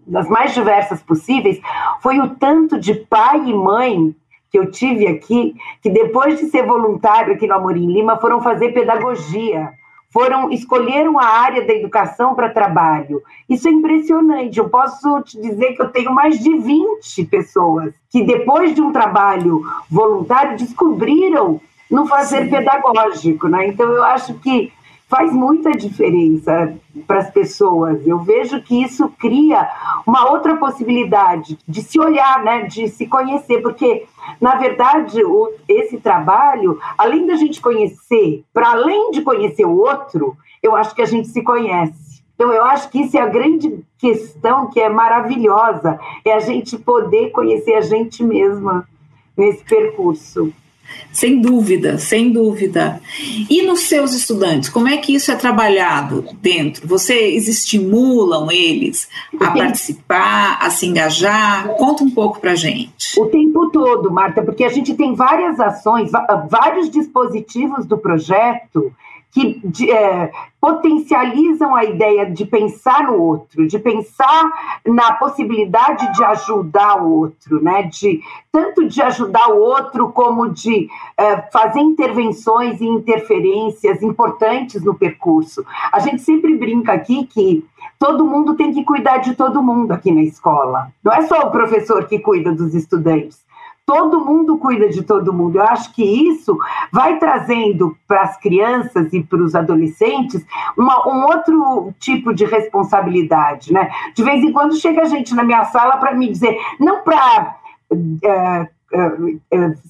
das 0.06 0.28
mais 0.28 0.54
diversas 0.54 1.02
possíveis, 1.02 1.62
foi 2.02 2.20
o 2.20 2.36
tanto 2.36 2.78
de 2.78 2.94
pai 2.96 3.38
e 3.46 3.54
mãe 3.54 4.13
que 4.52 4.60
eu 4.60 4.70
tive 4.70 5.08
aqui, 5.08 5.56
que 5.82 5.90
depois 5.90 6.38
de 6.38 6.48
ser 6.48 6.66
voluntário 6.66 7.34
aqui 7.34 7.48
no 7.48 7.56
Amorim 7.56 7.92
Lima, 7.92 8.18
foram 8.18 8.42
fazer 8.42 8.74
pedagogia, 8.74 9.72
foram 10.10 10.52
escolheram 10.52 11.18
a 11.18 11.26
área 11.26 11.66
da 11.66 11.74
educação 11.74 12.36
para 12.36 12.50
trabalho. 12.50 13.24
Isso 13.50 13.70
é 13.70 13.72
impressionante. 13.72 14.60
Eu 14.60 14.68
posso 14.70 15.22
te 15.22 15.40
dizer 15.40 15.74
que 15.74 15.82
eu 15.82 15.90
tenho 15.90 16.14
mais 16.14 16.38
de 16.38 16.54
20 16.54 17.26
pessoas 17.26 17.94
que 18.10 18.24
depois 18.24 18.76
de 18.76 18.82
um 18.82 18.92
trabalho 18.92 19.64
voluntário 19.90 20.58
descobriram 20.58 21.62
no 21.90 22.06
fazer 22.06 22.44
Sim. 22.44 22.50
pedagógico, 22.50 23.48
né? 23.48 23.68
Então 23.68 23.90
eu 23.90 24.04
acho 24.04 24.34
que 24.36 24.72
faz 25.12 25.34
muita 25.34 25.71
diferença 25.71 26.74
para 27.06 27.19
as 27.19 27.30
pessoas. 27.30 28.08
Eu 28.08 28.19
vejo 28.19 28.62
que 28.62 28.82
isso 28.82 29.10
cria 29.19 29.69
uma 30.08 30.32
outra 30.32 30.56
possibilidade 30.56 31.60
de 31.67 31.82
se 31.82 32.00
olhar, 32.00 32.41
né, 32.41 32.63
de 32.63 32.88
se 32.88 33.06
conhecer, 33.06 33.62
porque 33.62 34.06
na 34.39 34.56
verdade 34.56 35.21
o, 35.21 35.52
esse 35.67 35.97
trabalho, 35.97 36.80
além 36.97 37.28
da 37.28 37.36
gente 37.36 37.60
conhecer, 37.60 38.45
para 38.54 38.71
além 38.71 39.12
de 39.12 39.21
conhecer 39.21 39.65
o 39.65 39.78
outro, 39.78 40.38
eu 40.63 40.78
acho 40.78 40.95
que 40.95 41.02
a 41.02 41.06
gente 41.06 41.28
se 41.28 41.43
conhece. 41.43 42.24
Então 42.34 42.54
eu 42.54 42.63
acho 42.63 42.89
que 42.89 43.02
isso 43.02 43.17
é 43.17 43.21
a 43.21 43.28
grande 43.28 43.84
questão 44.00 44.69
que 44.69 44.80
é 44.80 44.88
maravilhosa, 44.88 46.00
é 46.24 46.32
a 46.32 46.39
gente 46.39 46.78
poder 46.78 47.32
conhecer 47.32 47.74
a 47.74 47.82
gente 47.82 48.24
mesma 48.24 48.88
nesse 49.36 49.62
percurso. 49.65 50.54
Sem 51.12 51.42
dúvida, 51.42 51.98
sem 51.98 52.32
dúvida. 52.32 53.02
E 53.50 53.62
nos 53.64 53.82
seus 53.82 54.14
estudantes, 54.14 54.70
como 54.70 54.88
é 54.88 54.98
que 54.98 55.14
isso 55.14 55.32
é 55.32 55.36
trabalhado 55.36 56.26
dentro? 56.42 56.88
Vocês 56.88 57.48
estimulam 57.48 58.50
eles 58.52 59.10
a 59.40 59.52
participar, 59.52 60.60
a 60.62 60.70
se 60.70 60.86
engajar? 60.86 61.68
Conta 61.76 62.04
um 62.04 62.10
pouco 62.10 62.40
para 62.40 62.56
gente. 62.56 63.20
O 63.20 63.26
tempo 63.26 63.70
todo, 63.70 64.12
Marta, 64.12 64.42
porque 64.42 64.64
a 64.64 64.70
gente 64.70 64.94
tem 64.94 65.14
várias 65.14 65.60
ações, 65.60 66.12
vários 66.50 66.90
dispositivos 66.90 67.86
do 67.86 67.98
projeto 67.98 68.94
que 69.32 69.62
é, 69.89 70.32
potencializam 70.60 71.74
a 71.74 71.86
ideia 71.86 72.30
de 72.30 72.46
pensar 72.46 73.04
no 73.08 73.22
outro, 73.22 73.65
de 73.65 73.80
pensar 73.80 74.52
na 74.86 75.13
possibilidade 75.13 76.12
de 76.13 76.24
ajudar 76.24 77.02
o 77.02 77.20
outro, 77.20 77.63
né? 77.63 77.84
De 77.84 78.22
tanto 78.52 78.86
de 78.86 79.02
ajudar 79.02 79.48
o 79.50 79.60
outro 79.60 80.12
como 80.12 80.50
de 80.50 80.89
é, 81.17 81.38
fazer 81.52 81.80
intervenções 81.80 82.82
e 82.82 82.86
interferências 82.86 84.04
importantes 84.04 84.84
no 84.84 84.94
percurso. 84.94 85.65
A 85.91 86.00
gente 86.00 86.22
sempre 86.22 86.56
brinca 86.58 86.91
aqui 86.91 87.26
que 87.26 87.65
todo 87.98 88.26
mundo 88.26 88.56
tem 88.56 88.74
que 88.74 88.84
cuidar 88.84 89.20
de 89.20 89.34
todo 89.34 89.63
mundo 89.63 89.94
aqui 89.94 90.12
na 90.12 90.24
escola. 90.24 90.91
Não 91.04 91.13
é 91.13 91.22
só 91.22 91.39
o 91.48 91.52
professor 91.52 92.06
que 92.06 92.20
cuida 92.20 92.52
dos 92.52 92.76
estudantes 92.76 93.39
todo 93.86 94.24
mundo 94.24 94.58
cuida 94.58 94.89
de 94.89 95.04
todo 95.04 95.34
mundo. 95.34 95.58
Eu 95.58 95.63
acho 95.63 95.94
que 95.94 96.04
isso 96.04 96.58
vai 96.91 97.20
trazendo 97.20 97.96
para 98.08 98.22
as 98.22 98.38
crianças 98.38 99.12
e 99.13 99.24
para 99.24 99.41
os 99.41 99.56
adolescentes 99.56 100.46
uma, 100.78 101.08
um 101.08 101.26
outro 101.26 101.94
tipo 102.00 102.34
de 102.34 102.46
responsabilidade, 102.46 103.74
né? 103.74 103.89
De 104.15 104.24
vez 104.24 104.44
em 104.44 104.52
quando 104.52 104.76
chega 104.76 105.06
gente 105.06 105.36
na 105.36 105.44
minha 105.44 105.65
sala 105.65 105.98
para 105.98 106.13
me 106.13 106.30
dizer, 106.30 106.58
não 106.80 107.04
para 107.04 107.58
é, 108.24 108.67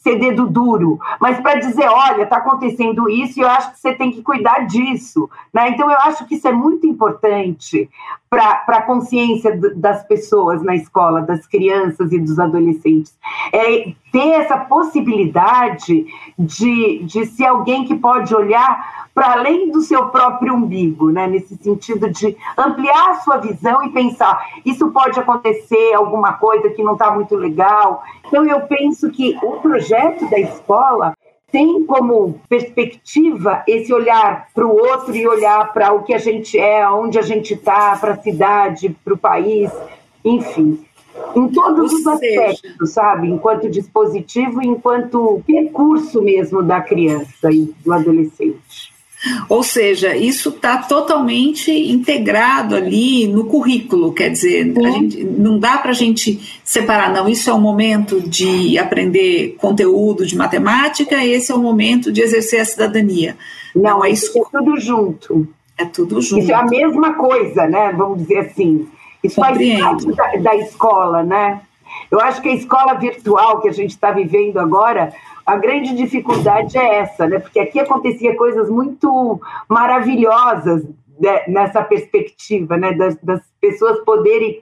ser 0.04 0.20
dedo 0.20 0.48
duro, 0.48 1.00
mas 1.20 1.40
para 1.40 1.60
dizer, 1.60 1.88
olha, 1.88 2.24
está 2.24 2.38
acontecendo 2.38 3.10
isso 3.10 3.40
e 3.40 3.44
eu 3.44 3.50
acho 3.50 3.72
que 3.72 3.80
você 3.80 3.94
tem 3.94 4.12
que 4.12 4.22
cuidar 4.22 4.68
disso. 4.68 5.30
Né? 5.54 5.70
Então, 5.70 5.90
eu 5.90 5.98
acho 6.00 6.26
que 6.26 6.36
isso 6.36 6.48
é 6.48 6.52
muito 6.52 6.86
importante 6.86 7.90
para 8.30 8.64
a 8.68 8.82
consciência 8.84 9.60
das 9.76 10.04
pessoas 10.06 10.62
na 10.62 10.76
escola, 10.76 11.22
das 11.22 11.46
crianças 11.48 12.12
e 12.12 12.20
dos 12.20 12.40
adolescentes. 12.40 13.14
É 13.52 13.94
ter 14.12 14.42
essa 14.42 14.58
possibilidade 14.58 16.06
de, 16.38 17.04
de 17.04 17.26
ser 17.26 17.46
alguém 17.46 17.86
que 17.86 17.96
pode 17.96 18.36
olhar 18.36 19.10
para 19.14 19.34
além 19.34 19.70
do 19.70 19.82
seu 19.82 20.08
próprio 20.08 20.54
umbigo, 20.54 21.12
né? 21.12 21.28
nesse 21.28 21.56
sentido 21.58 22.10
de 22.10 22.36
ampliar 22.58 23.12
a 23.12 23.16
sua 23.16 23.38
visão 23.38 23.84
e 23.84 23.90
pensar: 23.90 24.46
isso 24.66 24.90
pode 24.92 25.20
acontecer, 25.20 25.94
alguma 25.94 26.34
coisa 26.34 26.70
que 26.70 26.84
não 26.84 26.94
está 26.94 27.12
muito 27.12 27.36
legal. 27.36 28.04
Então, 28.26 28.46
eu 28.46 28.62
penso 28.62 29.10
que 29.12 29.38
o 29.42 29.54
projeto 29.58 30.30
da 30.30 30.40
escola 30.40 31.14
tem 31.52 31.84
como 31.86 32.40
perspectiva 32.48 33.62
esse 33.68 33.94
olhar 33.94 34.48
para 34.54 34.66
o 34.66 34.74
outro 34.74 35.14
e 35.14 35.28
olhar 35.28 35.74
para 35.74 35.92
o 35.92 36.04
que 36.04 36.14
a 36.14 36.18
gente 36.18 36.58
é, 36.58 36.88
onde 36.90 37.20
a 37.20 37.22
gente 37.22 37.54
está, 37.54 37.98
para 37.98 38.14
a 38.14 38.18
cidade, 38.18 38.96
para 39.04 39.14
o 39.14 39.18
país, 39.18 39.70
enfim. 40.24 40.86
Em 41.36 41.48
todos 41.50 41.92
Ou 41.92 41.98
os 41.98 42.20
seja... 42.20 42.42
aspectos, 42.52 42.90
sabe? 42.92 43.30
Enquanto 43.30 43.70
dispositivo 43.70 44.62
e 44.62 44.68
enquanto 44.68 45.42
percurso 45.46 46.22
mesmo 46.22 46.62
da 46.62 46.82
criança 46.82 47.52
e 47.52 47.74
do 47.84 47.94
adolescente. 47.94 48.92
Ou 49.48 49.62
seja, 49.62 50.16
isso 50.16 50.50
está 50.50 50.80
totalmente 50.80 51.72
integrado 51.72 52.76
ali 52.76 53.28
no 53.28 53.46
currículo, 53.46 54.12
quer 54.14 54.30
dizer, 54.30 54.74
gente, 54.74 55.24
não 55.24 55.60
dá 55.60 55.78
para 55.78 55.92
a 55.92 55.94
gente 55.94 56.60
separar, 56.64 57.14
não, 57.14 57.30
isso 57.30 57.48
é 57.48 57.54
o 57.54 57.60
momento 57.60 58.20
de 58.20 58.80
aprender 58.80 59.56
conteúdo 59.60 60.26
de 60.26 60.36
matemática, 60.36 61.24
esse 61.24 61.52
é 61.52 61.56
o 61.56 61.60
momento 61.60 62.12
de 62.12 62.22
exercer 62.22 62.62
a 62.62 62.66
cidadania. 62.66 63.38
Não, 63.76 64.04
é 64.04 64.10
isso 64.10 64.32
é 64.36 64.42
tudo 64.52 64.80
junto. 64.80 65.48
É 65.78 65.86
tudo 65.86 66.20
junto. 66.20 66.42
Isso 66.42 66.52
é 66.52 66.56
a 66.56 66.66
mesma 66.66 67.14
coisa, 67.14 67.68
né? 67.68 67.94
Vamos 67.96 68.20
dizer 68.20 68.40
assim. 68.40 68.88
Isso 69.24 69.42
Compreendo. 69.42 69.84
faz 69.84 70.16
parte 70.16 70.42
da, 70.42 70.52
da 70.52 70.56
escola, 70.58 71.24
né? 71.24 71.62
Eu 72.10 72.20
acho 72.20 72.42
que 72.42 72.50
a 72.50 72.54
escola 72.54 72.94
virtual 72.96 73.62
que 73.62 73.70
a 73.70 73.74
gente 73.74 73.92
está 73.92 74.12
vivendo 74.12 74.58
agora 74.58 75.14
a 75.46 75.56
grande 75.58 75.96
dificuldade 75.96 76.78
é 76.78 77.00
essa, 77.00 77.28
né? 77.28 77.40
Porque 77.40 77.60
aqui 77.60 77.80
acontecia 77.80 78.36
coisas 78.36 78.70
muito 78.70 79.40
maravilhosas 79.68 80.84
né? 81.20 81.44
nessa 81.48 81.84
perspectiva, 81.84 82.78
né? 82.78 82.94
Das, 82.94 83.16
das, 83.22 83.42
pessoas 83.60 84.00
poderem 84.04 84.62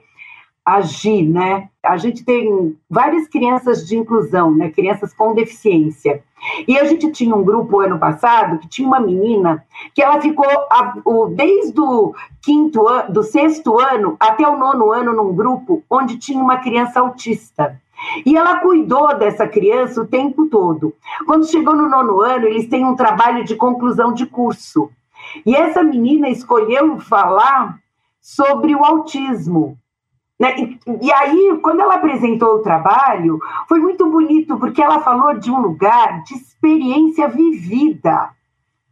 agir, 0.64 1.22
né? 1.22 1.68
A 1.82 1.96
gente 1.96 2.24
tem 2.24 2.76
várias 2.88 3.26
crianças 3.28 3.86
de 3.86 3.96
inclusão, 3.96 4.54
né? 4.54 4.70
Crianças 4.70 5.14
com 5.14 5.34
deficiência. 5.34 6.22
E 6.66 6.78
a 6.78 6.84
gente 6.84 7.10
tinha 7.12 7.34
um 7.34 7.44
grupo 7.44 7.80
ano 7.80 7.98
passado 7.98 8.58
que 8.58 8.68
tinha 8.68 8.86
uma 8.86 9.00
menina 9.00 9.64
que 9.94 10.02
ela 10.02 10.20
ficou 10.20 10.46
a, 10.70 10.94
o, 11.04 11.26
desde 11.26 11.78
o 11.80 12.14
quinto 12.42 12.88
ano, 12.88 13.12
do 13.12 13.22
sexto 13.22 13.78
ano 13.78 14.16
até 14.18 14.46
o 14.48 14.56
nono 14.56 14.92
ano 14.92 15.12
num 15.12 15.34
grupo 15.34 15.82
onde 15.90 16.18
tinha 16.18 16.42
uma 16.42 16.58
criança 16.58 17.00
autista. 17.00 17.80
E 18.24 18.36
ela 18.36 18.60
cuidou 18.60 19.14
dessa 19.16 19.46
criança 19.46 20.00
o 20.00 20.06
tempo 20.06 20.46
todo. 20.46 20.94
Quando 21.26 21.46
chegou 21.46 21.76
no 21.76 21.88
nono 21.88 22.22
ano, 22.22 22.46
eles 22.46 22.68
têm 22.68 22.84
um 22.84 22.96
trabalho 22.96 23.44
de 23.44 23.56
conclusão 23.56 24.12
de 24.12 24.24
curso. 24.26 24.90
E 25.44 25.54
essa 25.54 25.82
menina 25.82 26.28
escolheu 26.28 26.98
falar 26.98 27.78
sobre 28.20 28.74
o 28.74 28.84
autismo. 28.84 29.76
Né? 30.40 30.56
E, 30.58 30.80
e, 31.02 31.12
aí, 31.12 31.60
quando 31.62 31.80
ela 31.80 31.96
apresentou 31.96 32.56
o 32.56 32.62
trabalho, 32.62 33.38
foi 33.68 33.78
muito 33.78 34.10
bonito, 34.10 34.58
porque 34.58 34.82
ela 34.82 35.00
falou 35.00 35.34
de 35.34 35.50
um 35.50 35.60
lugar 35.60 36.22
de 36.24 36.34
experiência 36.34 37.28
vivida 37.28 38.30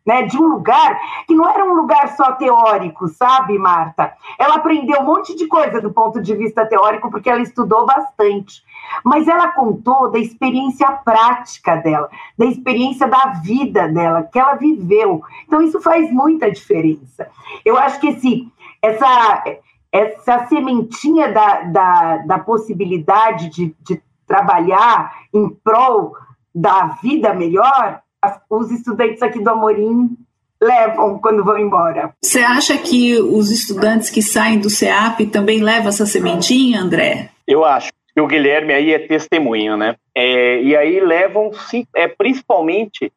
né, 0.09 0.23
de 0.23 0.39
um 0.39 0.47
lugar 0.47 0.99
que 1.27 1.35
não 1.35 1.47
era 1.47 1.63
um 1.63 1.75
lugar 1.75 2.17
só 2.17 2.33
teórico, 2.33 3.09
sabe, 3.09 3.59
Marta? 3.59 4.15
Ela 4.39 4.55
aprendeu 4.55 5.03
um 5.03 5.05
monte 5.05 5.37
de 5.37 5.47
coisa 5.47 5.83
do 5.83 5.93
ponto 5.93 6.23
de 6.23 6.35
vista 6.35 6.65
teórico, 6.65 7.11
porque 7.11 7.29
ela 7.29 7.43
estudou 7.43 7.85
bastante. 7.85 8.63
Mas 9.05 9.29
ela 9.29 9.49
contou 9.49 10.11
da 10.11 10.19
experiência 10.19 10.91
prática 11.05 11.77
dela, 11.77 12.09
da 12.39 12.47
experiência 12.47 13.07
da 13.07 13.35
vida 13.43 13.87
dela, 13.87 14.23
que 14.23 14.39
ela 14.39 14.55
viveu. 14.55 15.23
Então, 15.47 15.61
isso 15.61 15.79
faz 15.83 16.11
muita 16.11 16.51
diferença. 16.51 17.29
Eu 17.63 17.77
acho 17.77 18.01
que 18.01 18.09
esse, 18.09 18.49
essa, 18.81 19.45
essa 19.93 20.47
sementinha 20.47 21.33
da, 21.33 21.63
da, 21.63 22.17
da 22.19 22.39
possibilidade 22.39 23.49
de, 23.51 23.75
de 23.81 24.01
trabalhar 24.27 25.13
em 25.33 25.49
prol 25.49 26.15
da 26.55 26.99
vida 27.03 27.33
melhor 27.35 28.03
os 28.51 28.71
estudantes 28.71 29.23
aqui 29.23 29.41
do 29.43 29.51
Amorim 29.51 30.17
levam 30.61 31.19
quando 31.19 31.45
vão 31.45 31.59
embora. 31.59 32.13
Você 32.23 32.41
acha 32.41 32.77
que 32.77 33.17
os 33.17 33.51
estudantes 33.51 34.11
que 34.11 34.21
saem 34.21 34.59
do 34.59 34.69
CEAP 34.69 35.27
também 35.27 35.63
levam 35.63 35.89
essa 35.89 36.05
sementinha, 36.05 36.81
André? 36.81 37.31
Eu 37.47 37.65
acho 37.65 37.91
que 38.15 38.21
o 38.21 38.27
Guilherme 38.27 38.73
aí 38.73 38.93
é 38.93 38.99
testemunho, 38.99 39.77
né? 39.77 39.95
É, 40.15 40.61
e 40.61 40.77
aí 40.77 41.01
levam, 41.01 41.53
é, 41.95 42.09
principalmente, 42.09 43.13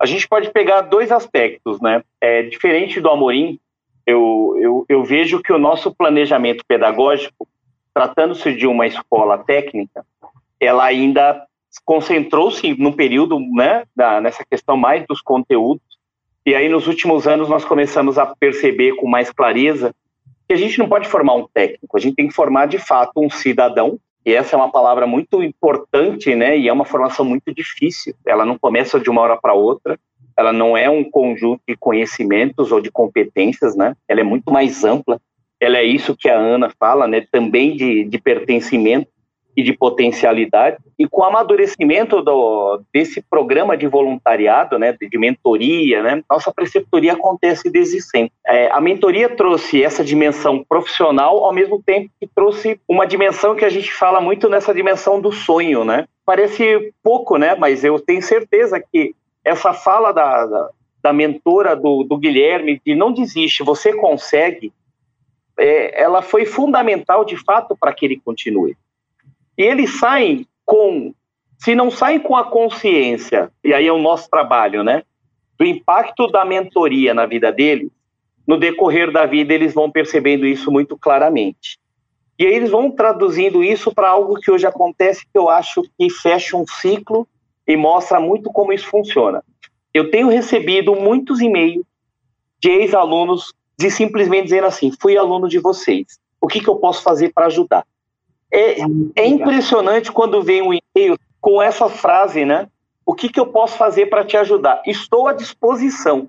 a 0.00 0.06
gente 0.06 0.26
pode 0.26 0.50
pegar 0.50 0.82
dois 0.82 1.12
aspectos, 1.12 1.80
né? 1.82 2.02
É, 2.20 2.42
diferente 2.44 3.00
do 3.00 3.10
Amorim, 3.10 3.58
eu, 4.06 4.56
eu, 4.60 4.86
eu 4.88 5.04
vejo 5.04 5.42
que 5.42 5.52
o 5.52 5.58
nosso 5.58 5.92
planejamento 5.92 6.64
pedagógico, 6.66 7.48
tratando-se 7.92 8.54
de 8.54 8.66
uma 8.66 8.86
escola 8.86 9.38
técnica, 9.38 10.06
ela 10.60 10.84
ainda 10.84 11.44
concentrou-se 11.84 12.74
no 12.74 12.94
período, 12.94 13.38
né, 13.38 13.84
da, 13.94 14.20
nessa 14.20 14.44
questão 14.48 14.76
mais 14.76 15.04
dos 15.06 15.20
conteúdos, 15.20 15.82
e 16.44 16.54
aí 16.54 16.68
nos 16.68 16.86
últimos 16.86 17.26
anos 17.26 17.48
nós 17.48 17.64
começamos 17.64 18.16
a 18.16 18.26
perceber 18.26 18.94
com 18.94 19.08
mais 19.08 19.30
clareza 19.30 19.94
que 20.46 20.54
a 20.54 20.56
gente 20.56 20.78
não 20.78 20.88
pode 20.88 21.08
formar 21.08 21.34
um 21.34 21.46
técnico, 21.52 21.96
a 21.96 22.00
gente 22.00 22.14
tem 22.14 22.28
que 22.28 22.34
formar 22.34 22.66
de 22.66 22.78
fato 22.78 23.12
um 23.16 23.28
cidadão, 23.28 23.98
e 24.24 24.32
essa 24.32 24.54
é 24.54 24.58
uma 24.58 24.70
palavra 24.70 25.06
muito 25.06 25.42
importante, 25.42 26.34
né, 26.34 26.56
e 26.56 26.68
é 26.68 26.72
uma 26.72 26.84
formação 26.84 27.24
muito 27.24 27.52
difícil, 27.52 28.14
ela 28.24 28.46
não 28.46 28.56
começa 28.56 29.00
de 29.00 29.10
uma 29.10 29.20
hora 29.20 29.36
para 29.36 29.52
outra, 29.52 29.98
ela 30.36 30.52
não 30.52 30.76
é 30.76 30.88
um 30.88 31.04
conjunto 31.04 31.62
de 31.66 31.76
conhecimentos 31.76 32.72
ou 32.72 32.80
de 32.80 32.90
competências, 32.90 33.76
né, 33.76 33.94
ela 34.08 34.20
é 34.20 34.24
muito 34.24 34.52
mais 34.52 34.84
ampla, 34.84 35.20
ela 35.60 35.78
é 35.78 35.84
isso 35.84 36.16
que 36.16 36.28
a 36.28 36.38
Ana 36.38 36.70
fala, 36.78 37.06
né, 37.06 37.26
também 37.30 37.76
de, 37.76 38.04
de 38.04 38.18
pertencimento, 38.18 39.08
e 39.56 39.62
de 39.62 39.72
potencialidade. 39.72 40.76
E 40.98 41.08
com 41.08 41.22
o 41.22 41.24
amadurecimento 41.24 42.20
do, 42.20 42.82
desse 42.92 43.22
programa 43.22 43.76
de 43.76 43.86
voluntariado, 43.86 44.78
né, 44.78 44.94
de 45.00 45.18
mentoria, 45.18 46.02
né, 46.02 46.22
nossa 46.28 46.52
preceptoria 46.52 47.14
acontece 47.14 47.70
desde 47.70 48.00
sempre. 48.02 48.32
É, 48.46 48.70
a 48.70 48.80
mentoria 48.80 49.28
trouxe 49.28 49.82
essa 49.82 50.04
dimensão 50.04 50.62
profissional, 50.68 51.42
ao 51.44 51.52
mesmo 51.52 51.82
tempo 51.82 52.10
que 52.20 52.26
trouxe 52.26 52.78
uma 52.86 53.06
dimensão 53.06 53.56
que 53.56 53.64
a 53.64 53.70
gente 53.70 53.92
fala 53.92 54.20
muito 54.20 54.48
nessa 54.48 54.74
dimensão 54.74 55.20
do 55.20 55.32
sonho, 55.32 55.84
né? 55.84 56.04
Parece 56.24 56.92
pouco, 57.02 57.38
né? 57.38 57.54
Mas 57.54 57.84
eu 57.84 57.98
tenho 57.98 58.20
certeza 58.20 58.82
que 58.92 59.14
essa 59.46 59.72
fala 59.72 60.10
da, 60.10 60.44
da, 60.44 60.70
da 61.00 61.12
mentora 61.12 61.76
do, 61.76 62.02
do 62.02 62.18
Guilherme 62.18 62.82
de 62.84 62.96
não 62.96 63.12
desiste, 63.12 63.62
você 63.62 63.92
consegue, 63.92 64.72
é, 65.56 66.02
ela 66.02 66.20
foi 66.20 66.44
fundamental 66.44 67.24
de 67.24 67.36
fato 67.36 67.76
para 67.78 67.92
que 67.92 68.04
ele 68.04 68.20
continue. 68.24 68.76
E 69.56 69.62
eles 69.62 70.00
saem 70.00 70.44
com, 70.64 71.14
se 71.56 71.76
não 71.76 71.92
saem 71.92 72.18
com 72.18 72.34
a 72.34 72.42
consciência, 72.42 73.52
e 73.62 73.72
aí 73.72 73.86
é 73.86 73.92
o 73.92 74.02
nosso 74.02 74.28
trabalho, 74.28 74.82
né? 74.82 75.04
Do 75.56 75.64
impacto 75.64 76.26
da 76.26 76.44
mentoria 76.44 77.14
na 77.14 77.24
vida 77.24 77.52
deles, 77.52 77.90
no 78.44 78.58
decorrer 78.58 79.12
da 79.12 79.26
vida 79.26 79.54
eles 79.54 79.72
vão 79.72 79.88
percebendo 79.88 80.44
isso 80.44 80.72
muito 80.72 80.98
claramente. 80.98 81.78
E 82.36 82.44
aí 82.44 82.52
eles 82.52 82.70
vão 82.70 82.90
traduzindo 82.90 83.62
isso 83.62 83.94
para 83.94 84.10
algo 84.10 84.40
que 84.40 84.50
hoje 84.50 84.66
acontece, 84.66 85.22
que 85.22 85.38
eu 85.38 85.48
acho 85.48 85.84
que 85.96 86.10
fecha 86.10 86.56
um 86.56 86.66
ciclo 86.66 87.28
e 87.66 87.76
mostra 87.76 88.20
muito 88.20 88.50
como 88.52 88.72
isso 88.72 88.86
funciona. 88.86 89.42
Eu 89.92 90.10
tenho 90.10 90.28
recebido 90.28 90.94
muitos 90.94 91.40
e-mails 91.40 91.84
de 92.60 92.70
ex-alunos 92.70 93.52
de 93.78 93.90
simplesmente 93.90 94.44
dizendo 94.44 94.66
assim: 94.66 94.92
fui 95.00 95.16
aluno 95.16 95.48
de 95.48 95.58
vocês, 95.58 96.18
o 96.40 96.46
que, 96.46 96.60
que 96.60 96.68
eu 96.68 96.76
posso 96.76 97.02
fazer 97.02 97.32
para 97.32 97.46
ajudar? 97.46 97.84
É, 98.52 98.76
é 99.16 99.26
impressionante 99.26 100.12
quando 100.12 100.42
vem 100.42 100.62
um 100.62 100.72
e-mail 100.72 101.18
com 101.40 101.60
essa 101.60 101.88
frase, 101.88 102.44
né? 102.44 102.68
O 103.04 103.14
que, 103.14 103.28
que 103.28 103.38
eu 103.38 103.46
posso 103.46 103.76
fazer 103.76 104.06
para 104.06 104.24
te 104.24 104.36
ajudar? 104.36 104.82
Estou 104.86 105.28
à 105.28 105.32
disposição. 105.32 106.28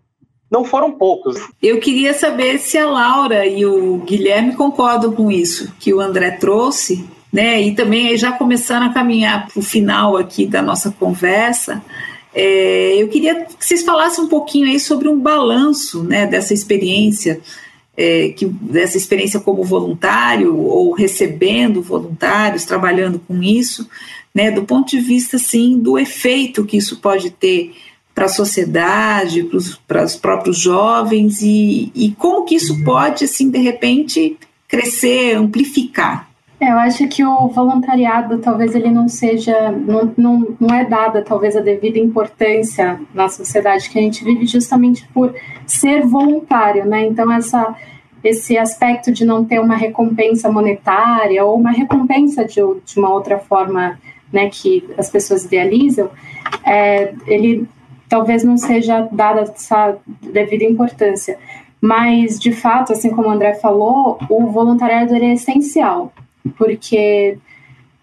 Não 0.49 0.63
foram 0.63 0.91
poucos. 0.91 1.37
Eu 1.61 1.79
queria 1.79 2.13
saber 2.13 2.57
se 2.59 2.77
a 2.77 2.89
Laura 2.89 3.45
e 3.45 3.65
o 3.65 3.97
Guilherme 3.97 4.55
concordam 4.55 5.11
com 5.11 5.29
isso 5.31 5.73
que 5.79 5.93
o 5.93 5.99
André 5.99 6.31
trouxe, 6.31 7.07
né? 7.31 7.61
E 7.61 7.75
também 7.75 8.17
já 8.17 8.31
começando 8.31 8.83
a 8.83 8.93
caminhar 8.93 9.47
para 9.47 9.59
o 9.59 9.63
final 9.63 10.17
aqui 10.17 10.45
da 10.45 10.61
nossa 10.61 10.91
conversa. 10.91 11.83
É, 12.33 13.01
eu 13.01 13.07
queria 13.07 13.45
que 13.45 13.65
vocês 13.65 13.83
falassem 13.83 14.23
um 14.23 14.27
pouquinho 14.27 14.67
aí 14.67 14.79
sobre 14.79 15.07
um 15.07 15.19
balanço, 15.19 16.03
né, 16.03 16.27
dessa 16.27 16.53
experiência 16.53 17.41
é, 17.97 18.29
que, 18.29 18.45
dessa 18.45 18.95
experiência 18.95 19.39
como 19.39 19.63
voluntário 19.63 20.55
ou 20.55 20.93
recebendo 20.93 21.81
voluntários, 21.81 22.63
trabalhando 22.63 23.19
com 23.19 23.41
isso, 23.41 23.89
né, 24.35 24.51
do 24.51 24.63
ponto 24.63 24.91
de 24.91 24.99
vista 24.99 25.37
assim, 25.37 25.79
do 25.79 25.97
efeito 25.97 26.63
que 26.63 26.77
isso 26.77 26.97
pode 26.97 27.31
ter 27.31 27.73
para 28.13 28.25
a 28.25 28.29
sociedade, 28.29 29.49
para 29.87 30.03
os 30.03 30.15
próprios 30.15 30.59
jovens 30.59 31.41
e, 31.41 31.91
e 31.95 32.11
como 32.17 32.45
que 32.45 32.55
isso 32.55 32.83
pode, 32.83 33.25
assim, 33.25 33.49
de 33.49 33.59
repente, 33.59 34.37
crescer, 34.67 35.35
amplificar. 35.35 36.26
É, 36.59 36.71
eu 36.71 36.79
acho 36.79 37.07
que 37.07 37.23
o 37.23 37.47
voluntariado 37.49 38.39
talvez 38.39 38.73
ele 38.73 38.89
não 38.89 39.07
seja, 39.07 39.71
não, 39.71 40.11
não, 40.17 40.55
não 40.59 40.75
é 40.75 40.83
dada 40.85 41.21
talvez 41.21 41.55
a 41.55 41.61
devida 41.61 41.99
importância 41.99 42.99
na 43.13 43.29
sociedade 43.29 43.89
que 43.89 43.99
a 43.99 44.01
gente 44.01 44.23
vive 44.23 44.45
justamente 44.47 45.07
por 45.13 45.35
ser 45.67 46.01
voluntário, 46.01 46.85
né? 46.85 47.05
Então 47.05 47.31
essa 47.31 47.75
esse 48.23 48.57
aspecto 48.57 49.11
de 49.11 49.23
não 49.23 49.45
ter 49.45 49.59
uma 49.59 49.75
recompensa 49.75 50.51
monetária 50.51 51.45
ou 51.45 51.55
uma 51.55 51.71
recompensa 51.71 52.43
de, 52.43 52.55
de 52.55 52.97
uma 52.99 53.13
outra 53.13 53.37
forma, 53.37 53.97
né, 54.33 54.49
que 54.49 54.83
as 54.97 55.09
pessoas 55.09 55.45
idealizam, 55.45 56.09
é, 56.65 57.13
ele 57.27 57.67
talvez 58.09 58.43
não 58.43 58.57
seja 58.57 59.07
dada 59.11 59.41
essa 59.41 59.97
devida 60.21 60.63
importância. 60.63 61.37
Mas, 61.79 62.39
de 62.39 62.51
fato, 62.51 62.91
assim 62.91 63.11
como 63.11 63.27
o 63.27 63.31
André 63.31 63.53
falou, 63.53 64.17
o 64.29 64.47
voluntariado 64.47 65.15
é 65.15 65.33
essencial 65.33 66.11
porque 66.49 67.37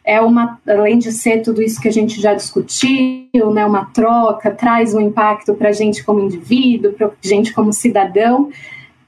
é 0.04 0.20
uma, 0.20 0.60
além 0.68 0.98
de 0.98 1.10
ser 1.10 1.40
tudo 1.40 1.62
isso 1.62 1.80
que 1.80 1.88
a 1.88 1.92
gente 1.92 2.20
já 2.20 2.34
discutiu, 2.34 3.50
né, 3.52 3.64
uma 3.64 3.86
troca, 3.86 4.50
traz 4.50 4.94
um 4.94 5.00
impacto 5.00 5.54
para 5.54 5.70
a 5.70 5.72
gente 5.72 6.04
como 6.04 6.20
indivíduo, 6.20 6.92
para 6.92 7.06
a 7.06 7.10
gente 7.22 7.54
como 7.54 7.72
cidadão, 7.72 8.50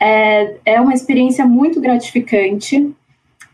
é, 0.00 0.56
é 0.64 0.80
uma 0.80 0.94
experiência 0.94 1.44
muito 1.44 1.80
gratificante 1.80 2.90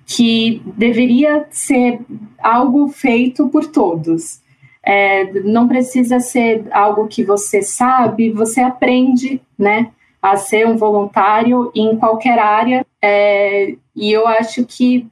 que 0.07 0.63
deveria 0.77 1.47
ser 1.51 2.01
algo 2.39 2.89
feito 2.89 3.49
por 3.49 3.67
todos. 3.67 4.41
É, 4.85 5.33
não 5.43 5.69
precisa 5.69 6.21
ser 6.21 6.65
algo 6.73 7.07
que 7.07 7.25
você 7.25 7.63
sabe, 7.63 8.31
você 8.31 8.61
aprende, 8.61 9.41
né, 9.59 9.91
a 10.21 10.37
ser 10.37 10.67
um 10.67 10.77
voluntário 10.77 11.73
em 11.75 11.97
qualquer 11.97 12.39
área. 12.39 12.87
É, 13.01 13.75
e 13.95 14.13
eu 14.13 14.27
acho 14.27 14.65
que 14.65 15.07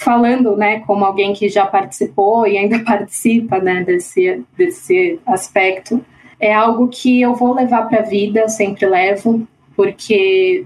falando, 0.00 0.56
né, 0.56 0.80
como 0.80 1.04
alguém 1.04 1.34
que 1.34 1.48
já 1.48 1.66
participou 1.66 2.46
e 2.46 2.56
ainda 2.56 2.78
participa, 2.84 3.58
né, 3.58 3.84
desse 3.84 4.42
desse 4.56 5.20
aspecto, 5.26 6.04
é 6.40 6.52
algo 6.54 6.88
que 6.88 7.20
eu 7.20 7.34
vou 7.34 7.54
levar 7.54 7.86
para 7.86 8.00
a 8.00 8.04
vida, 8.04 8.48
sempre 8.48 8.86
levo, 8.86 9.46
porque 9.76 10.64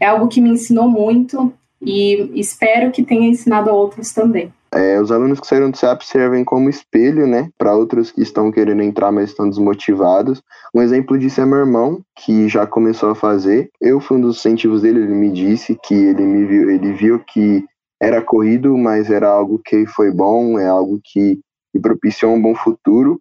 é 0.00 0.06
algo 0.06 0.28
que 0.28 0.40
me 0.40 0.50
ensinou 0.50 0.88
muito 0.88 1.52
e 1.80 2.30
espero 2.40 2.90
que 2.90 3.02
tenha 3.02 3.28
ensinado 3.28 3.68
a 3.68 3.72
outros 3.74 4.12
também. 4.12 4.50
É, 4.72 5.00
os 5.00 5.12
alunos 5.12 5.38
que 5.38 5.46
saíram 5.46 5.70
do 5.70 5.76
CEAP 5.76 6.02
servem 6.02 6.42
como 6.42 6.68
espelho, 6.68 7.26
né, 7.26 7.48
para 7.56 7.76
outros 7.76 8.10
que 8.10 8.22
estão 8.22 8.50
querendo 8.50 8.82
entrar, 8.82 9.12
mas 9.12 9.30
estão 9.30 9.48
desmotivados. 9.48 10.42
Um 10.74 10.80
exemplo 10.80 11.16
disso 11.16 11.40
é 11.40 11.46
meu 11.46 11.58
irmão, 11.58 12.00
que 12.16 12.48
já 12.48 12.66
começou 12.66 13.10
a 13.10 13.14
fazer. 13.14 13.70
Eu 13.80 14.00
fui 14.00 14.16
um 14.16 14.22
dos 14.22 14.38
incentivos 14.38 14.82
dele, 14.82 15.00
ele 15.00 15.14
me 15.14 15.30
disse 15.30 15.78
que 15.84 15.94
ele 15.94 16.24
me 16.24 16.44
viu, 16.46 16.70
ele 16.70 16.92
viu 16.92 17.20
que 17.20 17.64
era 18.00 18.22
corrido, 18.22 18.76
mas 18.76 19.10
era 19.10 19.28
algo 19.28 19.60
que 19.64 19.86
foi 19.86 20.10
bom, 20.10 20.58
é 20.58 20.66
algo 20.66 21.00
que, 21.02 21.40
que 21.72 21.80
propiciou 21.80 22.34
um 22.34 22.42
bom 22.42 22.54
futuro 22.54 23.20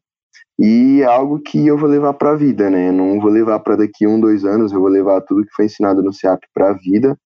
e 0.59 1.01
é 1.01 1.05
algo 1.05 1.39
que 1.39 1.65
eu 1.65 1.77
vou 1.77 1.89
levar 1.89 2.13
para 2.13 2.31
a 2.31 2.35
vida, 2.35 2.69
né? 2.69 2.91
Não 2.91 3.19
vou 3.19 3.31
levar 3.31 3.59
para 3.59 3.77
daqui 3.77 4.05
um, 4.05 4.19
dois 4.19 4.45
anos, 4.45 4.71
eu 4.71 4.79
vou 4.79 4.89
levar 4.89 5.21
tudo 5.21 5.45
que 5.45 5.53
foi 5.55 5.65
ensinado 5.65 6.03
no 6.03 6.13
CEAP 6.13 6.41
para 6.53 6.69
a 6.69 6.73
vida 6.73 7.17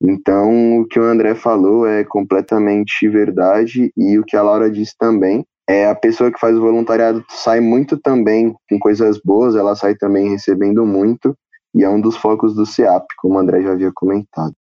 então, 0.00 0.80
o 0.80 0.86
que 0.86 0.98
o 0.98 1.04
André 1.04 1.34
falou 1.34 1.86
é 1.86 2.04
completamente 2.04 3.08
verdade 3.08 3.90
e 3.96 4.18
o 4.18 4.24
que 4.24 4.36
a 4.36 4.42
Laura 4.42 4.70
disse 4.70 4.94
também. 4.98 5.44
É 5.68 5.88
a 5.88 5.94
pessoa 5.94 6.30
que 6.30 6.38
faz 6.38 6.56
o 6.56 6.60
voluntariado 6.60 7.24
sai 7.28 7.60
muito 7.60 7.98
também 7.98 8.54
com 8.68 8.78
coisas 8.78 9.18
boas, 9.24 9.56
ela 9.56 9.74
sai 9.74 9.96
também 9.96 10.28
recebendo 10.28 10.86
muito 10.86 11.36
e 11.74 11.82
é 11.82 11.88
um 11.88 12.00
dos 12.00 12.16
focos 12.16 12.54
do 12.54 12.64
CEAP, 12.64 13.04
como 13.18 13.34
o 13.34 13.38
André 13.38 13.62
já 13.62 13.72
havia 13.72 13.90
comentado. 13.92 14.54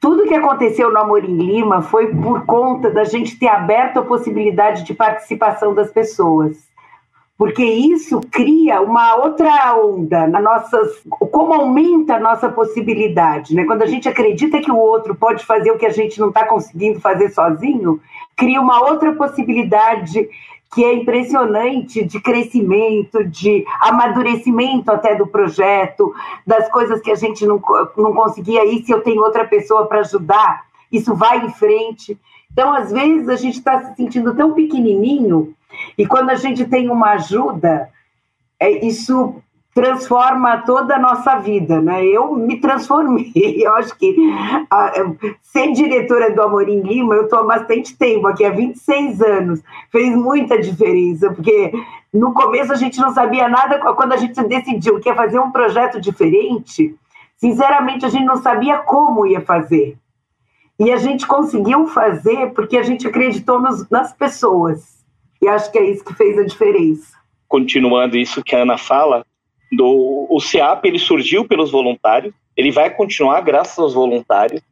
Tudo 0.00 0.26
que 0.26 0.34
aconteceu 0.34 0.92
no 0.92 0.98
Amorim 0.98 1.36
Lima 1.36 1.82
foi 1.82 2.14
por 2.14 2.44
conta 2.44 2.90
da 2.90 3.04
gente 3.04 3.38
ter 3.38 3.48
aberto 3.48 3.98
a 3.98 4.04
possibilidade 4.04 4.84
de 4.84 4.94
participação 4.94 5.74
das 5.74 5.90
pessoas 5.90 6.66
porque 7.38 7.62
isso 7.62 8.20
cria 8.30 8.80
uma 8.80 9.16
outra 9.16 9.76
onda 9.76 10.26
na 10.26 10.40
nossas, 10.40 11.02
como 11.10 11.52
aumenta 11.52 12.16
a 12.16 12.20
nossa 12.20 12.48
possibilidade, 12.48 13.54
né? 13.54 13.64
Quando 13.64 13.82
a 13.82 13.86
gente 13.86 14.08
acredita 14.08 14.60
que 14.60 14.70
o 14.70 14.78
outro 14.78 15.14
pode 15.14 15.44
fazer 15.44 15.70
o 15.70 15.76
que 15.76 15.84
a 15.84 15.90
gente 15.90 16.18
não 16.18 16.28
está 16.28 16.46
conseguindo 16.46 16.98
fazer 16.98 17.28
sozinho, 17.28 18.00
cria 18.34 18.60
uma 18.60 18.80
outra 18.80 19.12
possibilidade 19.12 20.28
que 20.74 20.84
é 20.84 20.94
impressionante 20.94 22.04
de 22.04 22.20
crescimento, 22.20 23.24
de 23.24 23.64
amadurecimento 23.80 24.90
até 24.90 25.14
do 25.14 25.26
projeto, 25.26 26.12
das 26.46 26.68
coisas 26.70 27.00
que 27.00 27.10
a 27.10 27.14
gente 27.14 27.46
não, 27.46 27.60
não 27.96 28.12
conseguia 28.12 28.64
ir, 28.64 28.84
se 28.84 28.92
eu 28.92 29.00
tenho 29.00 29.22
outra 29.22 29.46
pessoa 29.46 29.86
para 29.86 30.00
ajudar, 30.00 30.64
isso 30.90 31.14
vai 31.14 31.44
em 31.44 31.50
frente. 31.50 32.18
Então, 32.52 32.72
às 32.72 32.90
vezes, 32.90 33.28
a 33.28 33.36
gente 33.36 33.58
está 33.58 33.80
se 33.80 33.96
sentindo 33.96 34.34
tão 34.34 34.52
pequenininho 34.52 35.54
e 35.96 36.06
quando 36.06 36.30
a 36.30 36.34
gente 36.34 36.64
tem 36.64 36.90
uma 36.90 37.12
ajuda, 37.12 37.90
é, 38.58 38.86
isso 38.86 39.36
transforma 39.76 40.62
toda 40.62 40.96
a 40.96 40.98
nossa 40.98 41.38
vida, 41.38 41.82
né? 41.82 42.02
Eu 42.02 42.34
me 42.34 42.58
transformei. 42.58 43.30
Eu 43.62 43.74
acho 43.74 43.94
que 43.98 44.16
a, 44.70 44.90
ser 45.42 45.70
diretora 45.72 46.34
do 46.34 46.40
Amorim 46.40 46.80
Lima, 46.80 47.14
eu 47.14 47.24
estou 47.24 47.40
há 47.40 47.42
bastante 47.42 47.94
tempo 47.94 48.26
aqui, 48.26 48.42
há 48.42 48.50
26 48.50 49.20
anos. 49.20 49.62
Fez 49.92 50.16
muita 50.16 50.58
diferença, 50.58 51.30
porque 51.30 51.72
no 52.10 52.32
começo 52.32 52.72
a 52.72 52.76
gente 52.76 52.98
não 52.98 53.12
sabia 53.12 53.50
nada, 53.50 53.78
quando 53.92 54.14
a 54.14 54.16
gente 54.16 54.42
decidiu 54.44 54.98
que 54.98 55.10
ia 55.10 55.14
fazer 55.14 55.38
um 55.38 55.50
projeto 55.50 56.00
diferente, 56.00 56.94
sinceramente 57.36 58.06
a 58.06 58.08
gente 58.08 58.24
não 58.24 58.36
sabia 58.38 58.78
como 58.78 59.26
ia 59.26 59.42
fazer. 59.42 59.98
E 60.78 60.90
a 60.90 60.96
gente 60.96 61.26
conseguiu 61.26 61.86
fazer 61.88 62.54
porque 62.54 62.78
a 62.78 62.82
gente 62.82 63.06
acreditou 63.06 63.60
nos, 63.60 63.86
nas 63.90 64.10
pessoas. 64.10 65.04
E 65.42 65.46
acho 65.46 65.70
que 65.70 65.78
é 65.78 65.90
isso 65.90 66.02
que 66.02 66.14
fez 66.14 66.38
a 66.38 66.44
diferença. 66.44 67.14
Continuando 67.46 68.16
isso 68.16 68.42
que 68.42 68.56
a 68.56 68.62
Ana 68.62 68.78
fala, 68.78 69.24
do, 69.70 70.26
o 70.30 70.40
CEAP 70.40 70.84
ele 70.84 70.98
surgiu 70.98 71.46
pelos 71.46 71.70
voluntários, 71.70 72.34
ele 72.56 72.70
vai 72.70 72.90
continuar 72.90 73.40
graças 73.40 73.78
aos 73.78 73.94
voluntários. 73.94 74.62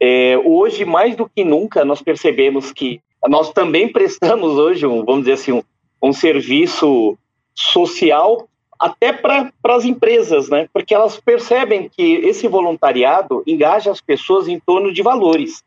É, 0.00 0.36
hoje, 0.44 0.84
mais 0.84 1.14
do 1.14 1.28
que 1.28 1.44
nunca, 1.44 1.84
nós 1.84 2.00
percebemos 2.00 2.72
que 2.72 3.00
nós 3.28 3.52
também 3.52 3.88
prestamos 3.92 4.56
hoje, 4.56 4.86
um, 4.86 5.04
vamos 5.04 5.20
dizer 5.20 5.32
assim, 5.32 5.52
um, 5.52 5.62
um 6.02 6.12
serviço 6.12 7.18
social 7.54 8.48
até 8.78 9.12
para 9.12 9.52
as 9.66 9.84
empresas, 9.84 10.48
né? 10.48 10.66
Porque 10.72 10.94
elas 10.94 11.20
percebem 11.20 11.86
que 11.88 12.02
esse 12.02 12.48
voluntariado 12.48 13.42
engaja 13.46 13.90
as 13.90 14.00
pessoas 14.00 14.48
em 14.48 14.58
torno 14.58 14.90
de 14.90 15.02
valores. 15.02 15.62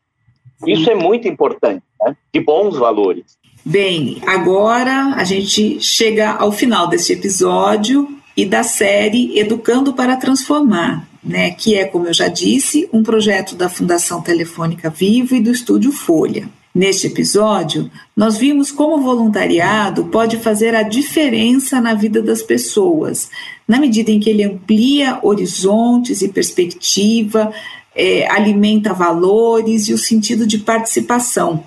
Sim. 0.58 0.72
Isso 0.72 0.90
é 0.90 0.96
muito 0.96 1.28
importante, 1.28 1.84
né? 2.00 2.16
de 2.32 2.40
bons 2.40 2.76
valores. 2.76 3.38
Bem, 3.64 4.20
agora 4.26 5.14
a 5.16 5.22
gente 5.22 5.80
chega 5.80 6.32
ao 6.32 6.50
final 6.50 6.88
deste 6.88 7.12
episódio 7.12 8.08
e 8.36 8.44
da 8.44 8.62
série 8.62 9.38
Educando 9.38 9.92
para 9.92 10.16
Transformar, 10.16 11.08
né, 11.22 11.50
que 11.50 11.74
é, 11.74 11.84
como 11.84 12.06
eu 12.06 12.14
já 12.14 12.28
disse, 12.28 12.88
um 12.92 13.02
projeto 13.02 13.54
da 13.54 13.68
Fundação 13.68 14.20
Telefônica 14.20 14.90
Vivo 14.90 15.34
e 15.34 15.40
do 15.40 15.50
Estúdio 15.50 15.92
Folha. 15.92 16.48
Neste 16.74 17.06
episódio, 17.06 17.88
nós 18.16 18.36
vimos 18.36 18.72
como 18.72 18.96
o 18.96 19.00
voluntariado 19.00 20.06
pode 20.06 20.38
fazer 20.38 20.74
a 20.74 20.82
diferença 20.82 21.80
na 21.80 21.94
vida 21.94 22.20
das 22.20 22.42
pessoas, 22.42 23.30
na 23.66 23.78
medida 23.78 24.10
em 24.10 24.18
que 24.18 24.28
ele 24.28 24.42
amplia 24.42 25.20
horizontes 25.22 26.20
e 26.20 26.28
perspectiva, 26.28 27.52
é, 27.94 28.28
alimenta 28.28 28.92
valores 28.92 29.86
e 29.86 29.92
o 29.92 29.98
sentido 29.98 30.46
de 30.46 30.58
participação 30.58 31.62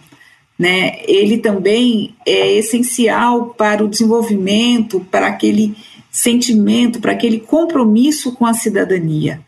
né? 0.57 0.99
Ele 1.07 1.37
também 1.37 2.15
é 2.25 2.53
essencial 2.53 3.53
para 3.57 3.83
o 3.83 3.87
desenvolvimento, 3.87 4.99
para 5.11 5.27
aquele 5.27 5.75
sentimento, 6.17 6.99
para 6.99 7.11
aquele 7.11 7.39
compromisso 7.39 8.31
com 8.31 8.43
a 8.43 8.53
cidadania. 8.55 9.39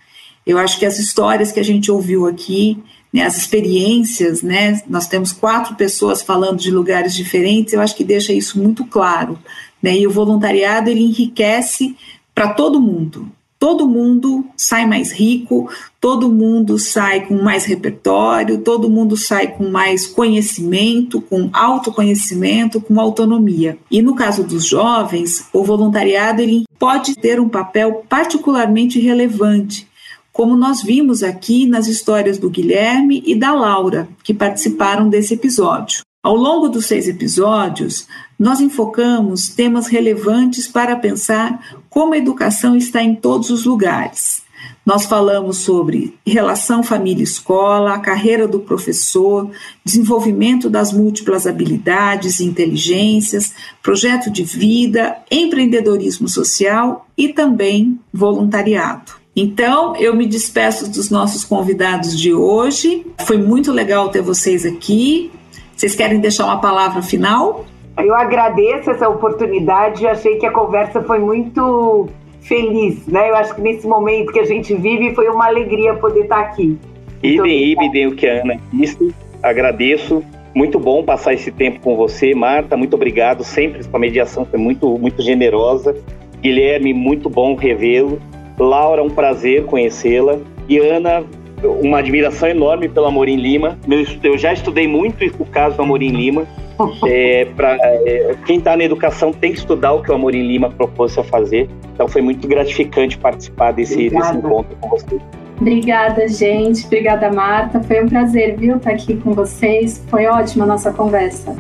Eu 0.46 0.60
acho 0.60 0.78
que 0.78 0.86
as 0.86 1.00
histórias 1.00 1.52
que 1.52 1.60
a 1.60 1.64
gente 1.64 1.92
ouviu 1.92 2.28
aqui, 2.28 2.78
né, 3.12 3.24
as 3.24 3.38
experiências, 3.38 4.44
né, 4.44 4.80
nós 4.88 5.08
temos 5.08 5.32
quatro 5.32 5.74
pessoas 5.74 6.22
falando 6.22 6.60
de 6.60 6.70
lugares 6.70 7.16
diferentes, 7.16 7.74
eu 7.74 7.82
acho 7.82 7.96
que 7.96 8.04
deixa 8.04 8.32
isso 8.32 8.60
muito 8.60 8.86
claro. 8.86 9.40
Né, 9.82 9.98
e 9.98 10.06
o 10.06 10.12
voluntariado 10.12 10.92
ele 10.92 11.02
enriquece 11.02 11.96
para 12.36 12.54
todo 12.54 12.80
mundo, 12.80 13.32
todo 13.60 13.88
mundo 13.88 14.46
sai 14.56 14.88
mais 14.88 15.12
rico, 15.12 15.70
todo 16.00 16.32
mundo 16.32 16.80
sai 16.80 17.28
com 17.28 17.36
mais 17.44 17.66
repertório, 17.66 18.60
todo 18.60 18.90
mundo 18.90 19.18
sai 19.18 19.50
com 19.50 19.70
mais 19.70 20.08
conhecimento, 20.08 21.20
com 21.20 21.50
autoconhecimento, 21.52 22.80
com 22.80 22.98
autonomia. 23.00 23.78
E 23.92 24.02
no 24.02 24.16
caso 24.16 24.44
dos 24.44 24.66
jovens, 24.66 25.46
o 25.52 25.64
voluntariado 25.64 26.42
ele 26.42 26.64
pode 26.80 27.16
ter 27.16 27.40
um 27.40 27.50
papel 27.50 28.06
particularmente 28.08 28.98
relevante, 28.98 29.86
como 30.32 30.56
nós 30.56 30.82
vimos 30.82 31.22
aqui 31.22 31.66
nas 31.66 31.88
histórias 31.88 32.38
do 32.38 32.50
Guilherme 32.50 33.22
e 33.26 33.36
da 33.36 33.52
Laura, 33.52 34.08
que 34.24 34.34
participaram 34.34 35.10
desse 35.10 35.34
episódio. 35.34 36.02
Ao 36.24 36.36
longo 36.36 36.70
dos 36.70 36.86
seis 36.86 37.10
episódios, 37.10 38.08
nós 38.40 38.62
enfocamos 38.62 39.50
temas 39.50 39.88
relevantes 39.88 40.66
para 40.66 40.96
pensar 40.96 41.78
como 41.90 42.14
a 42.14 42.18
educação 42.18 42.78
está 42.78 43.04
em 43.04 43.14
todos 43.14 43.50
os 43.50 43.66
lugares. 43.66 44.42
Nós 44.86 45.06
falamos 45.06 45.58
sobre 45.58 46.18
relação 46.26 46.82
família-escola, 46.82 47.94
a 47.94 48.00
carreira 48.00 48.48
do 48.48 48.60
professor, 48.60 49.52
desenvolvimento 49.84 50.70
das 50.70 50.92
múltiplas 50.92 51.46
habilidades 51.46 52.40
e 52.40 52.46
inteligências, 52.46 53.54
projeto 53.84 54.32
de 54.32 54.44
vida, 54.44 55.18
empreendedorismo 55.30 56.28
social 56.28 57.08
e 57.18 57.28
também 57.28 58.00
voluntariado. 58.12 59.12
Então, 59.36 59.96
eu 59.96 60.16
me 60.16 60.26
despeço 60.26 60.90
dos 60.90 61.10
nossos 61.10 61.44
convidados 61.44 62.18
de 62.18 62.34
hoje. 62.34 63.06
Foi 63.26 63.38
muito 63.38 63.72
legal 63.72 64.10
ter 64.10 64.22
vocês 64.22 64.66
aqui. 64.66 65.32
Vocês 65.76 65.94
querem 65.94 66.20
deixar 66.20 66.46
uma 66.46 66.60
palavra 66.60 67.02
final? 67.02 67.66
Eu 68.04 68.16
agradeço 68.16 68.92
essa 68.92 69.08
oportunidade. 69.08 70.08
Achei 70.08 70.38
que 70.38 70.46
a 70.46 70.52
conversa 70.52 71.02
foi 71.04 71.20
muito 71.20 72.08
feliz, 72.42 73.06
né? 73.08 73.30
Eu 73.30 73.36
acho 73.36 73.56
que 73.56 73.62
nesse 73.62 73.88
momento 73.88 74.32
que 74.32 74.40
a 74.40 74.46
gente 74.46 74.74
vive 74.74 75.14
foi 75.14 75.28
uma 75.28 75.48
alegria 75.48 75.94
poder 75.96 76.22
estar 76.22 76.40
aqui. 76.40 76.78
Idem, 77.22 77.76
idem 77.86 78.08
o 78.08 78.16
que 78.16 78.28
a 78.28 78.42
Ana 78.42 78.60
disse. 78.72 79.14
Agradeço 79.44 80.24
Muito 80.54 80.80
bom 80.80 81.04
passar 81.04 81.34
esse 81.34 81.52
tempo 81.52 81.80
com 81.80 81.96
você, 81.96 82.34
Marta. 82.34 82.76
Muito 82.76 82.96
obrigado. 82.96 83.44
Sempre 83.44 83.84
sua 83.84 84.00
mediação 84.00 84.46
foi 84.46 84.60
muito, 84.60 84.98
muito 84.98 85.22
generosa. 85.22 85.96
Guilherme, 86.42 86.94
muito 86.94 87.30
bom 87.30 87.56
revê-lo. 87.56 88.20
Laura, 88.58 89.04
um 89.04 89.10
prazer 89.10 89.66
conhecê-la. 89.66 90.40
E 90.68 90.80
Ana, 90.80 91.24
uma 91.64 92.00
admiração 92.00 92.50
enorme 92.50 92.90
pelo 92.90 93.08
Amorim 93.08 93.38
Lima. 93.38 93.78
Eu 94.24 94.38
já 94.38 94.54
estudei 94.54 94.88
muito 94.88 95.26
o 95.40 95.46
caso 95.46 95.76
do 95.76 95.84
Amorim 95.84 96.10
Lima. 96.10 96.46
É, 97.06 97.44
pra, 97.58 97.76
é, 97.82 98.38
quem 98.46 98.58
está 98.58 98.78
na 98.78 98.86
educação 98.86 99.34
tem 99.34 99.52
que 99.52 99.58
estudar 99.58 99.92
o 99.92 100.02
que 100.02 100.10
o 100.10 100.16
Amorim 100.16 100.48
Lima 100.48 100.70
propôs 100.70 101.18
a 101.18 101.24
fazer. 101.26 101.70
Então 101.94 102.08
foi 102.08 102.22
muito 102.22 102.48
gratificante 102.48 103.18
participar 103.18 103.74
desse, 103.74 104.10
desse 104.10 104.32
encontro 104.34 104.78
com 104.80 104.88
você. 104.88 105.20
Obrigada, 105.60 106.26
gente. 106.30 106.86
Obrigada, 106.86 107.30
Marta. 107.32 107.82
Foi 107.84 108.02
um 108.02 108.08
prazer, 108.08 108.56
viu, 108.56 108.78
estar 108.78 108.92
aqui 108.92 109.18
com 109.18 109.34
vocês. 109.34 110.02
Foi 110.08 110.26
ótima 110.26 110.64
a 110.64 110.68
nossa 110.68 110.94
conversa. 110.94 111.54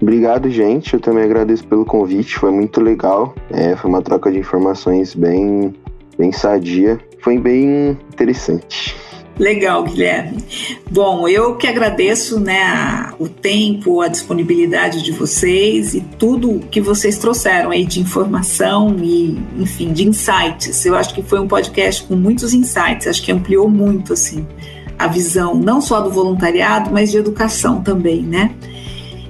Obrigado, 0.00 0.48
gente. 0.50 0.94
Eu 0.94 1.00
também 1.00 1.24
agradeço 1.24 1.66
pelo 1.66 1.84
convite. 1.84 2.36
Foi 2.36 2.50
muito 2.50 2.80
legal. 2.80 3.34
É, 3.50 3.76
foi 3.76 3.88
uma 3.88 4.02
troca 4.02 4.30
de 4.30 4.38
informações 4.38 5.14
bem, 5.14 5.72
bem 6.18 6.32
sadia. 6.32 6.98
Foi 7.20 7.38
bem 7.38 7.96
interessante. 8.12 8.96
Legal, 9.38 9.84
Guilherme. 9.84 10.44
Bom, 10.90 11.28
eu 11.28 11.54
que 11.54 11.66
agradeço 11.66 12.40
né, 12.40 13.12
o 13.18 13.28
tempo, 13.28 14.00
a 14.00 14.08
disponibilidade 14.08 15.02
de 15.02 15.12
vocês 15.12 15.94
e 15.94 16.00
tudo 16.00 16.60
que 16.70 16.80
vocês 16.80 17.18
trouxeram 17.18 17.70
aí 17.70 17.86
de 17.86 18.00
informação 18.00 18.96
e, 19.00 19.38
enfim, 19.56 19.92
de 19.92 20.08
insights. 20.08 20.84
Eu 20.84 20.96
acho 20.96 21.14
que 21.14 21.22
foi 21.22 21.38
um 21.38 21.46
podcast 21.46 22.02
com 22.02 22.16
muitos 22.16 22.52
insights, 22.52 23.06
acho 23.06 23.22
que 23.22 23.30
ampliou 23.30 23.68
muito, 23.68 24.12
assim, 24.12 24.44
a 24.98 25.06
visão 25.06 25.54
não 25.54 25.80
só 25.80 26.00
do 26.00 26.10
voluntariado, 26.10 26.90
mas 26.90 27.12
de 27.12 27.18
educação 27.18 27.80
também, 27.80 28.22
né? 28.22 28.52